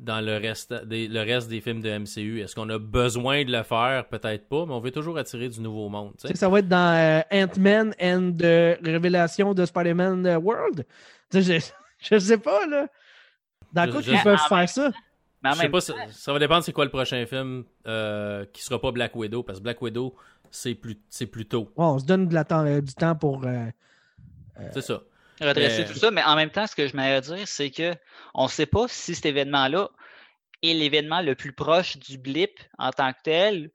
[0.00, 2.40] dans le, reste des, le reste des films de MCU.
[2.40, 4.08] Est-ce qu'on a besoin de le faire?
[4.08, 6.12] Peut-être pas, mais on veut toujours attirer du nouveau monde.
[6.34, 10.84] Ça va être dans euh, Ant-Man and the Révélation de Spider-Man euh, World.
[11.32, 11.40] Je,
[11.98, 12.88] je sais pas, là.
[13.72, 14.90] Dans quoi ils peuvent faire ça?
[15.44, 18.92] Je sais pas, ça, va dépendre c'est quoi le prochain film euh, qui sera pas
[18.92, 20.14] Black Widow, parce que Black Widow,
[20.50, 20.96] c'est plus,
[21.30, 21.72] plus tôt.
[21.76, 23.44] on se donne de la temps, du temps pour...
[24.72, 25.02] c'est ça
[25.42, 27.94] redresser tout ça, mais en même temps, ce que je m'aimerais dire, c'est que
[28.34, 29.90] on ne sait pas si cet événement-là
[30.62, 33.70] est l'événement le plus proche du blip en tant que tel,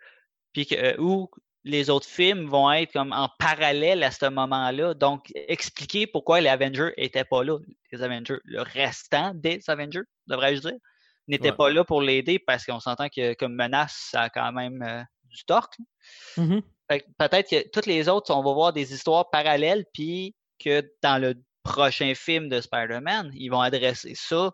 [0.53, 1.29] puis que, euh, où
[1.63, 4.93] les autres films vont être comme en parallèle à ce moment-là.
[4.93, 7.59] Donc, expliquer pourquoi les Avengers n'étaient pas là.
[7.91, 10.77] Les Avengers, le restant des Avengers, devrais-je dire,
[11.27, 14.81] n'étaient pas là pour l'aider parce qu'on s'entend que comme menace, ça a quand même
[14.81, 15.75] euh, du torque.
[16.37, 16.61] Mm-hmm.
[17.17, 21.35] Peut-être que toutes les autres, on va voir des histoires parallèles, puis que dans le
[21.67, 24.51] prochain film de Spider-Man, ils vont adresser ça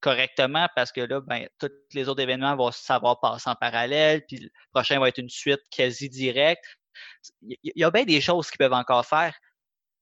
[0.00, 4.38] correctement parce que là, ben, tous les autres événements vont savoir passer en parallèle, puis
[4.38, 6.64] le prochain va être une suite quasi directe.
[7.42, 9.34] Il y a bien des choses qu'ils peuvent encore faire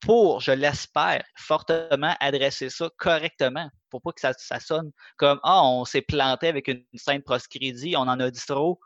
[0.00, 5.62] pour, je l'espère, fortement adresser ça correctement pour pas que ça, ça sonne comme Ah,
[5.64, 8.80] on s'est planté avec une scène proscrédit, on en a dit trop,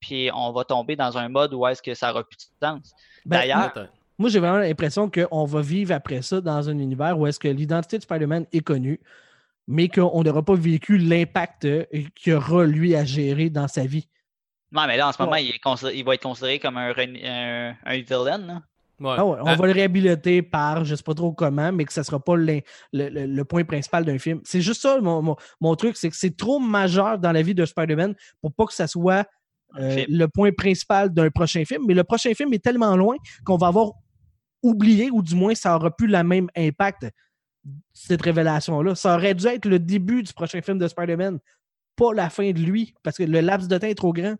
[0.00, 2.92] puis on va tomber dans un mode où est-ce que ça aura plus de sens.
[3.24, 3.88] Ben, D'ailleurs,
[4.18, 7.48] Moi, j'ai vraiment l'impression qu'on va vivre après ça dans un univers où est-ce que
[7.48, 8.98] l'identité de Spider-Man est connue,
[9.66, 14.08] mais qu'on n'aura pas vécu l'impact euh, qu'il aura, lui, à gérer dans sa vie.
[14.72, 15.44] non, mais là, en ce moment, Ouais.
[15.44, 18.38] il, est considéré- il va être considéré comme un, ren- un, un villain.
[18.38, 18.62] là.
[18.98, 19.14] Ouais.
[19.18, 21.92] Ah ouais, on Ah, va le réhabiliter par je sais pas trop comment, mais que
[21.92, 22.62] ça sera pas le,
[22.94, 24.40] le- le point principal d'un film.
[24.44, 27.54] C'est juste ça, mon, mon- mon truc, c'est que c'est trop majeur dans la vie
[27.54, 29.26] de Spider-Man pour pas que ça soit
[29.78, 31.84] euh, le point principal d'un prochain film.
[31.86, 33.90] Mais le prochain film est tellement loin qu'on va avoir
[34.66, 37.06] oublié, ou du moins ça aura plus le même impact,
[37.92, 38.94] cette révélation-là.
[38.94, 41.38] Ça aurait dû être le début du prochain film de Spider-Man,
[41.96, 44.36] pas la fin de lui, parce que le laps de temps est trop grand.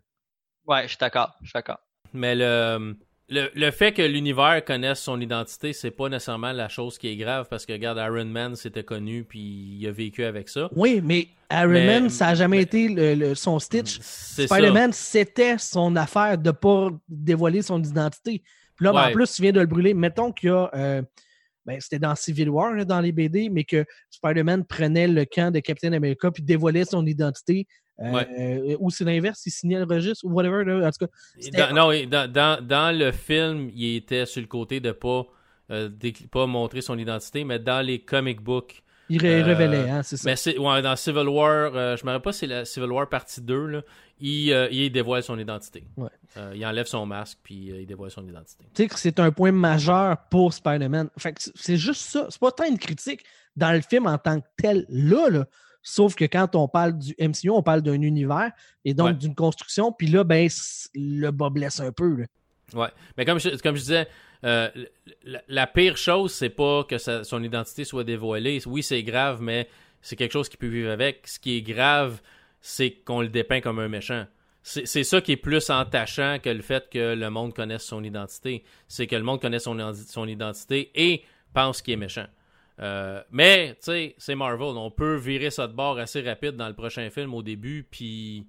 [0.65, 1.33] Ouais, je suis d'accord.
[1.41, 1.79] Je suis d'accord.
[2.13, 2.95] Mais le,
[3.29, 7.17] le, le fait que l'univers connaisse son identité, c'est pas nécessairement la chose qui est
[7.17, 10.69] grave parce que, regarde, Iron Man, c'était connu puis il a vécu avec ça.
[10.75, 13.99] Oui, mais Iron Mais- Man, ça n'a jamais mais- été le- le- son Stitch.
[14.01, 18.41] Spider-Man, c'était son affaire de ne pas dévoiler son identité.
[18.77, 19.01] Puis là, Ouais.
[19.01, 19.93] en plus, tu viens de le brûler.
[19.93, 20.69] Mettons qu'il y a.
[20.73, 21.01] euh,
[21.65, 25.51] ben, c'était dans Civil War, là, dans les BD, mais que Spider-Man prenait le camp
[25.53, 27.67] de Captain America puis dévoilait son identité.
[27.99, 28.27] Euh, Ouais.
[28.39, 30.63] euh, ou c'est l'inverse, il signait le registre ou whatever.
[30.63, 30.87] là.
[30.87, 34.79] en tout cas, Dans, non, dans, dans, dans le film, il était sur le côté
[34.79, 35.25] de pas,
[35.71, 35.89] euh,
[36.31, 38.81] pas montrer son identité, mais dans les comic books.
[39.09, 40.29] Il ré- euh, révélait, hein, c'est ça.
[40.29, 42.91] Mais c'est, ouais, dans Civil War, euh, je me rappelle pas si c'est la Civil
[42.91, 43.81] War partie 2, là,
[44.19, 45.83] il, euh, il dévoile son identité.
[45.95, 46.09] Ouais.
[46.55, 48.65] Il enlève son masque puis il dévoile son identité.
[48.73, 51.09] Tu sais que c'est un point majeur pour Spider-Man.
[51.17, 52.27] Fait que c'est- juste ça.
[52.29, 53.23] C'est pas tant une critique
[53.55, 55.45] dans le film en tant que tel, là, là.
[55.81, 58.51] Sauf que quand on parle du MCU, on parle d'un univers
[58.85, 59.13] et donc Ouais.
[59.13, 59.91] d'une construction.
[59.93, 60.47] Puis là, ben,
[60.93, 62.15] le bas blesse un peu.
[62.17, 62.25] là.
[62.73, 62.89] Ouais.
[63.17, 64.07] Mais comme je, comme je disais,
[64.43, 64.69] euh,
[65.47, 68.59] la, pire chose, c'est pas que son identité soit dévoilée.
[68.65, 69.67] Oui, c'est grave, mais
[70.01, 71.27] c'est quelque chose qu'il peut vivre avec.
[71.27, 72.21] Ce qui est grave,
[72.61, 74.25] c'est qu'on le dépeint comme un méchant.
[74.63, 78.65] C'est ça qui est plus entachant que le fait que le monde connaisse son identité.
[78.89, 81.23] C'est que le monde connaisse son, identité et
[81.53, 82.25] pense qu'il est méchant.
[82.79, 84.75] Euh, mais, tu sais, c'est Marvel.
[84.75, 88.45] On peut virer ça de bord assez rapide dans le prochain film au début, puis,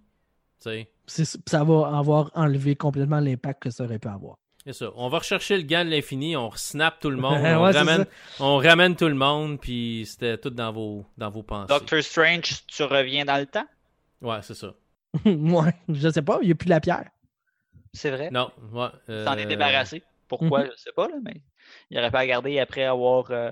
[0.59, 4.39] Ça va avoir enlevé complètement l'impact que ça aurait pu avoir.
[4.73, 4.91] C'est ça.
[4.97, 8.05] On va rechercher le gant de l'infini, on snap tout le monde, Ouais, on, ramène,
[8.05, 8.45] ça.
[8.45, 11.69] on ramène tout le monde, puis c'était tout dans vos, dans vos pensées.
[11.69, 13.67] Doctor Strange, tu reviens dans le temps?
[14.21, 14.75] Ouais, c'est ça.
[15.25, 17.09] ouais, je sais pas, il n'y a plus la pierre.
[17.93, 18.31] C'est vrai?
[18.31, 18.89] Non, ouais.
[19.09, 20.03] euh, T'en es débarrassé.
[20.29, 21.41] Pourquoi, je sais pas, là, mais
[21.91, 23.51] il aurait pas à garder après avoir euh,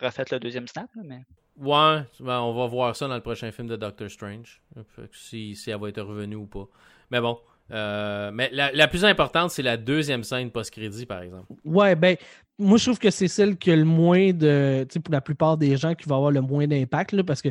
[0.00, 1.22] refait le deuxième snap, là, mais.
[1.56, 4.60] Ouais, ben, on va voir ça dans le prochain film de Doctor Strange.
[5.12, 6.66] Si, si elle va être revenue ou pas.
[7.10, 7.38] Mais bon.
[7.70, 11.46] Euh, mais la, plus importante, c'est la deuxième scène post-crédit, par exemple.
[11.64, 12.16] Ouais, ben,
[12.58, 14.84] moi, je trouve que c'est celle qui a le moins de.
[14.88, 17.48] Tu sais, pour la plupart des gens, qui va avoir le moins d'impact, parce que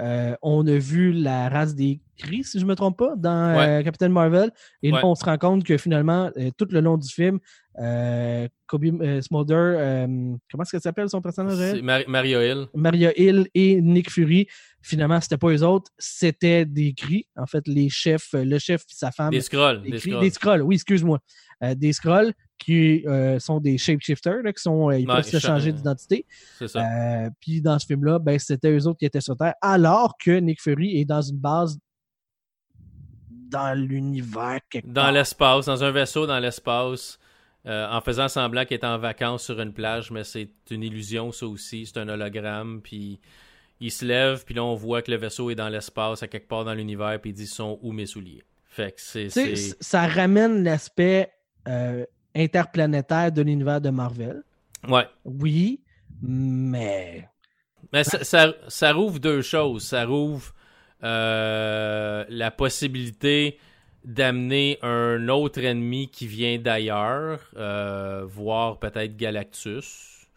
[0.00, 3.66] euh, on a vu la race des Cris, si je me trompe pas, dans Ouais.
[3.80, 4.50] euh, Captain Marvel.
[4.82, 7.38] Et là, on se rend compte que finalement, euh, tout le long du film,
[8.66, 8.84] Kobe
[9.20, 10.06] Smolder,
[10.50, 11.80] comment est-ce qu'elle s'appelle son personnage?
[11.82, 12.66] Mar- Mario Hill.
[12.74, 14.46] Maria Hill et Nick Fury,
[14.80, 17.26] finalement, c'était pas eux autres, c'était des Cris.
[17.36, 19.30] En fait, les chefs, le chef et sa femme.
[19.30, 19.82] Des scrolls.
[19.82, 20.20] Des, Des scrolls.
[20.20, 21.18] des scrolls, oui, excuse-moi.
[21.76, 25.38] Des scrolls qui euh, sont des shapeshifters, là, qui sont, euh, ils Ouais, peuvent se
[25.38, 26.24] cha- changer d'identité.
[26.58, 26.80] C'est ça.
[26.80, 30.38] Euh, puis dans ce film-là, ben, c'était eux autres qui étaient sur Terre, alors que
[30.38, 31.78] Nick Fury est dans une base
[33.50, 35.12] dans l'univers quelque Dans part.
[35.12, 37.18] l'espace, dans un vaisseau dans l'espace,
[37.66, 41.32] euh, en faisant semblant qu'il est en vacances sur une plage, mais c'est une illusion,
[41.32, 41.86] ça aussi.
[41.86, 43.20] C'est un hologramme, puis
[43.80, 46.48] il se lève, puis là, on voit que le vaisseau est dans l'espace, à quelque
[46.48, 49.28] part dans l'univers, puis il dit «sont où mes souliers?» Fait que c'est...
[49.80, 51.30] Ça ramène l'aspect
[51.68, 52.04] euh,
[52.34, 54.42] interplanétaire de l'univers de Marvel.
[54.88, 55.06] Ouais.
[55.24, 55.80] Oui,
[56.22, 57.28] mais
[57.92, 59.84] Mais ça, ça, ça rouvre deux choses.
[59.84, 60.52] Ça rouvre
[61.02, 63.58] euh, la possibilité
[64.04, 70.28] d'amener un autre ennemi qui vient d'ailleurs, euh, voire peut-être Galactus.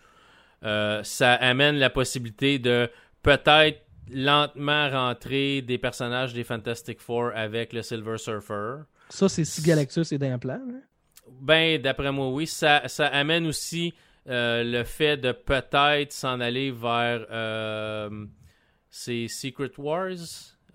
[0.64, 2.90] Euh, ça amène la possibilité de
[3.22, 8.84] peut-être lentement rentrer des personnages des Fantastic Four avec le Silver Surfer.
[9.10, 10.61] ça, c'est si Galactus est dans plan.
[10.61, 10.82] hein.
[11.41, 12.47] Ben, d'après moi, oui.
[12.47, 13.93] Ça, ça amène aussi
[14.30, 18.26] euh, le fait de peut-être s'en aller vers euh,
[18.89, 20.18] ces Secret Wars,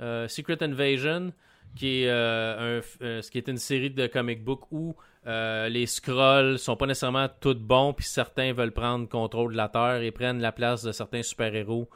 [0.01, 1.33] euh, Secret Invasion,
[1.77, 4.95] qui est, qui est une série de comic book où
[5.25, 10.03] les Skrulls sont pas nécessairement tous bons, puis certains veulent prendre contrôle de la Terre
[10.03, 11.89] et prennent la place de certains super-héros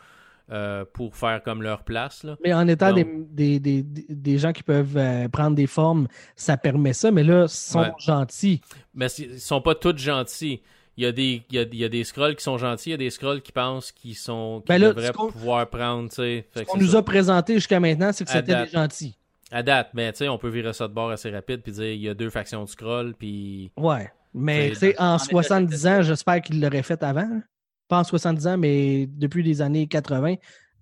[0.50, 2.22] euh, pour faire comme leur place.
[2.24, 2.36] Là.
[2.44, 6.06] Mais en étant Donc- des, des, des, des gens qui peuvent euh, prendre des formes,
[6.36, 7.10] ça permet ça.
[7.10, 7.92] Mais là, ils sont Ouais.
[7.98, 8.60] gentils.
[8.94, 10.62] Mais ils sont pas tous gentils.
[10.98, 12.88] Il y, a des, il, y a, il y a des scrolls qui sont gentils,
[12.88, 16.10] il y a des scrolls qui pensent qu'ils sont qu'ils Ben là, devraient pouvoir prendre.
[16.10, 16.98] Fait Ce qu'on nous ça.
[16.98, 19.14] a présenté jusqu'à maintenant, c'est que c'était des gentils.
[19.52, 21.84] À date, mais tu sais, on peut virer ça de bord assez rapide puis dire
[21.92, 24.10] il y a deux factions de scrolls puis Ouais.
[24.32, 27.40] Mais C'est- tu sais, en en effet, 70 c'était ans, j'espère qu'il l'aurait fait avant.
[27.88, 30.34] Pas en 70 ans, mais depuis les années 80,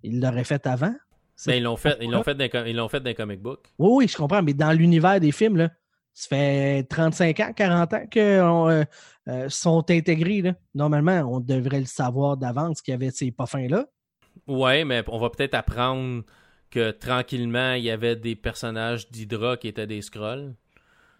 [0.03, 0.93] il l'aurait fait avant.
[1.45, 3.65] Ben, ils l'ont fait, ils l'ont fait com- ils l'ont fait comic books.
[3.77, 5.69] Oui, oui, je comprends, mais dans l'univers des films, là,
[6.13, 10.41] ça fait 35 ans, 40 ans qu'ils sont intégrés.
[10.41, 10.53] Là.
[10.73, 13.85] Normalement, on devrait le savoir d'avance qu'il y avait ces parfums-là.
[14.47, 16.23] Ouais, mais on va peut-être apprendre
[16.71, 20.55] que tranquillement, il y avait des personnages d'Hydra qui étaient des scrolls.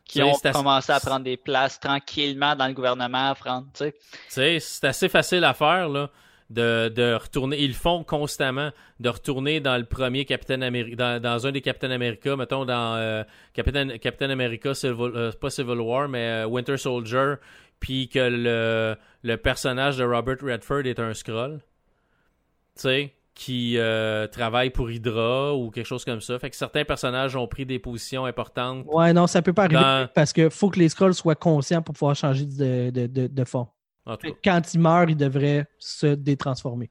[0.06, 3.92] Qui ont assez- commencé à prendre des places tranquillement dans le gouvernement, à prendre, tu
[4.30, 4.60] sais.
[4.60, 6.10] C'est assez facile à faire, là,
[6.52, 7.58] de, de retourner.
[7.60, 8.70] Ils le font constamment,
[9.00, 12.96] de retourner dans le premier Captain America, dans, dans un des Captain America, mettons dans
[12.98, 13.24] euh,
[13.54, 17.36] Captain, Captain America, Civil, euh, pas Civil War, mais euh, Winter Soldier,
[17.80, 21.62] puis que le, le personnage de Robert Redford est un Skrull.
[22.76, 26.40] Tu sais, qui euh, travaille pour Hydra ou quelque chose comme ça.
[26.40, 28.86] Fait que certains personnages ont pris des positions importantes.
[28.88, 31.82] Ouais, non, ça peut pas arriver Dans- parce qu'il faut que les scrolls soient conscients
[31.82, 33.68] pour pouvoir changer de, de, de, de fond.
[34.06, 34.38] En tout cas.
[34.54, 36.90] Quand ils meurent, ils devraient se détransformer.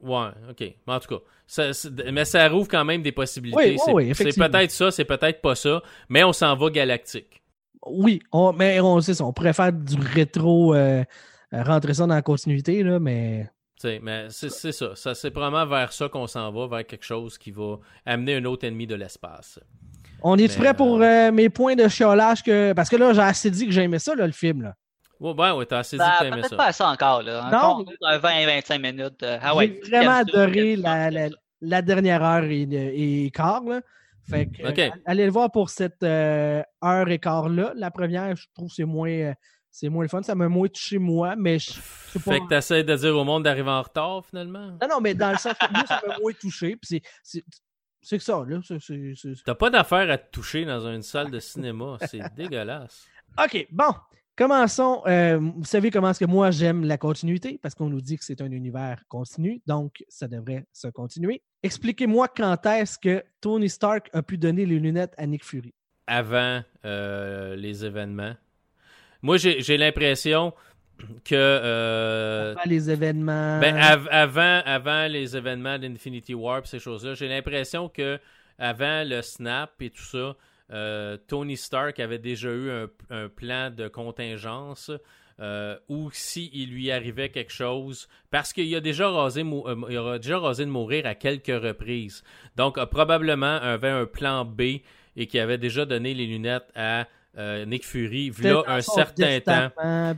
[0.00, 0.60] Ouais, ok.
[0.86, 1.70] Mais en tout cas, ça-
[2.10, 3.58] mais ça rouvre quand même des possibilités.
[3.58, 7.42] Oui, oui, c'est oui, peut-être ça, c'est peut-être pas ça, mais on s'en va galactique.
[7.86, 9.24] Oui, on, mais on sait ça.
[9.26, 11.04] On pourrait faire du rétro, euh,
[11.52, 13.50] rentrer ça dans la continuité, là, mais
[13.80, 14.94] Tu sais, mais c'est c'est ça.
[14.94, 18.44] ça c'est probablement vers ça qu'on s'en va, vers quelque chose qui va amener un
[18.44, 19.58] autre ennemi de l'espace.
[20.22, 22.74] on est prêt pour euh, mes points de chiolage que.
[22.74, 24.62] Parce que là, j'ai assez dit que j'aimais ça, là, le film.
[24.62, 24.74] Là.
[25.18, 26.56] Ouais, ben, ouais, t'as assez dit Ça, que t'aimais ça.
[26.56, 27.48] pas ça encore, là.
[27.50, 29.22] Non, Encore mais- un 20-25 minutes.
[29.22, 30.76] euh, ah ouais, j'ai vraiment adoré
[31.62, 33.62] la, dernière heure et, et quart.
[33.64, 33.80] Là.
[34.28, 37.72] Fait que, euh, allez le voir pour cette euh, heure et quart-là.
[37.76, 39.34] La première, je trouve que c'est moins, euh,
[39.70, 40.22] c'est moins le fun.
[40.22, 42.32] Ça m'a moins touché moi, mais je je sais pas.
[42.32, 44.76] Fait que t'essaies de dire au monde d'arriver en retard, finalement?
[44.82, 46.76] Non, non, mais dans le sens que moi, ça m'a moins touché.
[46.76, 47.42] puis c'est-
[48.02, 48.58] c'est- que ça, là.
[49.44, 51.98] T'as pas d'affaire à te toucher dans une salle de cinéma.
[52.08, 53.06] C'est dégueulasse.
[53.38, 53.92] OK, bon.
[54.36, 55.02] Commençons.
[55.06, 57.58] Euh, vous savez comment est-ce que moi j'aime la continuité?
[57.62, 61.42] Parce qu'on nous dit que c'est un univers continu, donc ça devrait se continuer.
[61.62, 65.74] Expliquez-moi quand est-ce que Tony Stark a pu donner les lunettes à Nick Fury?
[66.06, 68.34] Avant euh, les événements.
[69.22, 70.52] Moi, j'ai l'impression
[71.24, 71.34] que.
[71.34, 73.60] euh, Avant les événements.
[73.60, 78.18] Ben, av- avant, avant les événements d'Infinity War ces choses-là, j'ai l'impression que
[78.58, 80.36] avant le snap et tout ça,
[80.72, 84.90] euh, Tony Stark avait déjà eu un, un plan de contingence
[85.40, 90.38] euh, où s'il lui arrivait quelque chose, parce qu'il a déjà rasé, euh, il déjà
[90.38, 92.22] rasé de mourir à quelques reprises.
[92.56, 94.60] Donc, a probablement avait un plan B
[95.16, 97.06] et qui avait déjà donné les lunettes à
[97.38, 99.70] euh, Nick Fury, v'là un certain temps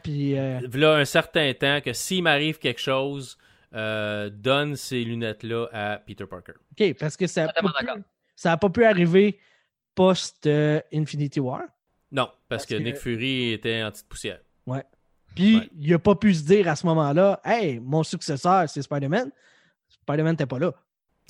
[0.02, 3.36] Puis, euh, v'là un certain temps que s'il m'arrive quelque chose,
[3.74, 6.52] euh, donne ces lunettes-là à Peter Parker.
[6.78, 8.02] OK, parce que ça n'a pas, pu- d'accord.
[8.36, 9.38] ça a pas pu arriver
[9.94, 11.62] post-Infinity War.
[12.10, 14.40] Non, parce, Parce que, que- Nick Fury était en petite poussière.
[15.34, 15.68] Puis, Ouais.
[15.78, 19.30] il n'a pas pu se dire à ce moment-là Hey, mon successeur, c'est Spider-Man.
[19.88, 20.72] Spider-Man n'était pas là.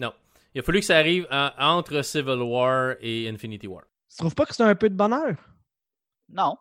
[0.01, 0.13] Non.
[0.55, 3.85] Il a fallu que ça arrive en- entre Civil War et Infinity War.
[4.11, 5.37] Tu trouves pas que c'est un peu de bonheur?
[6.33, 6.57] Non.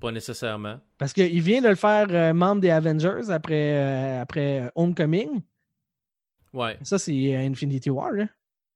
[0.00, 0.78] Pas nécessairement.
[0.98, 5.40] Parce qu'il vient de le faire euh, membre des Avengers après, euh, après euh, Homecoming.
[6.52, 6.78] Ouais.
[6.82, 8.12] Ça, c'est Infinity War.
[8.12, 8.26] là.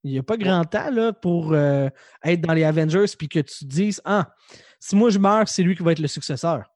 [0.04, 1.88] Il n'y a pas grand temps là, pour euh,
[2.24, 4.32] être dans les Avengers puis que tu te dises Ah,
[4.78, 6.70] si moi je meurs, c'est lui qui va être le successeur.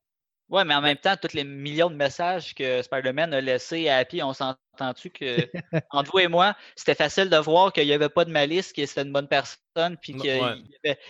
[0.48, 3.98] Ouais, mais en même temps, tous les millions de messages que Spider-Man a laissés à
[3.98, 4.34] Happy, on
[4.78, 5.50] s'entend-tu que,
[5.90, 8.84] entre vous et moi, c'était facile de voir qu'il n'y avait pas de malice, que
[8.86, 10.66] c'était une bonne personne, puis qu'il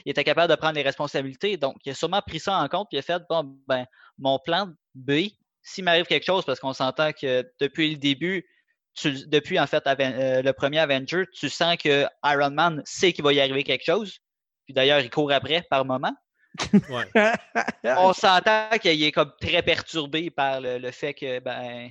[0.06, 1.56] était capable de prendre les responsabilités.
[1.56, 3.86] Donc, il a sûrement pris ça en compte, puis il a fait, bon, ben,
[4.18, 5.28] mon plan B,
[5.62, 8.46] s'il m'arrive quelque chose, parce qu'on s'entend que depuis le début,
[8.94, 13.12] tu- depuis en fait Aven- euh, le premier Avenger, tu sens que Iron Man sait
[13.12, 14.18] qu'il va y arriver quelque chose.
[14.66, 16.14] Puis d'ailleurs, il court après par moment.
[16.90, 17.32] Ouais.
[17.84, 21.90] On s'entend qu'il est comme très perturbé par le, le fait que ben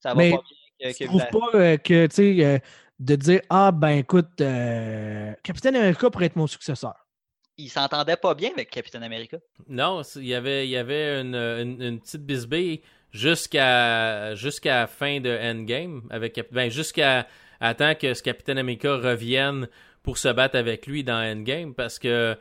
[0.00, 0.56] ça va Mais pas bien.
[0.82, 2.58] Que- trouves ben, pas euh, que, tu sais, euh,
[2.98, 6.94] de dire Ah, ben écoute, euh, Capitaine America pourrait être mon successeur.
[7.58, 9.38] il s'entendait pas bien avec Captain America.
[9.68, 12.80] Non, il y avait, il y avait une, une- une petite bisbille
[13.12, 16.02] jusqu'à jusqu'à la fin de Endgame.
[16.10, 17.26] Avec, Cap- ben, jusqu'à
[17.60, 19.68] attends que ce Captain America revienne
[20.02, 22.36] pour se battre avec lui dans Endgame parce que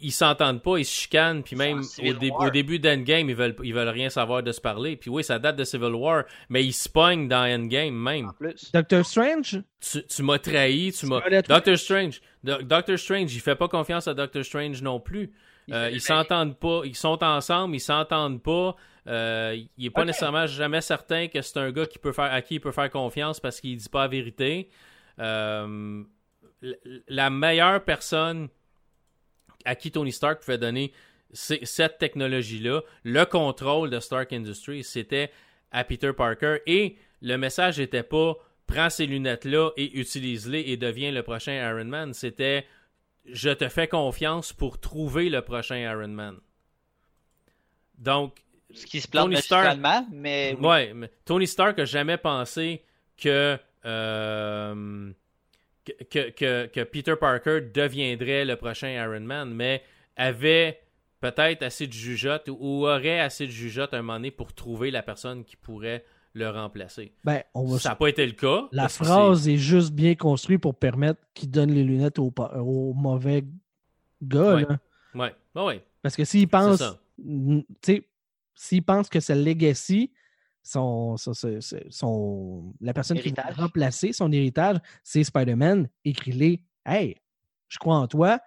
[0.00, 2.46] ils s'entendent pas, ils se chicanent, puis même au, Civil dé- War.
[2.46, 4.96] au début d'Endgame, ils veulent, ils veulent rien savoir de se parler.
[4.96, 8.28] Puis oui, ça date de Civil War, mais ils se pognent dans Endgame même.
[8.28, 8.70] En plus.
[8.72, 11.20] Doctor Strange, Tu, tu m'as trahi, tu m'as.
[11.48, 12.20] Doctor Strange.
[12.44, 15.32] Do- Doctor Strange, il fait pas confiance à Doctor Strange non plus.
[15.68, 18.74] Il Euh, ils s'entendent pas, ils sont ensemble, ils s'entendent pas.
[19.08, 22.40] Euh, il est pas nécessairement jamais certain que c'est un gars qui peut faire, à
[22.42, 24.68] qui il peut faire confiance parce qu'il dit pas la vérité.
[25.18, 26.02] Euh,
[27.08, 28.48] la meilleure personne
[29.64, 30.92] à qui Tony Stark pouvait donner
[31.32, 35.30] cette technologie-là, le contrôle de Stark Industries, c'était
[35.70, 36.58] à Peter Parker.
[36.66, 38.34] Et le message n'était pas
[38.66, 42.14] prends ces lunettes-là et utilise-les et deviens le prochain Iron Man.
[42.14, 42.66] C'était
[43.24, 46.38] je te fais confiance pour trouver le prochain Iron Man.
[47.98, 48.42] Donc,
[48.74, 49.78] Ce qui se plante Tony Stark-
[50.10, 50.66] mais oui.
[50.66, 52.82] Ouais, mais Tony Stark a jamais pensé
[53.16, 55.12] que, euh,
[55.84, 59.82] que, que, que- Peter Parker deviendrait le prochain Iron Man, mais
[60.16, 60.80] avait
[61.20, 64.90] peut-être assez de jugeote ou, aurait assez de jugeote à un moment donné pour trouver
[64.90, 66.04] la personne qui pourrait
[66.34, 67.12] le remplacer.
[67.24, 68.68] ben, on va Ça n'a pas été le cas.
[68.72, 72.32] La phrase est juste bien construite pour permettre qu'il donne les lunettes au,
[72.94, 73.44] mauvais
[74.22, 74.60] gars.
[74.60, 74.66] Là.
[75.14, 75.18] c'est-
[75.60, 75.84] Ouais.
[76.00, 76.82] Parce que s'il pense,
[78.54, 80.10] s'il pense que c'est le legacy,
[80.62, 81.58] son, son- son-
[81.90, 83.56] son- la personne qui va Héritage.
[83.56, 86.64] remplacer, son héritage, c'est Spider-Man, écris-les.
[86.86, 87.16] Hey,
[87.68, 88.40] je crois en toi.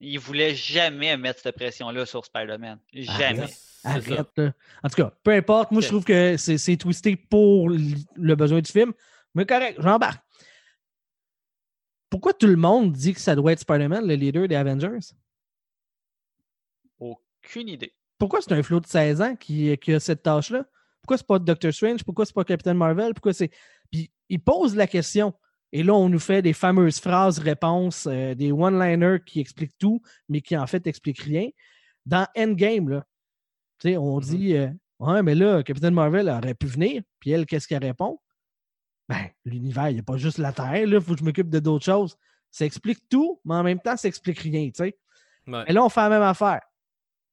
[0.00, 2.78] Il voulait jamais mettre cette pression-là sur Spider-Man.
[2.92, 3.40] Jamais.
[3.84, 4.08] Arrête.
[4.08, 4.54] Arrête.
[4.82, 5.70] En tout cas, peu importe.
[5.72, 8.92] Moi, je trouve que c'est c'est twisté pour le besoin du film.
[9.34, 10.22] Mais correct, j'embarque.
[12.08, 14.98] Pourquoi tout le monde dit que ça doit être Spider-Man, le leader des Avengers?
[16.98, 17.94] Aucune idée.
[18.18, 20.64] Pourquoi c'est un flot de 16 ans qui, qui a cette tâche-là?
[21.02, 22.04] Pourquoi c'est pas Doctor Strange?
[22.04, 23.14] Pourquoi c'est pas Captain Marvel?
[23.14, 23.50] Pourquoi c'est.
[23.90, 25.32] Puis il pose la question.
[25.72, 30.40] Et là, on nous fait des fameuses phrases-réponses, euh, des one-liners qui expliquent tout, mais
[30.40, 31.48] qui en fait expliquent rien.
[32.06, 33.04] Dans Endgame, là,
[33.98, 34.22] on Mhm.
[34.24, 34.68] dit euh,
[34.98, 37.02] Ouais, mais là, Captain Marvel aurait pu venir.
[37.20, 38.18] Puis elle, qu'est-ce qu'elle répond?
[39.08, 41.48] Ben, l'univers, il n'y a pas juste la Terre, là, il faut que je m'occupe
[41.48, 42.16] de d'autres choses.
[42.50, 44.98] Ça explique tout, mais en même temps, ça explique rien, tu sais.
[45.46, 45.64] Ouais.
[45.68, 46.60] Et là, on fait la même affaire.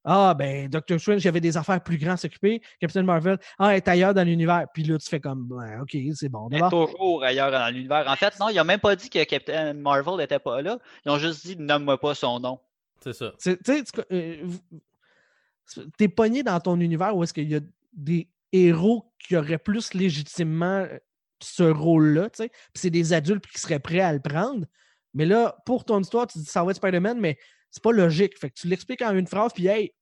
[0.09, 2.61] Ah, ben, Doctor Strange, il y avait des affaires plus grandes à s'occuper.
[2.79, 4.65] Captain Marvel, ah, elle est ailleurs dans l'univers.
[4.73, 6.47] Puis là, tu fais comme, ben, OK, c'est bon.
[6.47, 8.05] D'abord, toujours ailleurs dans l'univers.
[8.07, 10.79] En fait, non, ils n'ont même pas dit que Captain Marvel n'était pas là.
[11.05, 12.57] Ils ont juste dit nomme-moi pas son nom.
[13.03, 13.33] C'est ça.
[13.39, 14.45] tu sais, tu- euh,
[15.97, 17.59] t'es pogné dans ton univers où est-ce qu'il y a
[17.93, 20.97] des héros qui auraient plus légitimement euh,
[21.41, 22.49] ce rôle-là, tu sais.
[22.49, 24.65] Puis c'est des adultes qui seraient prêts à le prendre.
[25.13, 27.37] Mais là, pour ton histoire, tu dis ça va être Spider-Man, mais
[27.71, 28.37] c'est pas logique.
[28.37, 29.93] Fait que tu l'expliques en une phrase, puis hey,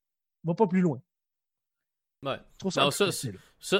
[0.44, 1.00] va pas plus loin.
[2.22, 2.38] Ouais.
[2.70, 3.10] Ça Non, ça.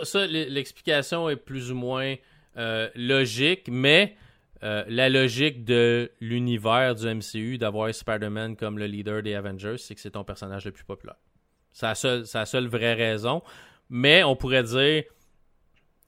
[0.04, 2.14] Ça, l'explication est plus ou moins
[2.56, 4.16] euh, logique, mais
[4.62, 9.94] euh, la logique de l'univers du MCU d'avoir Spider-Man comme le leader des Avengers, c'est
[9.94, 11.16] que c'est ton personnage le plus populaire.
[11.72, 13.42] C'est la seule, c'est la seule vraie raison.
[13.90, 15.04] Mais on pourrait dire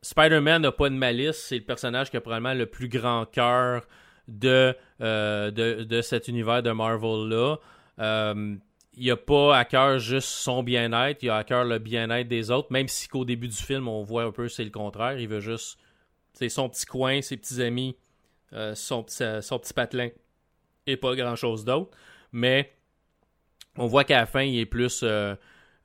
[0.02, 3.86] Spider-Man n'a pas de malice, c'est le personnage qui a probablement le plus grand cœur
[4.28, 7.56] de, euh, de, de cet univers de Marvel-là.
[7.98, 8.56] Euh,
[8.96, 12.50] il a pas à cœur juste son bien-être, il a à cœur le bien-être des
[12.50, 15.18] autres, même si qu'au début du film, on voit un peu c'est le contraire.
[15.18, 15.78] Il veut juste
[16.32, 17.96] c'est son petit coin, ses petits amis,
[18.52, 20.10] euh, son, petit, son petit patelin
[20.86, 21.90] et pas grand-chose d'autre.
[22.30, 22.72] Mais
[23.76, 25.02] on voit qu'à la fin, il est plus...
[25.02, 25.34] euh,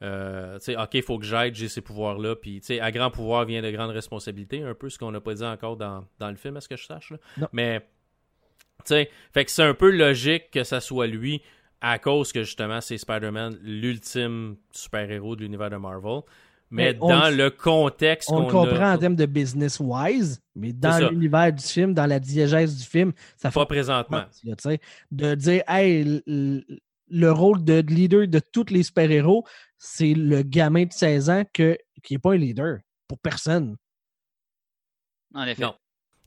[0.01, 2.35] ok, il faut que j'aide, j'ai ces pouvoirs-là.
[2.35, 5.45] Puis, à grand pouvoir vient de grandes responsabilités, un peu ce qu'on n'a pas dit
[5.45, 7.11] encore dans, dans le film, à ce que je sache.
[7.11, 7.49] là.
[7.53, 7.87] Mais,
[8.87, 11.41] fait que c'est un peu logique que ça soit lui,
[11.81, 16.21] à cause que justement, c'est Spider-Man, l'ultime super-héros de l'univers de Marvel.
[16.71, 20.89] Mais, dans le- le contexte On le comprend a, en termes de business-wise, mais dans
[21.09, 24.17] l'univers du film, dans la diégèse du film, ça fait pas présentement.
[24.43, 24.79] là, tu sais,
[25.11, 29.45] de dire, hey, le rôle de leader de tous les super-héros,
[29.77, 33.75] c'est le gamin de 16 ans que, qui n'est pas un leader pour personne.
[35.35, 35.61] En effet.
[35.61, 35.75] Non.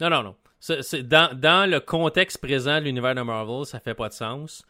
[0.01, 0.37] Non, non, non.
[0.83, 4.65] C'est- dans, dans le contexte présent de l'univers de Marvel, ça fait pas de sens.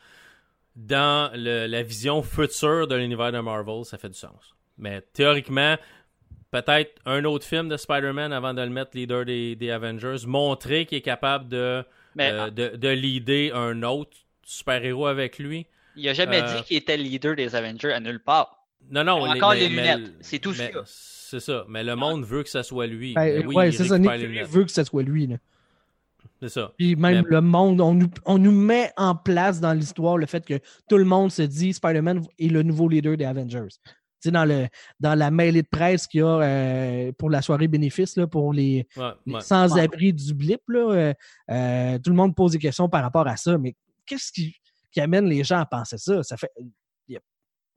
[0.75, 4.55] Dans le- la vision future de l'univers de Marvel, ça fait du sens.
[4.77, 5.77] Mais théoriquement,
[6.51, 10.85] peut-être un autre film de Spider-Man avant de le mettre leader des, des Avengers, montrer
[10.85, 11.83] qu'il est capable de,
[12.15, 15.67] Mais euh, de, de leader un autre super-héros avec lui.
[15.97, 18.67] il n'a jamais euh, dit qu'il était le leader des Avengers à nulle part.
[18.91, 19.27] Non, non.
[19.27, 20.13] Encore mais- les mais- lunettes.
[20.21, 20.83] C'est tout ce qu'il a.
[20.85, 21.65] C'est ça.
[21.69, 23.15] Mais le monde veut que ça soit lui.
[23.15, 25.27] Ben, oui, ouais, il c'est ça, Nick les veut que ce soit lui.
[25.27, 25.37] là.
[26.41, 26.73] C'est ça.
[26.77, 30.27] Puis même Mais- le monde, on nous, on nous met en place dans l'histoire le
[30.27, 33.69] fait que tout le monde se dit Spider-Man est le nouveau leader des Avengers.
[33.85, 33.91] Tu
[34.21, 34.67] sais, dans, le,
[35.01, 38.53] dans la mêlée de presse qu'il y a euh, pour la soirée bénéfice, là, pour
[38.53, 39.41] les, Ouais, les ouais.
[39.41, 41.15] sans-abri du blip, là, euh,
[41.51, 43.57] euh, tout le monde pose des questions par rapport à ça.
[43.59, 44.55] Mais qu'est-ce qui.
[44.93, 46.23] qui amène les gens à penser ça?
[46.23, 46.51] Ça fait.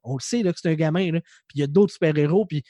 [0.03, 2.45] on le sait là, que c'est un gamin, là, puis il y a d'autres super-héros,
[2.45, 2.63] puis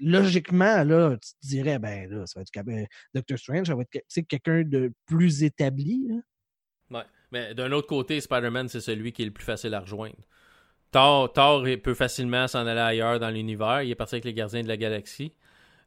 [0.00, 2.84] logiquement, là, tu te dirais, ben là, ça va être euh,
[3.14, 6.08] Doctor Strange, ça va être quelqu'un de plus établi.
[6.90, 7.02] Ouais.
[7.32, 10.16] Mais d'un autre côté, Spider-Man, c'est celui qui est le plus facile à rejoindre.
[10.90, 13.82] Thor, Thor peut facilement s'en aller ailleurs dans l'univers.
[13.82, 15.32] Il est parti avec les gardiens de la galaxie.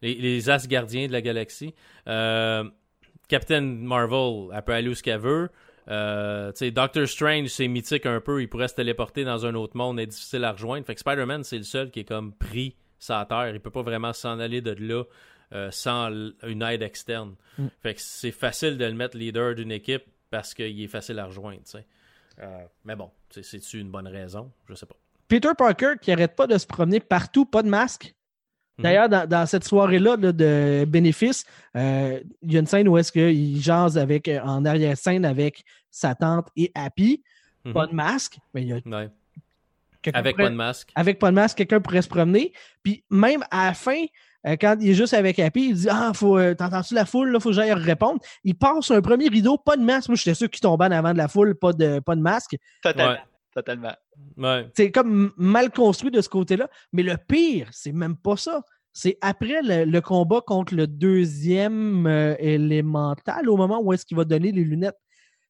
[0.02, 1.74] Les, as gardiens de la galaxie.
[2.08, 2.70] Euh,
[3.30, 5.50] Captain Marvel, elle peut aller où ce qu'elle veut.
[5.90, 8.42] Euh, Doctor Strange, c'est mythique un peu.
[8.42, 10.86] Il pourrait se téléporter dans un autre monde, est difficile à rejoindre.
[10.86, 13.50] Fait que Spider-Man, c'est le seul qui est comme pris sa terre.
[13.54, 15.04] Il peut pas vraiment s'en aller de là
[15.54, 16.10] euh, sans
[16.44, 17.36] une aide externe.
[17.58, 17.68] Mm.
[17.82, 21.26] Fait que c'est facile de le mettre leader d'une équipe parce qu'il est facile à
[21.26, 21.62] rejoindre.
[22.40, 24.52] Euh, mais bon, c'est- c'est-tu une bonne raison?
[24.68, 24.96] Je sais pas.
[25.28, 28.14] Peter Parker qui arrête pas de se promener partout, pas de masque.
[28.78, 28.84] Mhm.
[28.84, 31.46] D'ailleurs, dans, dans cette soirée-là là, de bénéfice,
[31.76, 36.14] euh, il y a une scène où est-ce qu'il jase avec, en arrière-scène avec sa
[36.14, 37.24] tante et Happy.
[37.74, 39.10] Pas de masque, mais il y a Ouais.
[40.12, 40.90] Quelqu'un Avec pourrait- pas de masque.
[40.96, 42.54] avec pas de masque, quelqu'un pourrait se promener.
[42.84, 44.04] Puis même à la fin,
[44.48, 47.32] euh, quand il est juste avec Happy, il dit Ah, faut, euh, t'entends-tu la foule,
[47.32, 48.20] là, faut que j'aille répondre.
[48.44, 50.10] Il passe un premier rideau, pas de masque.
[50.10, 52.56] Moi, j'étais sûr qu'il tombait en avant de la foule, pas de, pas de masque.
[52.82, 53.12] Totalement.
[53.14, 53.20] Ouais.
[53.56, 53.94] Totalement.
[54.38, 54.70] Ouais.
[54.76, 56.70] C'est comme mal construit de ce côté-là.
[56.94, 58.62] Mais le pire, c'est même pas ça.
[58.94, 64.18] C'est après le, le combat contre le deuxième euh, élémental, au moment où est-ce qu'il
[64.18, 64.98] va donner les lunettes.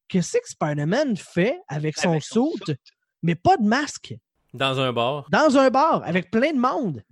[0.10, 2.76] Qu'est-ce que Spider-Man fait avec son Avec son suit,
[3.24, 4.16] mais pas de masque?
[4.58, 5.28] Dans un bar.
[5.30, 7.04] dans un bar avec plein de monde.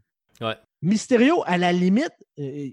[0.42, 0.56] Ouais.
[0.82, 2.70] Mysterio, à la limite, euh,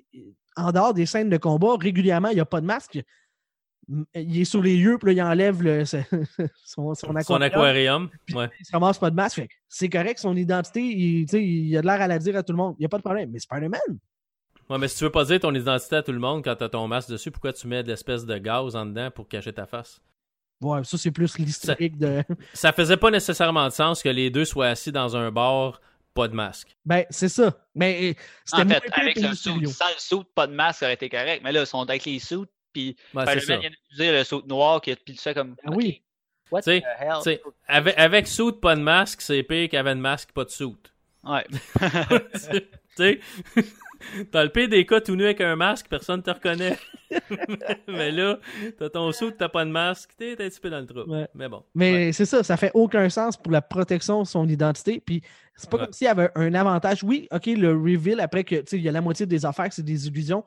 [0.56, 3.00] en dehors des scènes de combat, régulièrement, il n'y a pas de masque.
[3.88, 5.84] M- Il est sur les lieux, puis là, il enlève le-
[6.64, 8.10] son, son Son aquarium, aquarium.
[8.26, 8.50] puis Ouais.
[8.60, 9.46] il se ramasse pas de masque.
[9.68, 12.58] C'est correct, son identité, il, il a de l'air à la dire à tout le
[12.58, 12.74] monde.
[12.78, 13.30] Il n'y a pas de problème.
[13.32, 13.80] Mais Spider-Man,
[14.70, 16.68] ouais, mais si tu veux pas dire ton identité à tout le monde quand t'as
[16.68, 19.66] ton masque dessus, pourquoi tu mets de l'espèce de gaz en dedans pour cacher ta
[19.66, 20.00] face?
[20.62, 22.22] Ouais, ça, c'est plus l'historique de.
[22.55, 25.80] Ça faisait pas nécessairement de sens que les deux soient assis dans un bar,
[26.14, 26.76] pas de masque.
[26.84, 27.56] Ben, c'est ça.
[27.74, 28.14] Mais euh,
[28.44, 31.09] c'était En fait, avec le suit, sans le suit, pas de masque, ça aurait été
[31.09, 31.40] correct.
[31.44, 33.26] Mais là, ils sont avec les suits, puis ça.
[33.26, 35.56] Spider-Man vient d'utiliser le suit noir, qui- puis tu fais comme.
[35.64, 36.02] Ah oui.
[36.51, 37.12] What Tu sais, the hell?
[37.18, 40.76] Tu sais, avec, avec suit, pas de masque, c'est pire qu'avec masque, pas de suit.
[41.24, 41.47] Ouais.
[42.34, 42.60] tu
[42.97, 43.20] sais,
[44.30, 46.78] t'as le pire des cas tout nu avec un masque, personne te reconnaît.
[47.88, 48.38] mais là,
[48.78, 51.10] t'as ton suit, t'as pas de masque, t'es un petit peu dans le trou.
[51.10, 51.28] Ouais.
[51.34, 51.62] Mais bon.
[51.74, 52.12] Mais Ouais.
[52.12, 55.02] c'est ça, ça fait aucun sens pour la protection de son identité.
[55.04, 55.22] Puis
[55.54, 55.84] c'est pas Ouais.
[55.84, 57.02] comme s'il y avait un avantage.
[57.04, 59.72] Oui, OK, le reveal après que tu sais, il y a la moitié des affaires,
[59.72, 60.44] c'est des illusions.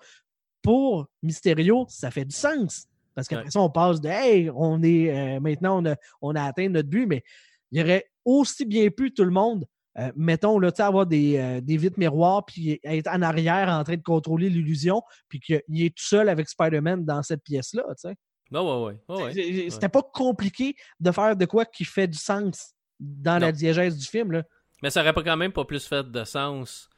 [0.61, 2.87] Pour Mysterio, ça fait du sens.
[3.13, 6.43] Parce qu'après ça, on passe de Hey, on est euh, maintenant on a, on a
[6.43, 7.23] atteint notre but, mais
[7.71, 9.65] il y aurait aussi bien pu tout le monde,
[9.97, 13.69] euh, mettons, là, tu sais, avoir des, euh, des vitres miroirs, puis être en arrière
[13.69, 17.83] en train de contrôler l'illusion, puis qu'il est tout seul avec Spider-Man dans cette pièce-là.
[17.89, 18.15] tu sais.
[18.53, 18.99] Ah ouais, ouais.
[19.09, 19.33] ouais, ouais.
[19.33, 23.57] C'est- C'était pas compliqué de faire de quoi qui fait du sens dans la Non.
[23.57, 24.31] diégèse du film.
[24.33, 24.43] Là.
[24.83, 26.89] Mais ça aurait pas quand même pas plus fait de sens.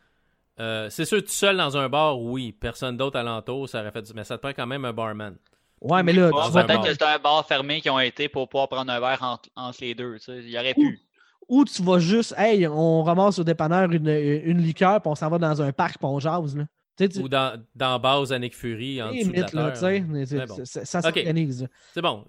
[0.60, 2.52] Euh, c'est sûr, tout seul dans un bar, oui.
[2.52, 4.14] Personne d'autre alentour, ça aurait fait du...
[4.14, 5.38] Mais ça te prend quand même un barman.
[5.82, 6.82] Ouais, mais là, Peut-être bar.
[6.84, 9.78] que c'était un bar fermé qui ont été pour pouvoir prendre un verre entre, entre
[9.82, 10.16] les deux.
[10.18, 10.38] tu sais.
[10.40, 11.00] Il y aurait pu.
[11.48, 15.30] Ou tu vas juste, hey, on ramasse au dépanneur une, une liqueur, puis on s'en
[15.30, 16.56] va dans un parc, puis on jase.
[16.58, 16.66] Là.
[16.98, 20.48] Tu- Ou dans, dans base à Nick Fury, en dessous de la là, terre.
[20.48, 20.66] bon.
[20.66, 21.68] ça s'organise.
[21.94, 22.26] C'est bon.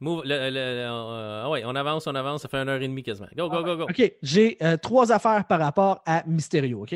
[0.00, 2.82] Move, le- le- le- euh, ah ouais, on avance, on avance, ça fait une heure
[2.82, 3.28] et demie quasiment.
[3.36, 3.82] Go, go, go, go.
[3.84, 6.92] OK, j'ai euh, trois affaires par rapport à Mysterio, OK?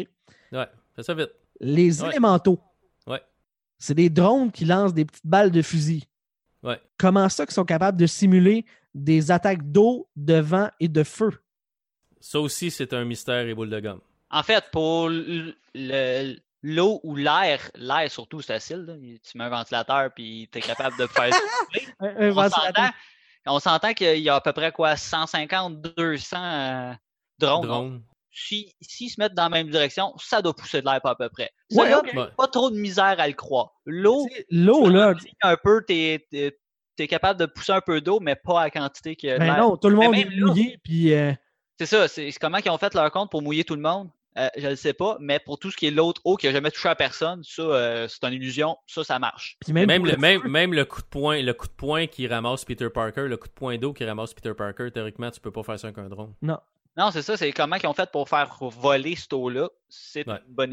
[0.52, 1.30] Ouais, fais ça vite.
[1.60, 2.10] Les Ouais.
[2.10, 2.58] élémentaux.
[3.06, 3.22] Ouais.
[3.78, 6.04] C'est des drones qui lancent des petites balles de fusil.
[6.62, 6.80] Ouais.
[6.98, 11.30] Comment ça qu'ils sont capables de simuler des attaques d'eau, de vent et de feu?
[12.20, 14.00] Ça aussi, c'est un mystère et boule de gomme.
[14.30, 18.84] En fait, pour le- l'eau ou l'air, l'air surtout, c'est facile.
[18.86, 18.94] là.
[18.96, 21.30] Tu mets un ventilateur puis tu es capable de faire.
[22.00, 22.50] Un, ventilateur.
[22.74, 22.90] s'entend,
[23.46, 26.92] on s'entend qu'il y a à peu près quoi 150, 200 euh,
[27.38, 27.60] drones.
[27.62, 28.02] Donc, Drone.
[28.32, 31.14] si- S'ils se mettent dans la même direction, ça doit pousser de l'air pas à
[31.14, 31.50] peu près.
[31.70, 32.02] Ça, Ouais, là,
[32.36, 33.70] pas trop de misère à le croire.
[33.84, 38.62] L'eau, L'eau, là, un peu, t'es es, capable de pousser un peu d'eau, mais pas
[38.62, 41.32] à la quantité que ben non, tout le monde est mouillé, puis euh,
[41.78, 44.08] C'est ça, c'est comment ils ont fait leur compte pour mouiller tout le monde?
[44.38, 46.52] Euh, je ne sais pas, mais pour tout ce qui est l'autre eau qui n'a
[46.52, 48.76] jamais touché à personne, ça, euh, c'est une illusion.
[48.86, 49.56] Ça, ça marche.
[49.64, 52.26] puis même, le, le même, même le coup de poing, le coup de poing qui
[52.28, 55.50] ramasse Peter Parker, le coup de poing d'eau qui ramasse Peter Parker, théoriquement, tu peux
[55.50, 56.34] pas faire ça avec un drone.
[56.42, 56.58] Non.
[56.98, 59.68] Non, c'est ça, c'est comment ils ont fait pour faire voler cette eau-là?
[59.88, 60.38] C'est Ouais.
[60.48, 60.72] une, bonne,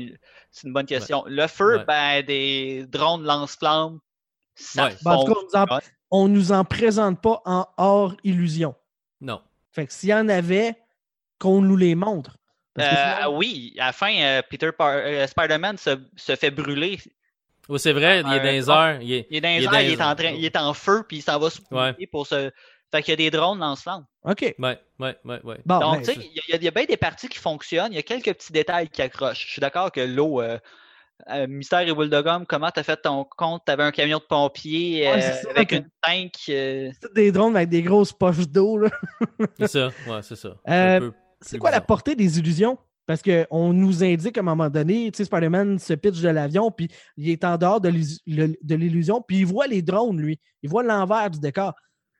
[0.63, 1.23] une bonne question.
[1.27, 1.85] Le feu, Ouais.
[1.85, 3.99] ben, des drones lance-flammes,
[4.55, 4.95] ça Ouais.
[5.03, 5.79] Ben, en tout cas, on nous en-
[6.11, 8.75] on nous en présente pas en hors illusion.
[9.21, 9.41] Non.
[9.71, 10.75] Fait que s'il y en avait,
[11.43, 12.37] qu'on nous les montre.
[12.73, 16.35] Parce que Euh, sinon- oui, à la fin, euh, Peter Par- euh, Spider-Man se, se
[16.35, 16.97] fait brûler.
[17.69, 19.01] Oui, c'est vrai, il est dans les airs.
[19.01, 19.47] Il est, Il est dans
[19.77, 21.93] les il en, train, il est en feu, puis il s'en va se Ouais.
[22.11, 22.49] pour se
[22.91, 24.03] Fait qu'il y a des drones dans ce land.
[24.23, 24.53] OK.
[24.59, 25.57] Ouais, ouais, ouais, ouais.
[25.65, 27.39] Bon, Donc, ben, tu sais, il y, a- il y a bien des parties qui
[27.39, 27.91] fonctionnent.
[27.91, 29.45] Il y a quelques petits détails qui accrochent.
[29.47, 30.59] Je suis d'accord que l'eau, euh,
[31.31, 33.63] euh, Mystère et Wildegum, comment t'as fait ton compte?
[33.65, 36.33] T'avais un camion de pompiers Ouais, euh, c'est ça, avec une tank.
[36.49, 38.77] euh, c'est des drones avec des grosses poches d'eau.
[38.77, 38.89] là.
[39.59, 40.49] C'est ça, ouais, c'est ça.
[40.63, 41.13] C'est un peu
[41.45, 42.77] C'est quoi la portée des illusions?
[43.05, 46.71] Parce qu'on nous indique à un moment donné, tu sais, Spider-Man se pitch de l'avion,
[46.71, 46.87] puis
[47.17, 50.39] il est en dehors de l'illusion, puis il voit les drones, lui.
[50.61, 51.73] Il voit l'envers du décor.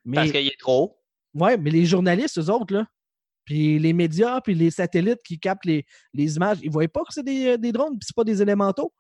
[0.03, 1.39] Mais, Parce qu'il est trop haut.
[1.41, 2.85] ouais, mais les journalistes, eux autres, là,
[3.45, 7.01] puis les médias, puis les satellites qui captent les, les images, ils ne voient pas
[7.01, 8.93] que c'est des, des drones, puis c'est pas des élémentaux?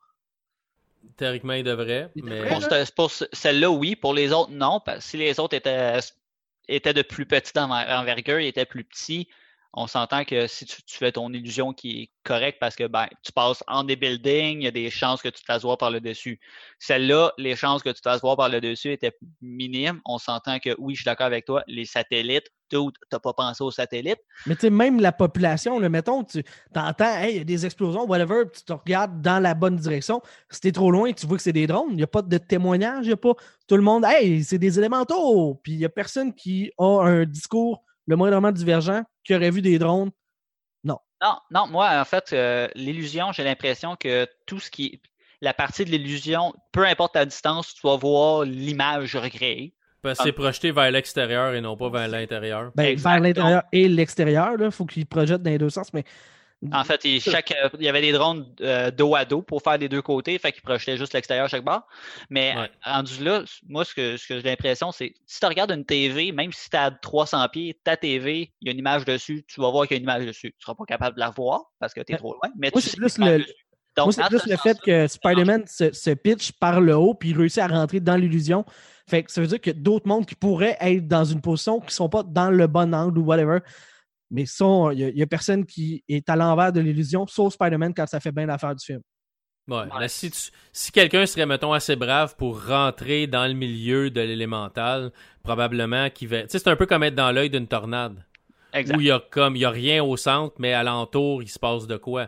[1.17, 3.95] Théoriquement, il devrait, Il mais devrait, Pour, ce- pour ce- celle-là, oui.
[3.97, 4.79] Pour les autres, non.
[4.83, 5.99] Parce que si les autres étaient,
[6.69, 9.27] étaient de plus petite enver- envergure, ils étaient plus petits,
[9.73, 13.07] on s'entend que si tu, tu fais ton illusion qui est correcte parce que ben,
[13.23, 15.89] tu passes en des buildings, il y a des chances que tu te fasses par
[15.89, 16.39] le dessus.
[16.79, 19.99] Celle-là, les chances que tu te fasses par le dessus étaient minimes.
[20.05, 22.77] On s'entend que oui, je suis d'accord avec toi, les satellites, tu
[23.11, 24.21] n'as pas pensé aux satellites.
[24.45, 26.43] Mais tu sais, même la population, le mettons, tu
[26.75, 30.21] entends, hey, il y a des explosions, whatever, tu te regardes dans la bonne direction.
[30.49, 32.37] Si t'es trop loin, tu vois que c'est des drones, il n'y a pas de
[32.37, 33.33] témoignage, il n'y a pas
[33.67, 35.59] tout le monde, hey, c'est des élémentaux.
[35.63, 39.61] Puis il n'y a personne qui a un discours le moindrement divergent qui aurait vu
[39.61, 40.11] des drones.
[41.23, 45.01] Non, non, moi, en fait, euh, l'illusion, j'ai l'impression que tout ce qui
[45.39, 49.73] la partie de l'illusion, peu importe ta distance, tu vas voir l'image recréée.
[50.01, 52.71] parce que c'est projeté vers l'extérieur et non pas vers l'intérieur.
[52.75, 55.93] Ben, vers l'intérieur et l'extérieur, il faut qu'ils projettent dans les deux sens.
[55.93, 56.03] Mais
[56.71, 59.61] En fait, il, chaque, euh, il y avait des drones euh, dos à dos pour
[59.61, 61.87] faire les deux côtés, fait qu'ils projetaient juste l'extérieur chaque barre.
[62.29, 62.69] Mais Ouais.
[62.83, 66.31] rendu là, moi, ce que, ce que j'ai l'impression, c'est si tu regardes une TV,
[66.31, 69.61] même si tu à 300 pieds, ta TV, il y a une image dessus, tu
[69.61, 70.51] vas voir qu'il y a une image dessus.
[70.51, 72.51] Tu ne seras pas capable de la voir parce que tu es trop loin.
[72.57, 73.43] Mais Moi, c'est plus le-.
[73.95, 77.59] Donc, Moi, plus fait que Spider-Man se, se pitch par le haut puis il réussit
[77.59, 78.65] à rentrer dans l'illusion.
[79.07, 81.87] Fait que ça veut dire que d'autres mondes qui pourraient être dans une position qui
[81.87, 83.59] ne sont pas dans le bon angle ou whatever.
[84.31, 88.07] Mais sont- il n'y a, personne qui est à l'envers de l'illusion, sauf Spider-Man quand
[88.07, 89.01] ça fait bien l'affaire du film.
[89.67, 90.29] Ouais, si,
[90.73, 96.27] si quelqu'un serait, mettons, assez brave pour rentrer dans le milieu de l'élémental, probablement qu'il
[96.27, 96.41] va.
[96.41, 98.25] Tu sais, c'est un peu comme être dans l'œil d'une tornade.
[98.73, 98.97] Exact.
[98.97, 101.59] Où il y a comme il y a rien au centre, mais alentour, il se
[101.59, 102.27] passe de quoi.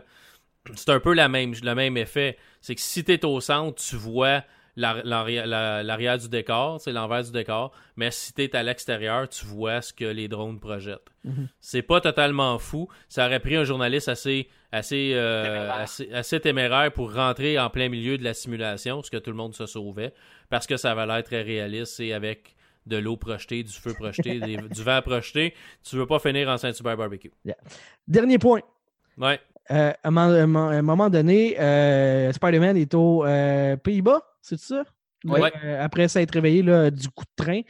[0.74, 2.38] C'est un peu la même, le même effet.
[2.60, 4.42] C'est que si tu es au centre, tu vois
[4.76, 9.28] l'arrière la- l'arrière du décor, c'est l'envers du décor, mais si tu es à l'extérieur,
[9.28, 11.08] tu vois ce que les drones projettent.
[11.24, 11.48] Mhm.
[11.60, 12.88] C'est pas totalement fou.
[13.08, 15.74] Ça aurait pris un journaliste assez, assez, euh, Téméraire.
[15.74, 19.36] assez, assez téméraire pour rentrer en plein milieu de la simulation, ce que tout le
[19.36, 20.12] monde se sauvait,
[20.50, 22.54] parce que ça avait l'air très réaliste et avec
[22.86, 26.56] de l'eau projetée, du feu projeté, des- du vent projeté, tu veux pas finir en
[26.56, 27.32] Saint-Hubert Barbecue.
[28.06, 28.60] Dernier point.
[29.18, 29.40] Ouais.
[29.70, 34.84] Euh, à, un moment, donné, euh, Spider-Man est aux euh, Pays-Bas, c'est ça?
[35.24, 35.40] Oui.
[35.40, 37.60] Là, euh, après s'être réveillé là, du coup de train,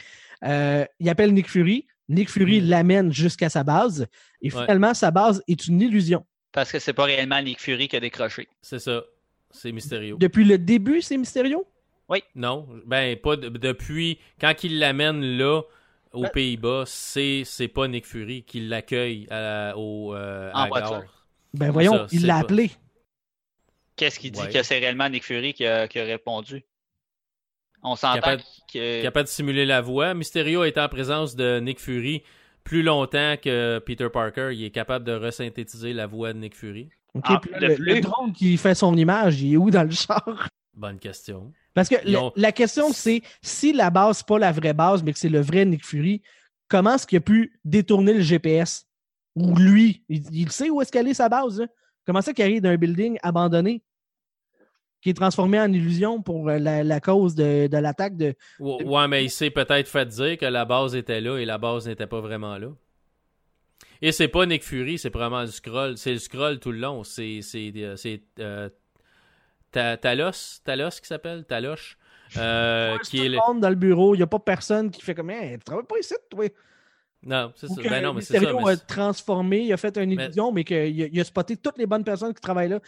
[0.45, 1.87] euh, il appelle Nick Fury.
[2.09, 4.07] Nick Fury l'amène jusqu'à sa base.
[4.43, 4.63] Et Ouais.
[4.63, 6.25] finalement, sa base est une illusion.
[6.53, 8.47] Parce que c'est pas réellement Nick Fury qui a décroché.
[8.63, 9.03] C'est ça.
[9.51, 10.17] C'est mystérieux.
[10.19, 11.59] Depuis le début, c'est mystérieux?
[12.35, 15.63] Non, ben pas de- depuis quand il l'amène là
[16.13, 20.69] aux Ben- Pays-Bas, c'est c'est pas Nick Fury qui l'accueille à, au euh, En la
[20.69, 20.91] voiture.
[21.01, 21.16] gare.
[21.57, 22.71] Ben voyons, Ça, il l'a appelé.
[23.97, 24.51] Qu'est-ce qui dit Ouais.
[24.51, 26.65] que c'est réellement Nick Fury qui a, qui a répondu?
[27.83, 28.37] On s'entend
[28.73, 29.03] que.
[29.03, 30.13] Capable de simuler la voix.
[30.15, 32.23] Mysterio est en présence de Nick Fury
[32.65, 34.51] plus longtemps que Peter Parker.
[34.53, 36.89] Il est capable de resynthétiser la voix de Nick Fury.
[37.23, 37.85] Ah, le le, plus.
[37.95, 40.49] le drone qui fait son image, il est où dans le char?
[40.75, 41.53] Bonne question.
[41.73, 44.75] Parce que Ils le- ont- la question, c'est si la base, c'est pas la vraie
[44.75, 46.21] base, mais que c'est le vrai Nick Fury,
[46.69, 48.87] comment est-ce qu'il a pu détourner le GPS?
[49.37, 51.61] Ou lui, il, il sait où est-ce qu'elle est sa base?
[51.61, 51.67] là?
[52.07, 53.83] Comment ça qu'il arrive d'un building abandonné
[55.03, 58.35] qui est transformé en illusion pour euh, la, la cause de, de l'attaque de.
[58.59, 61.59] Ouais, ouais, mais il s'est peut-être fait dire que la base était là et la
[61.59, 62.69] base n'était pas vraiment là.
[64.03, 65.97] Et c'est pas Nick Fury, c'est vraiment le scroll.
[65.97, 67.05] C'est le scroll tout le long.
[67.05, 68.69] C'est c'est euh, c'est, euh,
[69.71, 71.45] Ta- Talos, Talos qui s'appelle?
[71.45, 71.99] Taloche,
[72.37, 73.39] euh, Tout qui est le le...
[73.47, 75.87] monde dans le bureau, il n'y a pas personne qui fait comme Hey, tu travailles
[75.87, 76.47] pas ici, toi?
[77.23, 77.75] Non, c'est ça.
[77.83, 78.53] Ben non, mais c'est ça.
[78.53, 81.79] Mais a transformé, il a fait une illusion, mais, qu'il a, il a spoté toutes
[81.79, 82.81] les bonnes personnes qui travaillent là.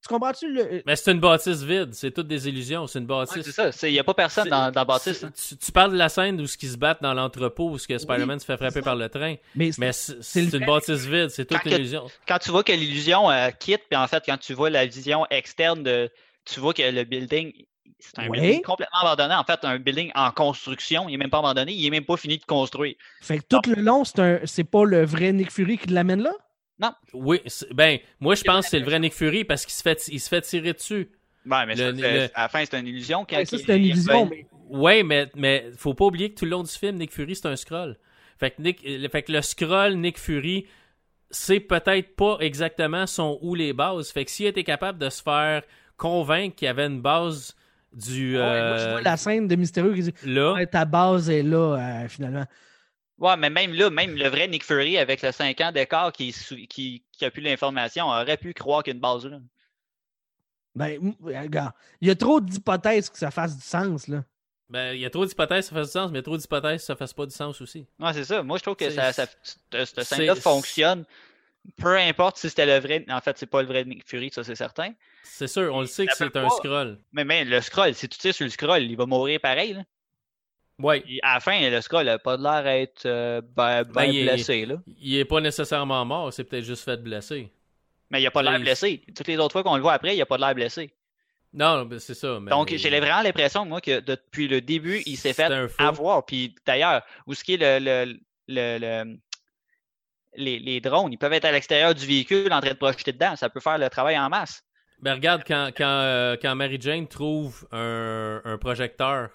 [0.00, 0.50] Tu comprends-tu?
[0.52, 0.82] Le...
[0.86, 3.50] Mais c'est une bâtisse vide, c'est toutes des illusions, c'est une Ouais, bâtisse.
[3.50, 3.88] c'est ça.
[3.88, 5.24] Il n'y a pas personne dans, dans Baptiste.
[5.24, 5.32] hein.
[5.34, 7.88] Tu, tu parles de la scène où ce qui se battent dans l'entrepôt, où ce
[7.88, 9.34] que Spider-Man se fait frapper par le train.
[9.54, 12.06] Mais, c'est une bâtisse vide, c'est toute illusion.
[12.26, 15.26] Quand tu vois que l'illusion euh, quitte, puis en fait, quand tu vois la vision
[15.30, 16.10] externe de.
[16.44, 17.52] Tu vois que le building.
[18.00, 18.38] C'est un Ouais.
[18.40, 19.34] building complètement abandonné.
[19.34, 21.08] En fait, un building en construction.
[21.08, 21.72] Il n'est même pas abandonné.
[21.72, 22.94] Il n'est même pas fini de construire.
[23.20, 26.22] Fait que tout le long, c'est un- c'est pas le vrai Nick Fury qui l'amène
[26.22, 26.32] là?
[27.12, 29.82] Oui, c'est- ben, moi je pense que c'est le vrai Nick Fury parce qu'il se
[29.82, 31.10] fait, il se fait tirer dessus.
[31.44, 33.26] Ouais, mais Le- ça, c'est- le- à la fin, c'est une illusion.
[33.28, 36.04] Quand Ouais, ça, il- c'est une il- illusion, ben, mais Ouais, mais, mais faut pas
[36.04, 37.96] oublier que tout le long du film, Nick Fury, c'est un scroll.
[38.38, 38.80] Fait que, Nick,
[39.10, 40.66] fait que le scroll Nick Fury,
[41.30, 44.12] c'est peut-être pas exactement son où les bases.
[44.12, 45.62] Fait que s'il était capable de se faire
[45.96, 47.56] convaincre qu'il y avait une base
[47.98, 48.36] du.
[48.36, 51.28] Ouais, moi, je euh, vois la scène de Mysterio qui dit là, Ouais, ta base
[51.30, 52.44] est là, euh, finalement.
[53.18, 56.32] Ouais, mais même là, même le vrai Nick Fury avec le 5 ans d'écart qui,
[56.68, 59.38] qui, qui a plus l'information aurait pu croire qu'il y a une base là.
[60.74, 64.22] Ben, regarde, il y a trop d'hypothèses que ça fasse du sens, là.
[64.68, 67.12] ben, il y a trop d'hypothèses, ça fait du sens, mais trop d'hypothèses, ça fait
[67.12, 67.86] pas du sens aussi.
[67.98, 68.42] Ouais, c'est ça.
[68.44, 71.04] Moi, je trouve que ça, ça, ce, ce c'est- scène-là fonctionne.
[71.76, 73.04] Peu importe si c'était le vrai.
[73.10, 74.92] En fait, c'est pas le vrai Nick Fury, ça c'est certain.
[75.22, 76.50] C'est sûr, on le sait que c'est un pas.
[76.50, 76.98] scroll.
[77.12, 79.74] Mais, mais le scroll, si tu tires sur le scroll, il va mourir pareil.
[79.74, 79.82] Là.
[80.80, 81.02] Ouais.
[81.22, 84.64] À la fin, le scroll n'a pas l'air d'être euh, ben, ben Ben, il blessé.
[84.66, 84.76] Là.
[85.00, 87.50] Il est pas nécessairement mort, c'est peut-être juste fait blesser.
[88.10, 89.02] Mais il n'a pas l'air Il- blessé.
[89.14, 90.92] Toutes les autres fois qu'on le voit après, il n'a pas l'air blessé.
[91.52, 92.38] Non, ben, c'est ça.
[92.40, 96.24] mais- Donc, j'ai vraiment l'impression, moi, que depuis le début, il s'est fait avoir.
[96.26, 98.18] Puis d'ailleurs, où ce qui est le, le,
[98.48, 99.18] le- le-
[100.36, 103.36] les, les drones, ils peuvent être à l'extérieur du véhicule en train de projeter dedans.
[103.36, 104.62] Ça peut faire le travail en masse.
[105.00, 109.30] Ben regarde, quand, quand, euh, quand Mary Jane trouve un, un projecteur,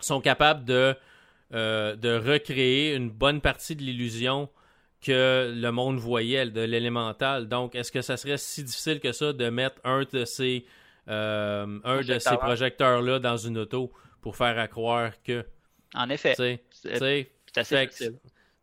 [0.00, 0.96] ils sont capables de,
[1.52, 4.48] euh, de recréer une bonne partie de l'illusion
[5.02, 7.48] que le monde voyait, de l'élémental.
[7.48, 10.64] Donc, est-ce que ça serait si difficile que ça de mettre un de ces,
[11.08, 12.38] euh, un de ces Projecteurs.
[12.38, 15.44] projecteurs-là dans une auto pour faire à croire que,
[15.94, 16.62] En effet, c'est
[17.54, 18.14] assez fait.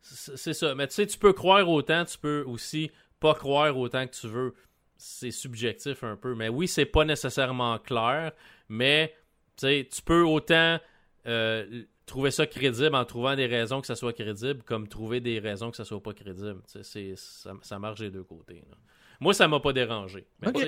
[0.02, 0.74] C'est ça.
[0.74, 4.26] Mais tu sais, tu peux croire autant, tu peux aussi pas croire autant que tu
[4.28, 4.54] veux.
[4.96, 6.34] C'est subjectif un peu.
[6.34, 8.32] Mais oui, c'est pas nécessairement clair.
[8.68, 9.14] Mais
[9.56, 10.78] tu sais, tu peux autant
[11.26, 15.38] euh, trouver ça crédible en trouvant des raisons que ça soit crédible, comme trouver des
[15.38, 16.60] raisons que ça soit pas crédible.
[16.66, 18.62] C'est- ça, ça marche des deux côtés.
[18.68, 18.76] là.
[19.20, 20.26] Moi, ça m'a pas dérangé.
[20.40, 20.60] Mais tu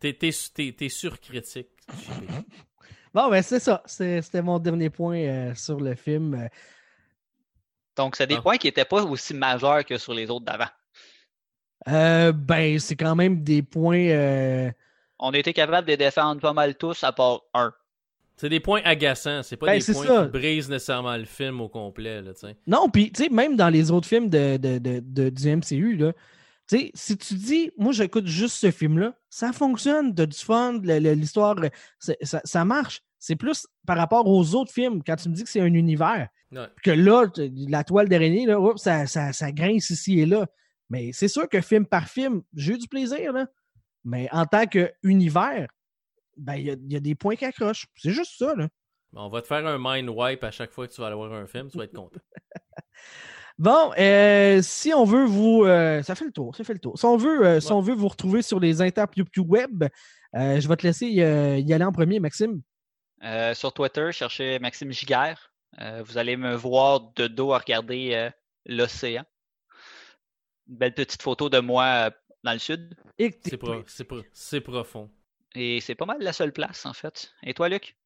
[0.00, 1.68] sais, t'es- surcritique.
[3.14, 3.82] Bon, ben, c'est ça.
[3.84, 6.32] C'était mon dernier point euh, sur le film.
[6.34, 6.48] Euh,
[7.96, 8.42] Donc, c'est des Ah.
[8.42, 10.68] points qui n'étaient pas aussi majeurs que sur les autres d'avant.
[11.88, 14.06] Euh, ben, c'est quand même des points.
[14.08, 14.70] euh,
[15.18, 17.72] On a été capable de défendre pas mal tous, à part un.
[18.36, 19.42] C'est des points agaçants.
[19.42, 20.24] C'est pas Ben, des points ça.
[20.24, 22.22] qui brisent nécessairement le film au complet.
[22.22, 22.32] Là.
[22.66, 25.96] Non, puis, tu sais, même dans les autres films de, de- de- de- du MCU,
[25.96, 26.12] là,
[26.68, 30.78] tu sais, si tu dis, moi, j'écoute juste ce film-là, ça fonctionne, t'as du fun,
[30.82, 33.02] l'histoire, euh, ça marche.
[33.18, 36.28] C'est plus par rapport aux autres films, quand tu me dis que c'est un univers,
[36.52, 36.68] Ouais.
[36.84, 37.24] que là,
[37.68, 40.46] la toile d'araignée, là, oups, ça, ça, ça grince ici et là.
[40.90, 43.46] Mais c'est sûr que film par film, j'ai eu du plaisir, là.
[44.04, 45.66] Mais en tant qu'univers,
[46.36, 47.86] ben, il y, a- y a des points qui accrochent.
[47.96, 48.68] C'est juste ça, là.
[49.14, 51.32] On va te faire un mind wipe à chaque fois que tu vas aller voir
[51.32, 52.20] un film, tu vas être content.
[53.58, 55.64] Bon, euh, si on veut vous.
[55.64, 56.98] euh, ça fait le tour, ça fait le tour.
[56.98, 59.84] Si on veut, euh, si on veut vous retrouver sur les interpubes web,
[60.34, 62.60] euh, je vais te laisser y aller en premier, Maxime.
[63.22, 65.51] Euh, sur Twitter, cherchez Maxime Giguère.
[65.80, 68.30] Euh, vous allez me voir de dos à regarder euh,
[68.66, 69.24] l'océan.
[70.68, 72.10] Une belle petite photo de moi euh,
[72.44, 72.94] dans le sud.
[73.18, 75.10] C'est pro- c'est pro- c'est profond.
[75.54, 77.32] Et c'est pas mal la seule place, en fait.
[77.42, 77.96] Et toi, Luc?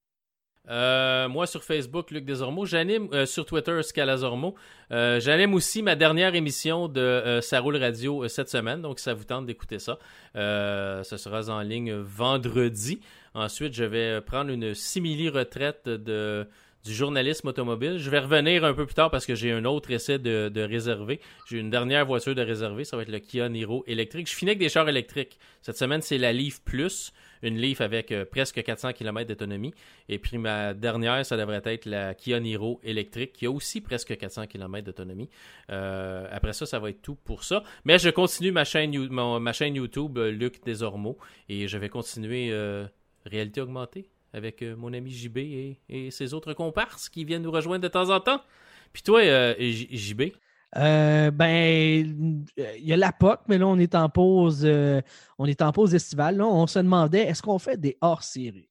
[0.68, 2.66] Euh, moi, sur Facebook, Luc Desormeaux.
[2.66, 4.56] J'anime euh, sur Twitter, Scalazormo.
[4.90, 8.82] Euh, J'anime aussi ma dernière émission de euh, Ça roule radio euh, cette semaine.
[8.82, 9.98] Donc, si ça vous tente d'écouter ça,
[10.34, 13.00] euh, ce sera en ligne vendredi.
[13.34, 16.48] Ensuite, je vais prendre une simili-retraite de
[16.86, 17.98] du journalisme automobile.
[17.98, 21.20] Je vais revenir un peu plus tard parce que j'ai un autre essai de, réservé.
[21.48, 22.84] J'ai une dernière voiture de réservé.
[22.84, 24.30] Ça va être le Kia Niro électrique.
[24.30, 25.38] Je finis avec des chars électriques.
[25.62, 27.12] Cette semaine, c'est la Leaf Plus.
[27.42, 29.74] Une Leaf avec euh, presque 400 km d'autonomie.
[30.08, 34.16] Et puis ma dernière, ça devrait être la Kia Niro électrique, qui a aussi presque
[34.16, 35.28] 400 km d'autonomie.
[35.70, 37.64] Euh, après ça, ça va être tout pour ça.
[37.84, 41.18] Mais je continue ma chaîne, YouTube, euh, Luc Desormeaux,
[41.48, 42.52] et je vais continuer
[43.24, 45.38] réalité augmentée avec euh, mon ami JB
[45.88, 48.40] et, ses autres comparses qui viennent nous rejoindre de temps en temps.
[48.92, 50.32] Puis toi, euh, JB,
[50.76, 54.68] Euh, ben, il y a la POC, mais là, on est en pause,
[55.38, 56.42] on est en pause estivale.
[56.42, 58.68] On se demandait, est-ce qu'on fait des hors-séries?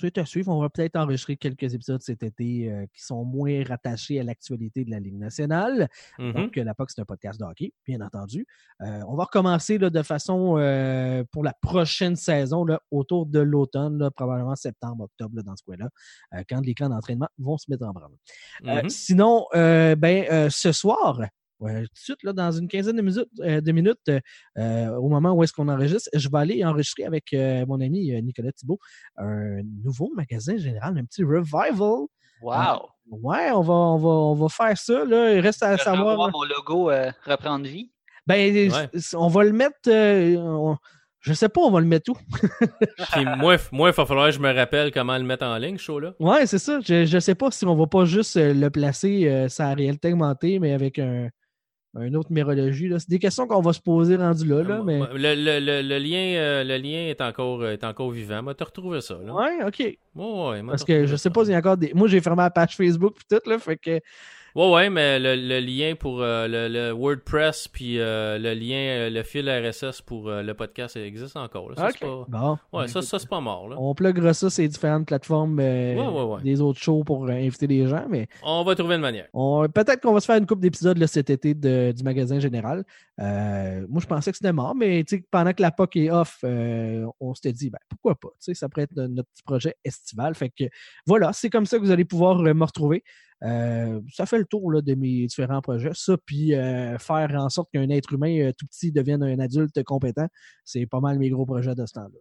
[0.00, 0.50] C'est à suivre.
[0.54, 4.84] On va peut-être enregistrer quelques épisodes cet été euh, qui sont moins rattachés à l'actualité
[4.84, 5.88] de la Ligue nationale.
[6.18, 6.32] Mhm.
[6.32, 8.46] Donc, euh, la POC, c'est un podcast de hockey, bien entendu.
[8.80, 13.40] Euh, on va recommencer là, de façon euh, pour la prochaine saison, là, autour de
[13.40, 15.88] l'automne, là, probablement septembre, octobre, là, dans ce coin-là,
[16.34, 18.12] euh, quand les camps d'entraînement vont se mettre en branle.
[18.66, 18.88] Euh, Mhm.
[18.88, 21.20] sinon, euh, ben, euh, ce soir,
[21.66, 24.20] tout de suite, là, dans une quinzaine de minutes, euh, de minutes euh,
[24.58, 28.12] euh, au moment où est-ce qu'on enregistre, je vais aller enregistrer avec euh, mon ami
[28.12, 28.78] euh, Nicolas Thibault
[29.16, 32.06] un nouveau magasin général, un petit revival.
[32.42, 32.88] Wow!
[33.10, 35.04] Ouais, on va, on va, on va faire ça.
[35.04, 35.34] Là.
[35.34, 36.16] Il reste à Je vais savoir.
[36.16, 37.90] voir mon logo euh, reprendre vie.
[38.26, 38.88] Ben, Ouais.
[39.14, 39.76] on va le mettre.
[39.88, 40.76] euh, on-
[41.20, 42.16] Je sais pas, on va le mettre où.
[43.12, 45.82] Puis moi, il va falloir que je me rappelle comment le mettre en ligne, ce
[45.84, 46.14] show-là.
[46.18, 46.80] Ouais, c'est ça.
[46.80, 50.58] Je, je sais pas si on va pas juste le placer euh, sa réalité augmentée,
[50.58, 51.28] mais avec un,
[51.94, 52.88] un autre numérologie.
[52.88, 52.98] là.
[52.98, 54.98] C'est des questions qu'on va se poser rendu là, là, mais.
[55.14, 58.42] Le, le- le- le lien, euh, le lien est encore, est encore vivant.
[58.42, 59.18] Moi, t'as retrouvé ça.
[59.24, 59.34] Là.
[59.34, 59.78] Ouais, ok.
[60.14, 61.92] Ouais, ouais, Parce que je sais pas s'il y a encore des.
[61.94, 63.58] Moi, j'ai fermé la page Facebook puis tout, là.
[63.58, 64.00] Fait que.
[64.54, 68.76] Ouais, ouais, mais le, le lien pour euh, le, le WordPress puis euh, le lien,
[68.76, 71.70] euh, le fil RSS pour euh, le podcast il existe encore.
[71.70, 71.76] Là.
[71.76, 72.24] Ça, pas...
[72.28, 72.58] Bon.
[72.72, 73.68] Ouais, ça, ça c'est pas mort.
[73.68, 73.76] Là.
[73.78, 76.42] On pluggera ça sur les différentes plateformes euh, Ouais, ouais, ouais.
[76.42, 79.26] des autres shows pour euh, inviter les gens, mais On va trouver une manière.
[79.32, 82.84] on- peut-être qu'on va se faire une couple d'épisodes cet été de- du magasin général.
[83.20, 87.06] Euh, moi, je pensais que c'était mort, mais pendant que la POC est off, euh,
[87.20, 88.28] on s'était dit, ben, pourquoi pas?
[88.38, 90.34] Ça pourrait être no- notre petit projet estival.
[90.34, 90.64] Fait que
[91.06, 93.02] voilà, c'est comme ça que vous allez pouvoir euh, me retrouver.
[93.44, 95.90] Euh, ça fait le tour là, de mes différents projets.
[95.94, 99.82] Ça, puis euh, faire en sorte qu'un être humain euh, tout petit devienne un adulte
[99.84, 100.28] compétent,
[100.64, 102.18] c'est pas mal mes gros projets de ce temps-là.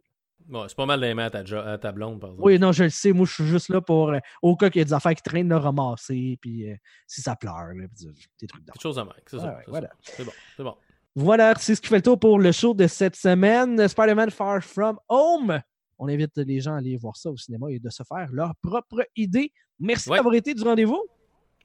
[0.47, 1.39] Bon, c'est pas mal d'aimer à ta,
[1.71, 2.45] à ta blonde, par exemple.
[2.45, 3.13] Oui, non, je le sais.
[3.13, 5.21] Moi, je suis juste là pour, euh, au cas qu'il y a des affaires qui
[5.21, 6.75] traînent, le ramasser, puis euh,
[7.07, 8.07] si ça pleure, là, puis
[8.39, 8.65] des- trucs.
[8.65, 9.13] Quelque chose de même.
[9.27, 9.45] C'est ça.
[9.55, 9.89] ouais, voilà.
[10.01, 10.31] C'est bon.
[10.57, 10.75] C'est bon.
[11.15, 13.87] Voilà, c'est ce qui fait le tour pour le show de cette semaine.
[13.87, 15.61] Spider-Man Far From Home.
[16.03, 18.55] On invite les gens à aller voir ça au cinéma et de se faire leur
[18.55, 19.53] propre idée.
[19.79, 20.17] Merci Ouais.
[20.17, 20.99] d'avoir été du rendez-vous.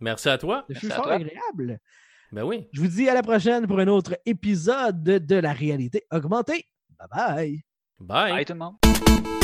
[0.00, 0.66] Merci à toi.
[0.68, 1.14] Ce fut Merci à fort toi.
[1.14, 1.78] agréable.
[2.32, 2.68] Ben oui.
[2.72, 6.66] Je vous dis à la prochaine pour un autre épisode de la réalité augmentée.
[6.98, 7.62] Bye bye.
[7.98, 8.32] Bye.
[8.32, 9.35] Bye tout le monde.